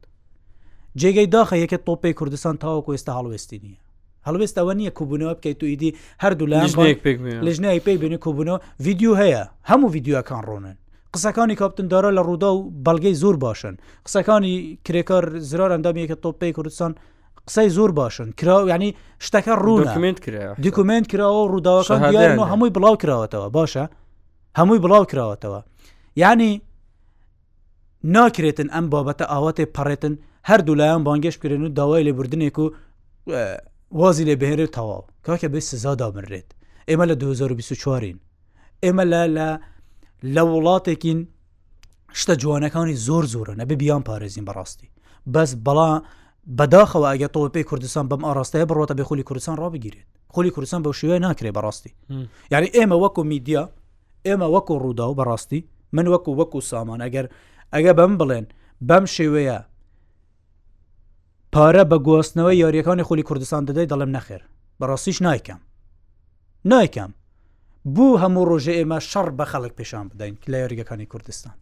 جێگەی 0.99 1.27
داخە 1.35 1.55
یەکە 1.63 1.77
تۆپی 1.87 2.13
کوردستان 2.19 2.55
تاوەکو 2.63 2.93
ئێستا 2.95 3.11
هەڵوێستی 3.17 3.59
نییە 3.65 3.81
هەڵوێستەوە 4.27 4.73
نییە 4.79 4.91
کوبوونەوە 4.97 5.33
بکەیت 5.37 5.59
و 5.63 5.65
ئیدی 5.71 5.91
هەردوو 6.23 6.47
لە 6.51 6.57
لەژنای 7.47 7.79
پێی 7.85 7.97
بینی 8.01 8.17
کوبوونەوە 8.25 8.59
ویددیو 8.85 9.11
هەیە 9.21 9.43
هەموو 9.69 9.91
ویددیوەکان 9.95 10.41
ڕۆنن 10.49 10.77
قسەکانی 11.13 11.55
کاپتندارە 11.61 12.09
لە 12.17 12.21
ڕوودا 12.27 12.49
و 12.55 12.59
بەڵگەی 12.85 13.15
زۆر 13.21 13.35
باشن 13.45 13.73
قسەکانی 14.07 14.55
کرێکار 14.87 15.23
زرار 15.49 15.71
ئەندامیەکە 15.75 16.17
تۆپی 16.23 16.51
کوردستان 16.57 16.91
قسەی 17.47 17.69
زۆر 17.69 17.91
باشن 17.91 18.31
کرا 18.31 18.59
ینی 18.75 18.91
شتەکە 19.21 19.57
ڕوونکمنت 19.65 20.19
کرا 20.19 20.53
دیکومنت 20.61 21.05
کراوە 21.07 21.49
ڕووداوەکان 21.51 21.99
هەمووی 22.51 22.73
بڵاو 22.77 22.95
کراوەتەوە 23.03 23.47
باشە 23.57 23.83
هەمووی 24.59 24.79
بڵاو 24.85 25.05
کراوەتەوە 25.11 25.61
ینی 26.17 26.61
ناکرێتن 28.15 28.67
ئەم 28.73 28.85
بابەتە 28.93 29.25
ئاواتێ 29.31 29.65
پەڕێتن 29.75 30.13
هەردوو 30.49 30.75
لایەن 30.79 31.03
بانگەش 31.07 31.37
بکرێن 31.37 31.61
و 31.65 31.69
داوای 31.69 32.03
لێبوردنێک 32.07 32.57
و 32.59 32.71
وازی 33.91 34.25
لێ 34.25 34.35
بهێنێت 34.41 34.71
تەواو 34.77 35.05
کاکە 35.25 35.47
بێ 35.53 35.59
سزادا 35.59 36.11
بمرێت 36.11 36.49
ئێمە 36.89 37.05
لە 37.11 37.15
2024ین 37.21 38.17
ئێمە 38.85 39.03
لە 39.13 39.21
لە 39.35 39.47
لە 40.35 40.41
وڵاتێکین 40.51 41.19
شتە 42.21 42.33
جوانەکانی 42.41 42.95
زۆر 43.07 43.25
زۆرە 43.33 43.55
نەبێ 43.61 43.75
بیان 43.81 44.01
پارێزین 44.09 44.45
بەڕاستی 44.49 44.87
بەس 45.33 45.51
بەڵا 45.65 45.93
بەداخەوە 46.47 47.07
ئەگە 47.11 47.27
تۆ 47.33 47.39
پێی 47.53 47.63
کوردستان 47.69 48.09
بەم 48.09 48.21
ئاراستەیە 48.25 48.65
بڕۆتە 48.69 48.93
بێ 48.97 49.01
خولی 49.03 49.23
کوردستان 49.23 49.57
ڕابگیرێت 49.57 50.07
خولی 50.33 50.49
کوردستان 50.51 50.83
بە 50.83 50.91
شوێ 50.99 51.17
ناکرێ 51.25 51.51
بەڕاستی 51.57 51.91
یاری 52.51 52.67
ئێمە 52.77 52.95
وەکو 53.03 53.23
میدیا 53.23 53.63
ئێمە 54.27 54.47
وەکو 54.55 54.73
ڕوودا 54.83 55.05
و 55.07 55.15
بەڕاستی 55.19 55.61
من 55.93 56.05
وەکو 56.13 56.31
وەکو 56.39 56.59
سامان 56.69 56.99
ئەگەر 57.05 57.25
ئەگە 57.73 57.91
بەم 57.99 58.11
بڵێن 58.19 58.45
بەم 58.89 59.05
شێوەیە 59.15 59.57
پارە 61.53 61.83
بە 61.91 61.97
گواستنەوەی 62.07 62.57
یاریەکانی 62.63 63.03
خولی 63.07 63.23
کوردستان 63.27 63.63
دەدەی 63.67 63.89
دەڵم 63.91 64.11
نەخێر 64.17 64.41
بەڕاستیش 64.79 65.17
نایکەم 65.25 65.59
نایکەم 66.71 67.11
بوو 67.95 68.19
هەموو 68.21 68.45
ڕۆژە 68.49 68.73
ئێمە 68.79 68.99
شەڕ 69.11 69.27
بە 69.39 69.45
خەڵک 69.51 69.73
پێشان 69.79 70.05
بدەین 70.11 70.33
لە 70.51 70.57
یاریگەکانی 70.63 71.05
کوردستان 71.11 71.55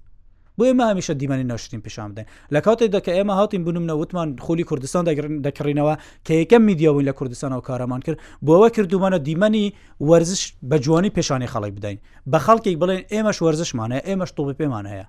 بۆ 0.59 0.63
ئێمە 0.69 0.85
هەمیشە 0.91 1.11
دیمانی 1.21 1.43
ناشرین 1.43 1.81
پیشان 1.85 2.09
بدەین 2.15 2.27
لە 2.55 2.59
کاتێکدا 2.65 2.99
کە 3.05 3.11
ئێمە 3.17 3.33
هاتیم 3.39 3.65
بنمە 3.65 3.93
وتمان 4.01 4.35
خولی 4.45 4.63
کوردستان 4.63 5.03
دەکڕینەوە 5.45 5.95
کە 6.25 6.33
یەکەم 6.41 6.61
میدیاون 6.69 7.05
لە 7.09 7.13
کوردستان 7.17 7.51
و 7.53 7.61
کارەمان 7.69 8.01
کرد 8.05 8.17
بۆەوە 8.45 8.69
کردومانە 8.75 9.19
دیمەنی 9.27 9.65
وەرزش 10.09 10.41
بە 10.69 10.75
جوانی 10.85 11.09
پیشانی 11.09 11.47
خەڵی 11.53 11.71
بدەین 11.77 11.97
بە 12.31 12.39
خەڵکێک 12.45 12.77
بڵێن 12.81 13.01
ئێمەش 13.13 13.37
وەرزشمانە 13.45 13.97
ئێمەش 14.07 14.31
تۆبی 14.37 14.55
پێمان 14.59 14.85
هەیە 14.91 15.05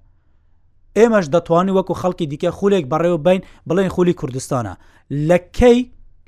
ئێمەش 0.98 1.26
دەتوانانی 1.34 1.72
وەکو 1.78 1.94
خەڵکی 2.02 2.26
دیکە 2.32 2.50
خولێک 2.58 2.84
بەڕێوە 2.92 3.18
بین 3.26 3.40
بڵێن 3.68 3.88
خولی 3.94 4.14
کوردستانە 4.20 4.74
لە 5.28 5.38
کەی 5.58 5.80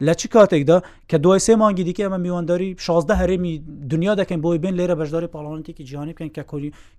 لە 0.06 0.12
چی 0.20 0.26
کاتێکدا 0.34 0.78
کە 1.10 1.16
دوای 1.24 1.40
سێ 1.46 1.52
مانگی 1.60 1.84
دیکە 1.88 2.02
ئەمە 2.06 2.18
میوانداری 2.24 2.76
16 2.78 3.14
هەرێمی 3.20 3.52
دنیا 3.90 4.14
دەکەین 4.20 4.40
بۆی 4.44 4.58
بین 4.58 4.74
لێرە 4.78 4.96
بەشداری 5.00 5.28
پاڵانتێکی 5.34 5.84
جیهانی 5.88 6.12
بکەن 6.16 6.30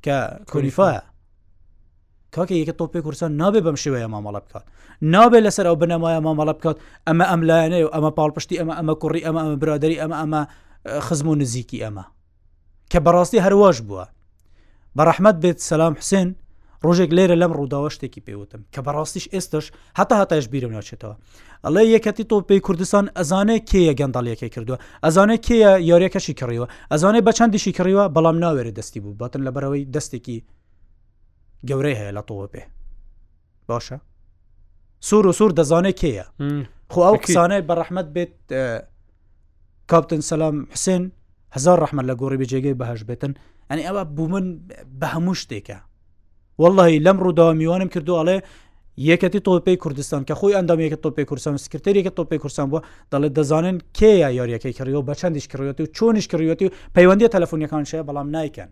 کە 0.06 0.18
کۆنیفاە 0.54 1.04
کاکە 2.36 2.54
یەکە 2.58 2.74
تۆپی 2.80 3.02
کورسان 3.06 3.32
نابێ 3.42 3.62
بەم 3.66 3.78
شێوەیە 3.84 4.08
مامەڵە 4.14 4.42
بکات 4.46 4.66
نابێ 5.14 5.40
لەسەر 5.46 5.66
ئەو 5.70 5.76
بنەمایە 5.82 6.22
مامەڵە 6.26 6.54
بکات 6.58 6.78
ئەمە 7.08 7.26
ئەم 7.32 7.42
لایەنێ 7.50 7.80
و 7.86 7.90
ئەمە 7.96 8.12
پاڵپشتی 8.18 8.60
ئەمە 8.62 8.74
ئەمە 8.80 8.94
کوڕی 9.02 9.22
ئەمە 9.28 9.40
ئەمە 9.44 9.58
برادری 9.62 9.98
ئەمە 10.02 10.18
ئەمە 10.22 10.42
خزم 11.06 11.28
و 11.32 11.36
نزیکی 11.42 11.80
ئەمە 11.86 12.04
کە 12.92 12.98
بەڕاستی 13.06 13.44
هەرواش 13.46 13.78
بووە 13.88 14.06
بەڕەحمەت 14.98 15.38
بێت 15.44 15.58
سەسلام 15.64 15.94
حسێن 16.02 16.30
ڕۆژێک 16.86 17.12
لێرە 17.18 17.36
لەم 17.42 17.52
ڕووداوە 17.58 17.90
شتێکی 17.96 18.22
پێوتم 18.28 18.62
کە 18.74 18.80
بەڕاستیش 18.86 19.26
ئێستش 19.34 19.66
هەتا 20.00 20.16
هەتاش 20.22 20.46
بیرم 20.52 20.72
ناچێتەوە 20.78 21.14
ئەڵێ 21.66 21.82
یەکەتی 21.96 22.24
تۆپی 22.32 22.60
کوردستان 22.66 23.06
ئەزانێ 23.20 23.58
کێیە 23.70 23.94
گەنداڵیەکەی 24.00 24.52
کردووە 24.56 24.78
ئەزانێ 25.06 25.38
کێیە 25.46 25.72
یاریەکەشی 25.92 26.34
کڕیوە 26.40 26.68
ئەزانێ 26.92 27.22
بە 27.26 27.32
چەندیشی 27.38 27.72
کڕیوە 27.78 28.04
بەڵام 28.16 28.38
ناوێرە 28.44 28.72
دەستی 28.78 29.00
بوو 29.04 29.16
باتن 29.22 29.42
لەبەرەوەی 29.48 29.84
دەستێکی 29.96 30.40
گەورەی 31.70 31.96
هەیە 32.00 32.12
لە 32.18 32.24
تۆوە 32.30 32.48
پێ 32.54 32.64
باشە 33.70 33.98
سوور 35.08 35.26
و 35.28 35.32
سوور 35.38 35.52
دەزانێت 35.60 35.96
کێیە 36.02 36.26
خو 36.92 37.00
ئەو 37.08 37.16
کسانەی 37.26 37.66
بەڕەحمت 37.70 38.08
بێت 38.16 38.34
کاپتن 39.92 40.22
سەسلام 40.30 40.56
حسێن 40.76 41.04
هزار 41.56 41.78
ڕحمە 41.84 42.02
لە 42.10 42.14
گۆڕی 42.22 42.38
بەجێگەی 42.42 42.80
بەهش 42.80 43.02
بێتن 43.10 43.34
ئەنی 43.70 43.84
ئەوە 43.88 44.04
بوو 44.16 44.28
من 44.34 44.46
بە 45.00 45.08
هەموو 45.14 45.36
شتێکە 45.42 45.78
واللهی 46.62 47.04
لەم 47.06 47.18
ڕوودا 47.24 47.46
میوانم 47.60 47.90
کردو 47.94 48.16
ئەڵێ 48.20 48.38
یەکەتی 49.12 49.40
تۆپی 49.48 49.76
کوردستان 49.84 50.22
کە 50.30 50.34
خۆی 50.40 50.58
ئەندام 50.58 50.80
یەکە 50.86 50.98
تۆپی 51.06 51.26
کورسان 51.30 51.56
سکرێریەکە 51.66 52.12
تۆپی 52.18 52.38
کورسان 52.44 52.68
بووە 52.72 52.82
دەڵێت 53.12 53.34
دەزانن 53.38 53.78
کێیە 53.98 54.30
یاریەکەی 54.40 54.74
کڕیەوە 54.78 55.04
بە 55.08 55.14
چندیش 55.22 55.46
کڕیەتی 55.52 55.82
و 55.86 55.90
چۆنیش 55.98 56.26
کڕیەتی 56.32 56.66
و 56.68 56.74
پەیوەندی 56.96 57.32
تەلفۆنیەکان 57.36 57.84
شەیە 57.92 58.04
بەڵام 58.10 58.28
نایکەن 58.36 58.70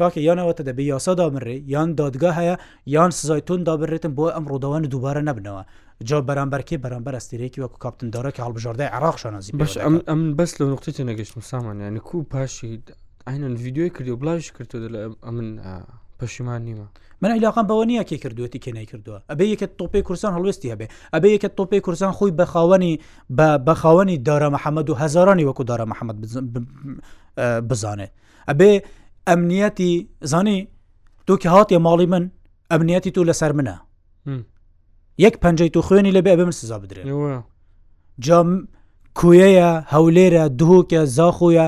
کاکە 0.00 0.18
یانەوەتە 0.28 0.62
دەبێ 0.68 0.82
یاسا 0.92 1.12
دامرێ 1.20 1.56
یان 1.74 1.90
دادگا 2.00 2.30
هەیە 2.38 2.54
یان 2.96 3.10
سزای 3.18 3.40
تون 3.48 3.60
دابڕێتم 3.68 4.12
بۆ 4.18 4.24
ئەم 4.34 4.44
ڕووداوان 4.50 4.82
دووبارە 4.92 5.22
نبنەوە 5.28 5.62
جا 6.08 6.18
بەرامبەرکی 6.28 6.76
بەرامبەر 6.84 7.14
ئەستێرەی 7.18 7.60
وەکو 7.64 7.78
کاپتندارە 7.84 8.30
کە 8.36 8.40
هەڵبژاردەی 8.46 8.88
عراق 8.96 9.16
شانازی 9.22 9.52
باش 9.60 9.74
ئەم 10.10 10.20
بەس 10.38 10.52
لە 10.60 10.64
نقطێتی 10.72 11.04
نەگەشتم 11.10 11.40
سامان 11.50 11.76
یانە 11.84 12.00
کو 12.08 12.16
پاشی 12.32 12.70
ئاینەن 13.26 13.54
ویددیوی 13.64 13.90
کردی 13.96 14.10
و 14.14 14.20
بڵاوش 14.22 14.48
کردو 14.56 14.76
لە 14.94 15.00
ئەمن 15.26 15.48
پەشیمان 16.20 16.60
نیمە 16.68 16.86
من 17.22 17.30
عیلاقان 17.36 17.64
بەوە 17.68 17.84
نییە 17.90 18.04
کێ 18.08 18.18
کردوەتی 18.24 18.60
کێنە 18.64 18.82
کردووە 18.92 19.18
ئەبێ 19.30 19.44
یەکە 19.52 19.66
تۆپی 19.78 20.02
کورسان 20.06 20.32
هەڵوێستی 20.36 20.68
هەبێ 20.72 20.86
ئەبێ 21.14 21.28
یەکە 21.36 21.48
تۆپی 21.58 21.80
کورسان 21.84 22.12
خۆی 22.16 22.30
بەخاوەنی 22.40 22.94
بەخاوەنی 23.68 24.16
دارە 24.28 24.48
محەممەد 24.56 24.86
و 24.90 24.94
هزارانی 25.02 25.44
وەکو 25.50 25.64
دارە 25.70 25.84
محەممەد 25.92 26.16
بزانێ 27.70 28.08
ئەبێ 28.50 28.70
ئەمنیەتی 29.30 29.92
زانی 30.32 30.58
دووکی 31.26 31.48
هااتێ 31.54 31.78
ماڵی 31.86 32.06
من 32.08 32.24
ئەمنیەتی 32.72 33.10
تو 33.14 33.24
لەسەر 33.32 33.52
منە 33.58 33.76
یەک 35.24 35.34
پەنجەی 35.42 35.70
تو 35.74 35.80
خوێنی 35.82 36.12
لە 36.16 36.20
بێ 36.26 36.34
بم 36.40 36.50
سزا 36.50 36.78
بدرێن 36.82 37.06
جام 38.26 38.68
کوێیە 39.18 39.70
هەولێرە 39.94 40.44
دووکە 40.60 41.00
زاخۆیە 41.16 41.66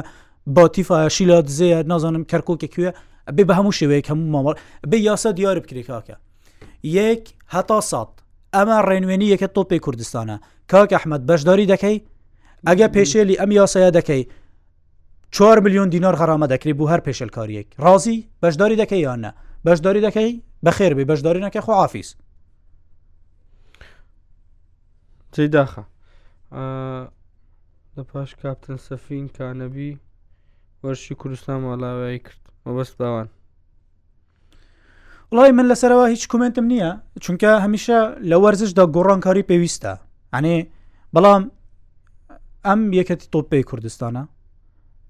باتیفاەشی 0.57 1.25
لا 1.31 1.39
دزەیە 1.47 1.81
نازانم 1.91 2.25
کەرکۆکە 2.31 2.69
کوێە 2.75 2.93
بێ 3.37 3.43
بە 3.49 3.55
هەموو 3.59 3.73
شێوەیە 3.79 4.09
هەموو 4.11 4.33
ماڵ 4.35 4.47
بێ 4.91 4.99
یاسە 5.09 5.31
دیارە 5.39 5.61
بکرێکاکە 5.65 6.17
یەک 6.99 7.23
هەتا 7.55 7.79
سات 7.91 8.09
ئەمە 8.57 8.79
ڕێنوێنی 8.89 9.31
یەکە 9.35 9.49
تۆپی 9.57 9.81
کوردستانە 9.85 10.37
کاکە 10.73 10.95
ئەحمد 10.97 11.23
بەشداری 11.29 11.67
دەکەی 11.73 11.99
ئەگە 12.69 12.87
پێشێلی 12.97 13.39
ئەم 13.41 13.51
یاسەیە 13.61 13.91
دەکەی 13.99 14.23
4 15.31 15.61
میلیۆن 15.61 15.89
دینار 15.91 16.15
غەرامە 16.17 16.49
دەکری 16.49 16.73
بوو 16.73 16.91
هەر 16.97 17.01
پێشلکاریەک 17.07 17.67
ڕازی 17.85 18.25
بەشداری 18.43 18.77
دەکەی 18.83 19.01
یانە 19.07 19.33
بەشداری 19.67 20.03
دەکەی 20.07 20.41
بەخێر 20.67 20.93
بێ 20.97 21.05
بەشداری 21.11 21.45
نەکە 21.47 21.61
خۆافیس 21.67 22.11
داخە 25.39 25.83
لە 27.97 28.03
پاش 28.11 28.35
کاپتن 28.43 28.77
سەفین 28.77 29.27
کانەبی 29.37 29.93
وەرشی 30.83 31.15
کوردستان 31.21 31.59
ماڵاوایی 31.63 32.19
کرد 32.27 32.43
مەبەست 32.67 32.95
باوان 32.99 33.29
وڵی 35.33 35.51
من 35.53 35.67
لەسەرەوە 35.75 36.07
هیچ 36.11 36.29
کومنتم 36.29 36.67
نییە 36.73 36.91
چونکە 37.23 37.51
هەمیشە 37.65 37.99
لە 38.31 38.37
وەرزشدا 38.45 38.85
گۆڕانکاری 38.95 39.47
پێویستە 39.51 39.93
ئەنێ 40.35 40.57
بەڵام 41.15 41.43
ئەم 42.67 42.81
یەکەتی 42.99 43.31
تۆپی 43.35 43.63
کوردستانە 43.71 44.23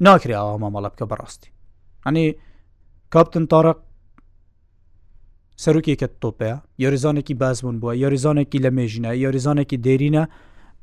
ناکری 0.07 0.35
ئەوە 0.39 0.59
مامەڵە 0.63 0.89
بکە 0.95 1.07
بەڕاستی 1.11 1.51
ئەنی 2.07 2.27
کاپتن 3.15 3.45
تارق 3.53 3.79
سەرروکێکە 5.63 6.09
تۆپەیە 6.23 6.57
یاریزانێکی 6.85 7.35
بازبوون 7.43 7.77
بووە 7.81 7.93
یاریزانێکی 8.05 8.59
لە 8.65 8.71
مێژینە 8.77 9.11
یاریزانێکی 9.25 9.79
دێرینە 9.85 10.25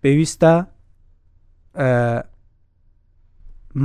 پێویستە 0.04 0.54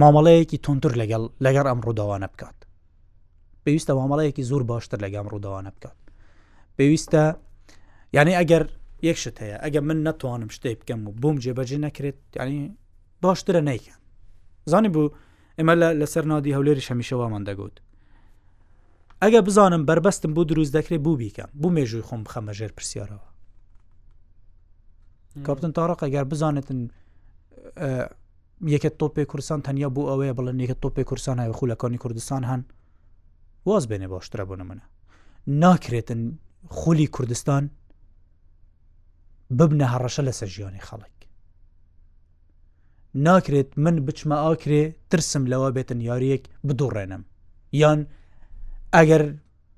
مامەڵەیەکی 0.01 0.59
تونتر 0.65 0.93
لەگەڵ 1.01 1.23
لەگەر 1.47 1.67
ئەم 1.71 1.81
ڕووداوانە 1.87 2.29
بکات 2.35 2.59
پێویستە 3.65 3.93
مامەڵەیەکی 4.01 4.43
زۆر 4.51 4.63
باشتر 4.73 4.99
لەگەم 5.07 5.27
ڕووداوانە 5.33 5.71
بکات 5.77 5.99
پێویستە 6.77 7.23
یعنی 8.17 8.33
ئەگەر 8.41 8.65
یەکشت 9.09 9.37
هەیە 9.43 9.57
ئەگە 9.65 9.81
من 9.89 9.99
نتوانم 10.09 10.49
شتێ 10.57 10.71
بکەم 10.81 11.01
و 11.07 11.11
بۆم 11.23 11.37
جێبەجێ 11.45 11.79
نەکرێت 11.87 12.19
ینی 12.49 12.63
باشترە 13.23 13.61
نیکە 13.69 13.95
زانی 14.73 14.89
بوو 14.95 15.09
ئمە 15.61 15.75
لەسەر 16.01 16.25
نادی 16.33 16.55
هەولێری 16.57 16.87
شەمیشەوامان 16.89 17.43
دەگوت 17.49 17.75
ئەگە 19.23 19.41
بزانم 19.49 19.83
بربەستم 19.89 20.31
بۆ 20.37 20.43
دروست 20.51 20.73
دەکرێت 20.79 21.01
بوو 21.05 21.17
بیکەم 21.23 21.51
بوو 21.61 21.75
مێژووی 21.77 22.07
خۆم 22.09 22.23
بخەمە 22.27 22.53
ژێر 22.59 22.73
پرسیارەوە 22.77 23.29
کاپتن 25.47 25.73
تاڕق 25.77 26.01
ئەگەر 26.07 26.25
بزانێتن 26.33 26.79
یەکە 28.75 28.91
تۆپی 29.01 29.25
کورسان 29.31 29.61
تەنیا 29.67 29.89
بوو 29.95 30.09
ئەوەیە 30.11 30.33
بڵێن 30.39 30.59
یەکە 30.65 30.77
تۆپی 30.83 31.05
کورسان 31.11 31.39
هاوی 31.41 31.57
خولەکانی 31.59 31.99
کوردستان 32.03 32.43
هەن 32.51 32.63
واز 33.69 33.85
بێنێ 33.91 34.09
باشترە 34.13 34.45
بۆ 34.49 34.55
منە 34.71 34.85
ناکرێتن 35.63 36.21
خولی 36.79 37.07
کوردستان 37.17 37.65
ببنە 39.59 39.87
هەڕەشە 39.95 40.23
لەسەر 40.29 40.49
ژیانی 40.57 40.83
خەڵک 40.89 41.13
ناکرێت 43.15 43.69
من 43.79 43.97
بچمە 44.07 44.33
ئاکرێ 44.45 44.93
ترسم 45.11 45.45
لەوە 45.53 45.69
بێتن 45.75 46.01
یاریەک 46.03 46.43
بدوڕێنم 46.67 47.23
یان 47.81 48.01
ئەگەر 48.95 49.23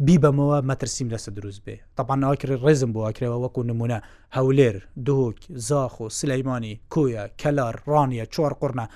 بیبەمەوە 0.07 0.59
مەترسیم 0.71 1.09
لەسە 1.15 1.31
دروست 1.37 1.63
بێ 1.67 1.77
تاپان 1.97 2.19
ناکرێت 2.25 2.61
ڕێزم 2.65 2.91
بۆ 2.95 3.01
ئاکرێەوە 3.07 3.39
وەکو 3.45 3.63
نمونە 3.69 3.99
هەولێر 4.37 4.77
دۆک 5.07 5.39
زاخ 5.69 5.95
و 6.01 6.05
سلەیمانی 6.19 6.81
کۆیە 6.95 7.25
کەلار 7.41 7.75
ڕانیە 7.91 8.25
چوار 8.35 8.53
قڕنە 8.61 8.87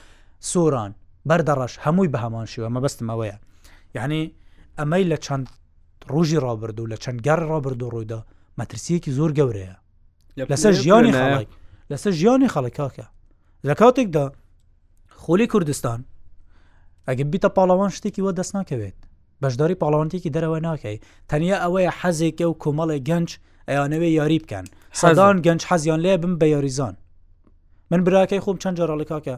سۆران 0.51 0.93
بەردەڕەش 1.29 1.73
هەمووی 1.85 2.13
بە 2.15 2.19
هەمان 2.25 2.47
شووە 2.53 2.69
مەبەستمەوەیە 2.77 3.37
یعنی 3.97 4.23
ئەمەی 4.79 5.05
لە 5.13 5.19
چەند 5.25 5.47
ڕۆژی 6.13 6.39
ڕابرد 6.47 6.77
و 6.81 6.91
لە 6.93 6.97
چەند 7.05 7.19
گەڕ 7.27 7.41
ڕابرد 7.51 7.81
و 7.83 7.91
ڕوویدا 7.95 8.21
مەترسیەکی 8.61 9.11
زۆر 9.19 9.31
گەورەیە 9.39 9.75
لەسەر 10.51 10.73
ژیانی 10.83 11.13
خەڵک 11.19 11.49
لەسەر 11.91 12.13
ژیانی 12.21 12.49
خەڵکاکە 12.55 13.07
لە 13.69 13.75
کاتێکدا 13.83 14.27
خۆلی 15.23 15.47
کوردستان 15.53 16.01
ئەگە 17.09 17.25
بیتە 17.33 17.49
پاڵەوان 17.57 17.93
شتێکی 17.97 18.23
وە 18.27 18.33
دەست 18.39 18.53
ناکەوێت 18.59 18.99
بەشداری 19.43 19.79
پاڵاوانتێکی 19.83 20.31
دەرەوە 20.35 20.59
ناکەی 20.69 20.97
تەنیا 21.31 21.57
ئەوەیە 21.65 21.93
حەزێکە 22.01 22.45
و 22.51 22.59
کۆمەڵی 22.63 23.01
گەنج 23.09 23.29
ئەیانەوەی 23.69 24.17
یاری 24.21 24.39
بکەن 24.45 24.65
سەدان 25.01 25.37
گەنج 25.47 25.63
حەزیان 25.71 26.01
لێ 26.05 26.15
بم 26.23 26.35
بە 26.41 26.47
یاریزان 26.55 26.95
من 27.91 28.01
براکەی 28.07 28.41
خۆم 28.45 28.57
چەند 28.63 28.77
جارڕڵی 28.79 29.07
کاکە 29.13 29.35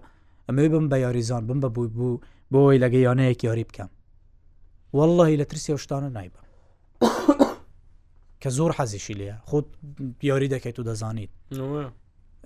ئەمەوی 0.46 0.70
بم 0.74 0.84
بە 0.90 0.96
یاریزان 1.04 1.42
بم 1.48 1.58
بە 1.62 1.68
بووی 1.74 1.90
بوو 1.96 2.20
بۆی 2.52 2.78
لەگە 2.84 2.98
یانەیەک 3.06 3.40
یاری 3.48 3.64
بکەم 3.68 3.88
واللهی 4.96 5.36
لە 5.40 5.44
ترسی 5.50 5.78
شتانە 5.84 6.08
نایبە 6.16 6.40
کە 8.42 8.48
زۆر 8.56 8.70
حەزیشی 8.78 9.14
لە 9.20 9.32
خۆت 9.48 9.66
یاری 10.30 10.48
دەکەیت 10.54 10.78
و 10.78 10.82
دەزانیت 10.88 11.30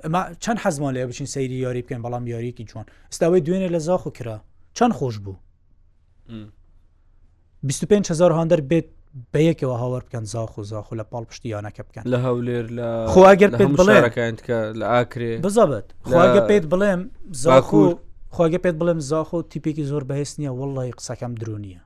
چەند 0.04 0.58
حەزمان 0.64 0.92
لێ 0.94 1.06
بچین 1.10 1.26
سەیری 1.26 1.58
یاری 1.66 1.82
بکەین 1.82 2.02
بەڵام 2.02 2.24
یاریکی 2.34 2.64
جوان 2.64 2.84
ئستاوەی 3.12 3.40
دوێنێ 3.46 3.68
لە 3.74 3.78
زاخ 3.86 4.06
و 4.06 4.10
کرا 4.10 4.38
چەند 4.78 4.92
خۆش 4.98 5.16
بوو 5.24 5.36
25هزار 7.68 8.32
هەندەر 8.38 8.60
بێت 8.70 8.88
بە 9.34 9.40
یەکەوە 9.48 9.76
هاوەەر 9.82 10.02
بکەن 10.06 10.24
زاخ 10.24 10.58
و 10.58 10.62
زاخ 10.62 10.92
و 10.92 10.96
لە 11.00 11.04
پاڵ 11.12 11.24
پشتیانەکە 11.30 11.82
بکەن 11.88 12.04
لە 12.12 12.18
هەولێر 12.26 12.66
لە 12.78 12.88
خواگەر 13.14 13.50
پێت 13.58 13.72
بڵێەکەکە 13.80 14.58
لە 14.80 14.86
ئاکرێ 14.94 15.32
بزەبێت 15.44 15.86
خواگە 16.10 16.42
پێت 16.50 16.64
بڵێم 16.72 17.00
زاخور 17.32 17.96
خواگە 18.34 18.58
پێت 18.64 18.76
بڵێم 18.80 18.98
زاخ 18.98 19.32
و 19.32 19.42
تیپێکی 19.42 19.84
زۆر 19.90 20.02
بەهێست 20.08 20.34
نییە 20.40 20.50
وڵی 20.58 20.92
قسەکەم 20.98 21.32
درونیە 21.40 21.80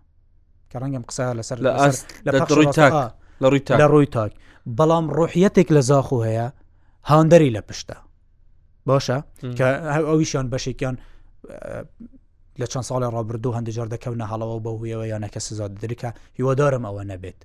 کە 0.70 0.76
ڕەنگەم 0.82 1.04
قسە 1.08 1.24
لەسەر 1.38 1.58
لە 1.64 1.70
لە 2.26 2.70
تاک 2.76 3.12
لە 3.80 3.86
ڕووی 3.92 4.06
تاک 4.16 4.32
بەڵام 4.78 5.06
ڕۆحیەتێک 5.16 5.68
لە 5.76 5.80
زاخ 5.90 6.12
و 6.12 6.24
هەیە 6.26 6.48
هاندەری 7.10 7.50
لە 7.56 7.60
پشتە 7.68 8.05
باشە 8.90 9.16
کە 9.58 9.66
ئەویشیان 10.08 10.46
بەشێکیان 10.52 10.96
لە 12.60 12.66
چەند 12.72 12.86
ساڵی 12.90 13.08
ڕابردوو 13.16 13.56
هەندە 13.56 13.70
جار 13.76 13.88
دەکەونە 13.94 14.26
هەڵەوە 14.32 14.58
بە 14.64 14.70
هویەوە 14.76 15.06
یانەکە 15.12 15.40
سزاد 15.46 15.72
درکە 15.82 16.10
هیوادارم 16.38 16.84
ئەوە 16.88 17.02
نەبێت 17.12 17.38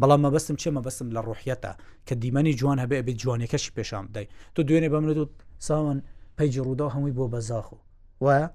بەڵام 0.00 0.20
مەبەستم 0.26 0.56
چێ 0.62 0.70
مەبەستم 0.76 1.08
لە 1.16 1.20
ڕوحەتە 1.26 1.72
کە 2.06 2.14
دیمەنی 2.22 2.54
جوان 2.60 2.78
هەبێ 2.84 2.96
ئەبێت 3.00 3.18
جوانەکەشی 3.22 3.72
پێشام 3.76 4.04
بدەی 4.08 4.26
تو 4.54 4.60
دوێنێ 4.68 4.88
بە 4.92 4.98
منێت 5.04 5.18
و 5.22 5.26
ساوان 5.68 5.98
پەیجی 6.36 6.60
ڕوودا 6.66 6.86
هەمووی 6.94 7.14
بۆ 7.18 7.24
بەزاخ 7.32 7.66
و 7.72 7.78
وایە 8.24 8.46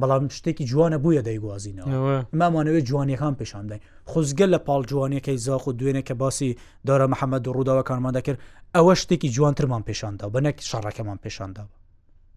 بەڵام 0.00 0.24
شتێکی 0.36 0.64
جوانە 0.72 0.98
بووە 1.04 1.22
دەیگوازینەوە 1.28 2.24
مامانەوێت 2.40 2.84
جوانیەکان 2.90 3.34
پیشاندەین 3.40 3.80
خۆزگەل 4.10 4.50
لە 4.54 4.58
پاڵ 4.66 4.82
جوانیەکەی 4.90 5.38
زاخ 5.46 5.66
و 5.66 5.72
دوێنێ 5.78 6.02
کە 6.08 6.14
باسی 6.22 6.50
دارە 6.88 7.06
محەممەد 7.12 7.42
و 7.48 7.54
ڕووداوە 7.56 7.82
کارمان 7.88 8.12
دەکرد 8.18 8.38
ئەوە 8.76 8.92
شتێکی 9.02 9.28
جوانترمان 9.36 9.82
پیشاندا 9.88 10.26
بەنەک 10.34 10.56
شارڕەکەمان 10.68 11.18
پیشاندا 11.24 11.64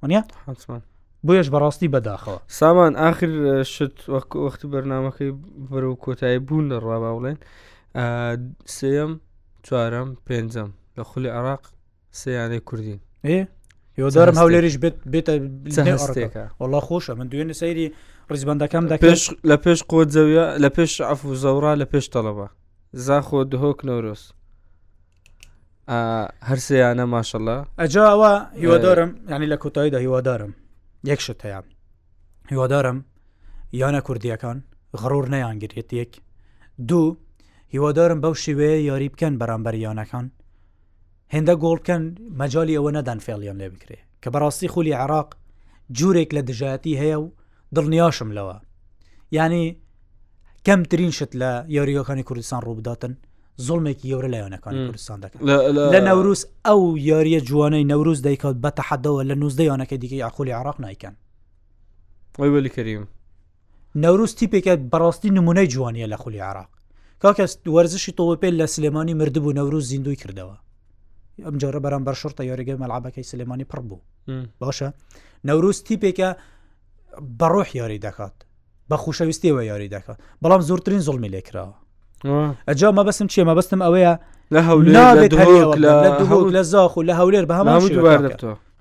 وانە 0.04 0.22
بۆیش 1.28 1.48
بەڕاستی 1.54 1.88
بەداخەوە 1.94 2.40
سامان 2.48 2.94
آخر 3.10 3.64
شت 3.74 3.98
وەختی 4.46 4.68
بەرنمەکەی 4.74 5.32
بەرە 5.70 5.88
و 5.92 5.96
کۆتایی 6.04 6.40
بوون 6.48 6.66
لە 6.72 6.78
ڕابا 6.86 7.12
بڵێن 7.16 7.38
سێم 8.78 9.12
چوارم 9.66 10.10
پێنجەم 10.28 10.70
لە 10.98 11.04
خولی 11.10 11.30
عراق 11.40 11.64
سیانەی 12.22 12.60
کوردین 12.68 13.00
ئێ 13.28 13.40
یۆدارم 14.00 14.36
هەولێریش 14.42 14.76
بێت 14.84 14.96
بێتە 15.14 15.34
هەستێکە 15.94 16.46
وڵا 16.60 16.82
خۆشە 16.88 17.14
من 17.20 17.28
دوێنێ 17.32 17.54
سەیری 17.62 17.86
ڕزبندەکەم 18.32 18.84
پێش 19.04 19.22
لە 19.50 19.58
پێش 19.64 19.80
قۆت 19.92 20.10
زەویە 20.16 20.46
لە 20.64 20.70
پێش 20.76 20.92
ئەف 21.10 21.20
و 21.26 21.34
زەورا 21.44 21.74
لە 21.82 21.86
پێش 21.92 22.06
تەڵەوە 22.16 22.48
زاخۆ 23.06 23.40
دهۆک 23.52 23.80
نۆرۆست 23.88 24.28
هەرسیانە 26.48 27.06
ماشەڵە 27.14 27.56
ئەجاوە 27.82 28.34
هیوادارم 28.62 29.10
ینی 29.34 29.48
لە 29.54 29.58
کۆتاییدا 29.64 30.00
هیوادارم 30.06 30.52
یەکشت 31.10 31.40
هەیە 31.46 31.62
هیوادارم 32.52 32.98
یانە 33.82 34.02
کوردیەکان 34.08 34.58
غڕور 35.02 35.26
نەیانگرێت 35.34 35.90
یەک 36.02 36.12
دوو 36.90 37.18
هیوادارم 37.74 38.20
بەو 38.24 38.34
شێوەیە 38.44 38.80
یاری 38.90 39.12
بکەن 39.14 39.34
بەرامبەر 39.42 39.76
یانەکان 39.86 40.26
هێندە 41.34 41.54
گۆڵکەن 41.64 42.04
مەجای 42.40 42.78
ئەوە 42.78 42.92
نەدان 42.98 43.20
فێڵیان 43.26 43.58
لێ 43.62 43.68
بکرێ 43.74 44.00
کە 44.22 44.30
بەڕاستی 44.34 44.72
خولی 44.74 44.94
عراق 45.04 45.30
جوورێک 45.98 46.30
لە 46.38 46.42
دژایەتی 46.50 47.00
هەیە 47.02 47.18
و 47.24 47.26
دڵنیاشم 47.76 48.30
لەوە 48.38 48.58
ینی 49.38 49.66
کەمترین 50.68 51.12
شت 51.18 51.32
لە 51.42 51.52
یاریەکانی 51.78 52.24
کوردستان 52.30 52.62
ڕووبداتن 52.68 53.14
زڵمێکی 53.66 54.08
یورە 54.14 54.30
لایەنەکانی 54.34 54.80
کوردستان 54.88 55.18
دەکەن 55.24 55.40
لە 55.94 56.00
نەوروز 56.08 56.42
ئەو 56.68 56.82
یاریە 57.10 57.40
جوانەی 57.50 57.88
نەوروز 57.92 58.20
دەیکات 58.28 58.56
بەتەحەدەوە 58.64 59.22
لە 59.30 59.36
نوزدەیانەکە 59.42 59.96
دیکە 60.02 60.18
یاخولی 60.24 60.54
عراق 60.60 60.78
نیکەن 60.86 61.14
ولی 62.40 62.72
کەریم 62.76 63.04
نەوروز 64.04 64.32
تیپێکە 64.38 64.74
بەڕاستی 64.92 65.30
نمونەی 65.38 65.68
جوانیە 65.74 66.08
لە 66.14 66.18
خولی 66.22 66.42
عراق 66.50 66.72
کاکەس 67.24 67.52
وەرزشی 67.76 68.14
تۆوەپێل 68.18 68.56
لە 68.62 68.66
سلێمانی 68.74 69.18
مردبوو 69.22 69.56
نەوروز 69.58 69.86
زیندوی 69.92 70.20
کردەوە 70.22 70.58
ئەم 71.40 71.58
جۆرە 71.64 71.80
بەرەم 71.86 72.04
بەر 72.08 72.16
شورتە 72.22 72.44
یۆریگە 72.50 72.74
مەلعابەکەی 72.84 73.26
سلمانانی 73.32 73.66
پڕ 73.72 73.82
بوو 73.90 74.00
باشە 74.62 74.90
نەوروز 75.48 75.78
تیپێکە 75.88 76.30
بەڕۆح 77.40 77.70
یاری 77.80 78.00
دەکات 78.06 78.36
بە 78.90 78.96
خوشەویستیەوە 79.04 79.64
یاری 79.72 79.90
دەکات 79.96 80.18
بەڵام 80.44 80.62
زورترین 80.68 81.02
زڵمی 81.08 81.32
لێکراوە 81.36 81.76
ئەجا 82.68 82.90
مەبەسم 82.98 83.28
چیە 83.34 83.44
مەبەستم 83.50 83.80
ئەوەیە 83.86 84.14
لە 84.56 84.62
هەول 84.68 86.54
لە 86.58 86.64
زاخ 86.74 86.94
و 86.98 87.04
لە 87.10 87.14
هەولێر 87.20 87.46
بە 87.50 87.54
هەمان 87.60 87.80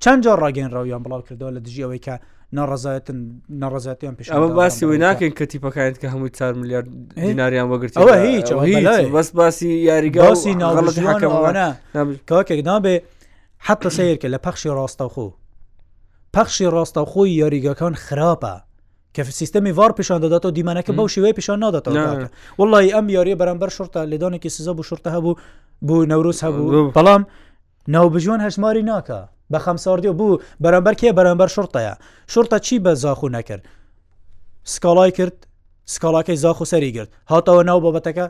چەند 0.02 0.20
جار 0.24 0.38
ڕاگەن 0.44 0.70
ڕاویان 0.76 1.02
بڵاو 1.04 1.26
کردەوە 1.28 1.50
لە 1.56 1.60
دژیەوەی 1.66 2.00
کە 2.06 2.14
ناڕزایەتن 2.58 3.18
ناڕزاتیان 3.62 4.14
پێش 4.18 4.26
ئەمە 4.34 4.48
باسی 4.58 4.84
وی 4.86 4.98
ناکەین 5.06 5.32
کە 5.38 5.44
تیپەکانیت 5.50 5.96
کە 6.02 6.06
هەمووی 6.12 6.30
4 6.30 6.52
میلیارد 6.54 6.88
دیناریان 7.14 7.66
وەگرت 7.70 7.90
ئەوە 7.90 8.16
هیچ 8.26 8.52
بەس 9.14 9.28
باسی 9.32 9.68
یاریگاسی 9.68 10.54
ناڵەکەوانە 10.54 11.68
کاکێک 12.30 12.60
نابێ 12.68 12.94
حتا 13.66 13.88
سیرکە 13.96 14.28
لە 14.34 14.38
پەخشی 14.46 14.70
ڕاستەخۆ 14.78 15.28
پەخشی 16.34 16.66
ڕاستەخۆی 16.74 17.38
یاریگەکان 17.42 17.94
خراپە 18.04 18.54
کە 19.14 19.22
سیستمی 19.22 19.70
وار 19.78 19.92
پیشان 19.98 20.20
دەدات 20.24 20.44
و 20.46 20.50
دیمانەکە 20.56 20.92
بەو 20.98 21.08
شێوەیە 21.14 21.34
پیشان 21.38 21.58
ناداتەوە 21.58 22.26
وڵی 22.60 22.90
ئەم 22.94 23.06
یاریە 23.16 23.36
بەرامبەر 23.40 23.70
شورتە 23.78 24.00
لێدانێکی 24.10 24.50
سزە 24.56 24.68
بوو 24.76 24.84
شورتە 24.90 25.08
هەبوو 25.16 25.34
بوو 25.86 26.04
نەوروز 26.10 26.38
هەبوو 26.46 26.92
بەڵام 26.96 27.22
ناوبژۆن 27.94 28.40
هەژماری 28.46 28.82
ناکە 28.90 29.20
بە 29.52 29.56
خەمساردی 29.58 30.08
و 30.08 30.12
بوو 30.12 30.38
بەرەمبەر 30.64 30.94
کێ 31.00 31.10
بەرەمبەر 31.18 31.50
شورتەیە 31.54 31.94
شورتە 32.32 32.58
چی 32.66 32.78
بە 32.84 32.92
زاخو 33.02 33.28
نەکرد 33.28 33.62
سکاڵای 34.64 35.10
کرد 35.16 35.46
سکاڵاکەی 35.86 36.36
زاخ 36.44 36.60
و 36.60 36.64
سەری 36.64 36.92
گرت 36.96 37.10
هاتەوە 37.32 37.62
ناو 37.68 37.80
بابەتەکە 37.84 38.26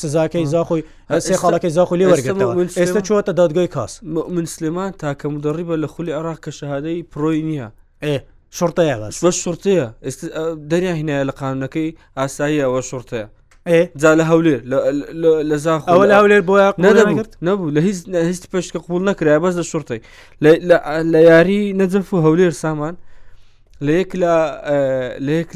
سزاکەی 0.00 0.46
زاخۆی 0.54 0.82
سێ 1.26 1.34
خاڵەکەی 1.42 1.70
زاخۆ 1.76 1.94
لێ 2.00 2.06
وەرگەوە 2.10 2.78
ئێستا 2.80 3.00
چوەتە 3.08 3.32
دادگای 3.40 3.68
کاس 3.74 3.92
من 4.34 4.44
سلێمان 4.54 4.90
تاکە 5.02 5.26
مدەڕی 5.34 5.64
بە 5.68 5.76
لە 5.82 5.86
خولی 5.92 6.12
عراق 6.12 6.38
کە 6.44 6.50
شەهادەی 6.58 7.02
پرۆی 7.10 7.42
نییە 7.48 7.68
ئێ 8.04 8.16
شورتەیە 8.58 8.96
بە 9.22 9.30
شورتەیە 9.42 9.86
دەریا 10.70 10.92
هینایە 10.98 11.24
لە 11.30 11.32
قانونەکەی 11.40 11.88
ئاسایی 12.18 12.60
ئەوە 12.64 12.80
شورتەیە 12.90 13.26
جا 13.68 14.14
لە 14.16 14.24
هەولێر 14.30 14.60
لە 14.64 15.60
ئەوە 15.88 16.04
لە 16.08 16.14
هەولێر 16.18 16.42
بۆ 16.48 16.54
نەدەبوو 16.84 17.22
نەبوو 17.48 17.70
لە 17.74 17.80
هیچ 17.86 17.98
هیچ 18.30 18.42
پێشکە 18.52 18.78
قوڵ 18.86 19.02
نەکرای 19.08 19.38
بەس 19.44 19.54
لە 19.60 19.64
شوڕی 19.70 19.98
لە 21.12 21.20
یاری 21.30 21.62
نەجەف 21.80 22.06
و 22.14 22.20
هەولێر 22.26 22.52
سامان 22.62 22.94
لە 23.86 23.92
یەک 24.00 24.12
لە 24.22 24.34
لەیەک 25.26 25.50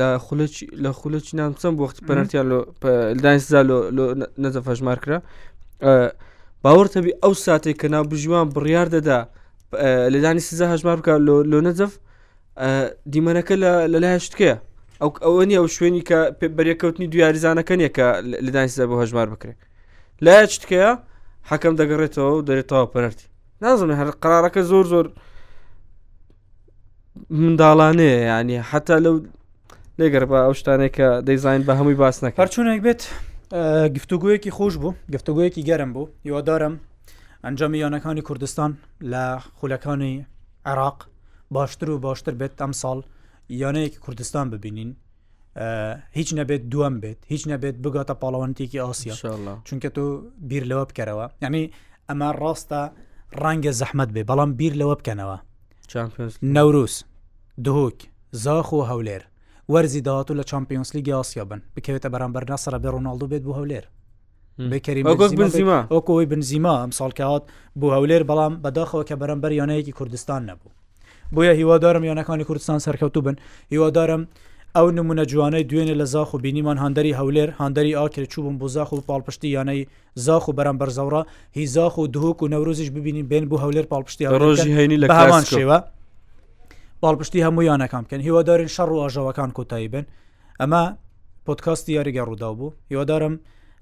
لە 0.00 0.06
خولچ 0.26 0.54
لە 0.84 0.90
خولچی 1.00 1.36
نامچەند 1.40 1.74
بۆ 1.78 1.82
وختی 1.84 2.02
پەنەرتیان 2.08 2.46
دانیزا 3.24 3.60
نەزە 4.44 4.60
فەژمار 4.66 4.98
کرا 5.04 5.18
باوەڕتەبی 6.64 7.12
ئەو 7.22 7.34
ساتێک 7.46 7.76
کە 7.82 7.86
نابژیوان 7.94 8.46
بڕیار 8.56 8.88
دەدا 8.96 9.18
لە 10.12 10.18
دانی 10.24 10.42
سزە 10.48 10.66
هەژمار 10.72 10.96
بکە 11.00 11.14
لۆ 11.50 11.60
نەجەف 11.68 11.92
دیمەنەکە 13.12 13.54
لە 13.92 14.00
لای 14.02 14.20
شتکەیە 14.26 14.56
ئەو 15.02 15.10
ئەوە 15.26 15.42
نیە 15.48 15.58
ئەو 15.60 15.68
شوێنی 15.76 16.02
کە 16.08 16.18
بەریەکەوتنی 16.56 17.08
دویاریزانەکەن 17.12 17.80
یەکە 17.86 18.06
لە 18.44 18.50
دانیسدا 18.56 18.84
بۆ 18.90 18.96
هەژمار 19.02 19.26
بکرێت 19.32 19.60
لایە 20.24 20.44
چتکەیە 20.52 20.90
حەکەم 21.50 21.74
دەگەڕێتەوە 21.80 22.30
و 22.36 22.44
دەرێتەوە 22.48 22.86
پەرەرتی 22.92 23.26
نازم 23.62 23.90
هەر 24.00 24.08
قرارەکە 24.22 24.62
زۆر 24.70 24.84
زۆر 24.92 25.06
منداڵانەیە 27.40 28.16
ینی 28.30 28.56
حتا 28.70 28.96
لەو 29.04 29.16
لێگەر 29.98 30.24
بە 30.30 30.38
ئەو 30.46 30.54
شتانێک 30.60 30.92
کە 30.96 31.08
دەیزانین 31.26 31.64
بە 31.68 31.72
هەمووی 31.78 31.98
باس 32.02 32.16
نەکە 32.24 32.36
هەرچوونێک 32.42 32.80
بێت 32.86 33.02
گفتوگویەکی 33.96 34.50
خۆش 34.56 34.74
بوو 34.82 34.94
گفتوگویەکی 35.14 35.62
گەرم 35.68 35.90
بوو 35.94 36.06
یوادارم 36.30 36.74
ئەنجامی 37.44 37.78
یانەکانی 37.84 38.22
کوردستان 38.28 38.70
لە 39.12 39.22
خولەکانی 39.58 40.14
عێراق 40.70 40.98
باشتر 41.56 41.88
و 41.90 41.98
باشتر 42.06 42.34
بێت 42.40 42.54
ئەم 42.64 42.72
ساڵ 42.82 42.98
یانەیەکی 43.58 43.98
کوردستان 43.98 44.50
ببینین 44.50 44.90
هیچ 46.16 46.28
نەبێت 46.38 46.62
دوم 46.72 47.00
بێت 47.00 47.18
هیچ 47.32 47.42
نەبێت 47.50 47.74
بگاتە 47.84 48.14
پاڵەوانتێکی 48.22 48.76
ئاسییا 48.86 49.14
چونکە 49.66 49.88
تۆ 49.96 50.02
بیر 50.48 50.64
لەوە 50.70 50.84
بکەرەوە 50.90 51.26
یعنی 51.42 51.64
ئەمە 52.10 52.30
ڕاستە 52.40 52.82
ڕەنگە 53.42 53.72
زەحمت 53.80 54.08
بێ 54.14 54.22
بەڵام 54.30 54.50
بیر 54.58 54.72
لەوە 54.80 54.94
بکەنەوە 55.00 55.38
نەوروس 56.56 56.94
دهۆک 57.64 57.98
زاخ 58.32 58.72
و 58.72 58.84
هەولێر 58.90 59.22
وەرزی 59.72 60.00
داهاتوو 60.06 60.36
لە 60.42 60.44
چمپیۆنسلیگی 60.50 61.12
ئاسیا 61.16 61.44
بن 61.50 61.60
بکەوێتە 61.76 62.08
بەرامبەر 62.14 62.44
ناسەرە 62.52 62.78
بێ 62.82 62.88
ڕۆناالدو 62.94 63.26
بێت 63.32 63.42
بۆ 63.46 63.52
هەولێر 63.58 63.84
بکەریمەوەکەوەی 64.72 66.26
بنزیما 66.32 66.74
ئەم 66.82 66.92
ساڵکەات 66.98 67.44
بۆ 67.80 67.86
هەولێر 67.96 68.22
بەڵام 68.30 68.52
بەداخەوە 68.64 69.02
کە 69.08 69.14
بەرەمبەر 69.20 69.52
یانەیەکی 69.60 69.92
کوردستان 69.98 70.42
نەبوو 70.50 70.72
بۆیە 71.34 71.52
هیوادارم 71.58 72.04
یانەکانی 72.14 72.44
کوردستان 72.48 72.78
سەرکەوتو 72.84 73.20
بن 73.26 73.36
هیوادارم 73.72 74.22
ئەو 74.78 74.86
نمونە 74.96 75.24
جوانەی 75.32 75.64
دوێنێ 75.70 75.94
لە 76.00 76.06
زاخ 76.14 76.28
و 76.34 76.38
بینیمان 76.44 76.78
هەندری 76.84 77.14
هەولێر 77.18 77.50
هەندری 77.62 77.94
ئاکر 77.98 78.24
چوبم 78.32 78.56
بۆ 78.60 78.66
زاخ 78.68 78.92
و 78.92 79.00
پاڵپشتی 79.08 79.48
یانەی 79.56 79.80
زاخ 80.26 80.48
و 80.48 80.52
بەرەم 80.58 80.76
بەرزەوڕ 80.82 81.14
هی 81.56 81.66
زاخ 81.76 81.98
و 81.98 82.06
دهوک 82.06 82.42
و 82.42 82.48
نەورۆزیش 82.48 82.90
ببینین 82.90 83.26
بێن 83.28 83.44
بۆ 83.50 83.56
هەولێر 83.62 83.86
پاڵپشتی 83.92 84.24
ڕۆژی 84.42 84.76
هەینی 84.78 84.98
لە 85.02 85.06
هەمان 85.20 85.44
شێوە 85.54 85.76
پاڵپشتی 87.02 87.42
هەموو 87.46 87.64
یانەکان 87.70 88.02
بکەن 88.04 88.20
هیوادارین 88.26 88.68
شەڕ 88.76 88.88
و 88.92 89.00
ئاژاوەکان 89.02 89.50
کۆتایی 89.58 89.88
بن 89.94 90.04
ئەمە 90.60 90.84
پۆتکاستی 91.46 91.92
یاریگە 91.98 92.22
ڕوودا 92.28 92.50
بوو 92.58 92.72
هیوادارم 92.90 93.34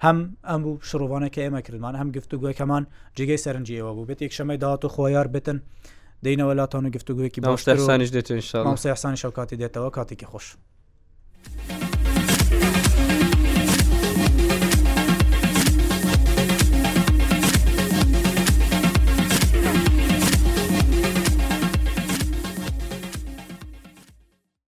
هەم 0.05 0.19
ئەم 0.51 0.61
بوو 0.65 0.81
شڕوانەکە 0.89 1.41
ئێمە 1.45 1.61
کردمان 1.67 1.95
هەم 2.01 2.09
گفتو 2.17 2.37
گوێکەمان 2.41 2.85
جگەی 3.17 3.41
سەرنجیەوە 3.45 3.93
بوو 3.97 4.07
بێت 4.09 4.21
یەک 4.27 4.33
شەمەی 4.39 4.59
داات 4.65 4.85
و 4.85 4.89
خۆیار 4.89 5.29
بتن. 5.35 5.59
دەینەوە 6.27 6.55
لاتان 6.57 6.85
و 6.87 6.91
گفتوگوەکی 6.97 7.41
باشتر 7.47 7.77
سانیش 7.87 8.11
دێت 8.11 8.95
سانی 9.03 9.17
شەو 9.23 9.33
کاتی 9.39 9.57
دێتەوە 9.61 9.91
کاتێکی 9.97 10.27
خۆش. 10.31 10.47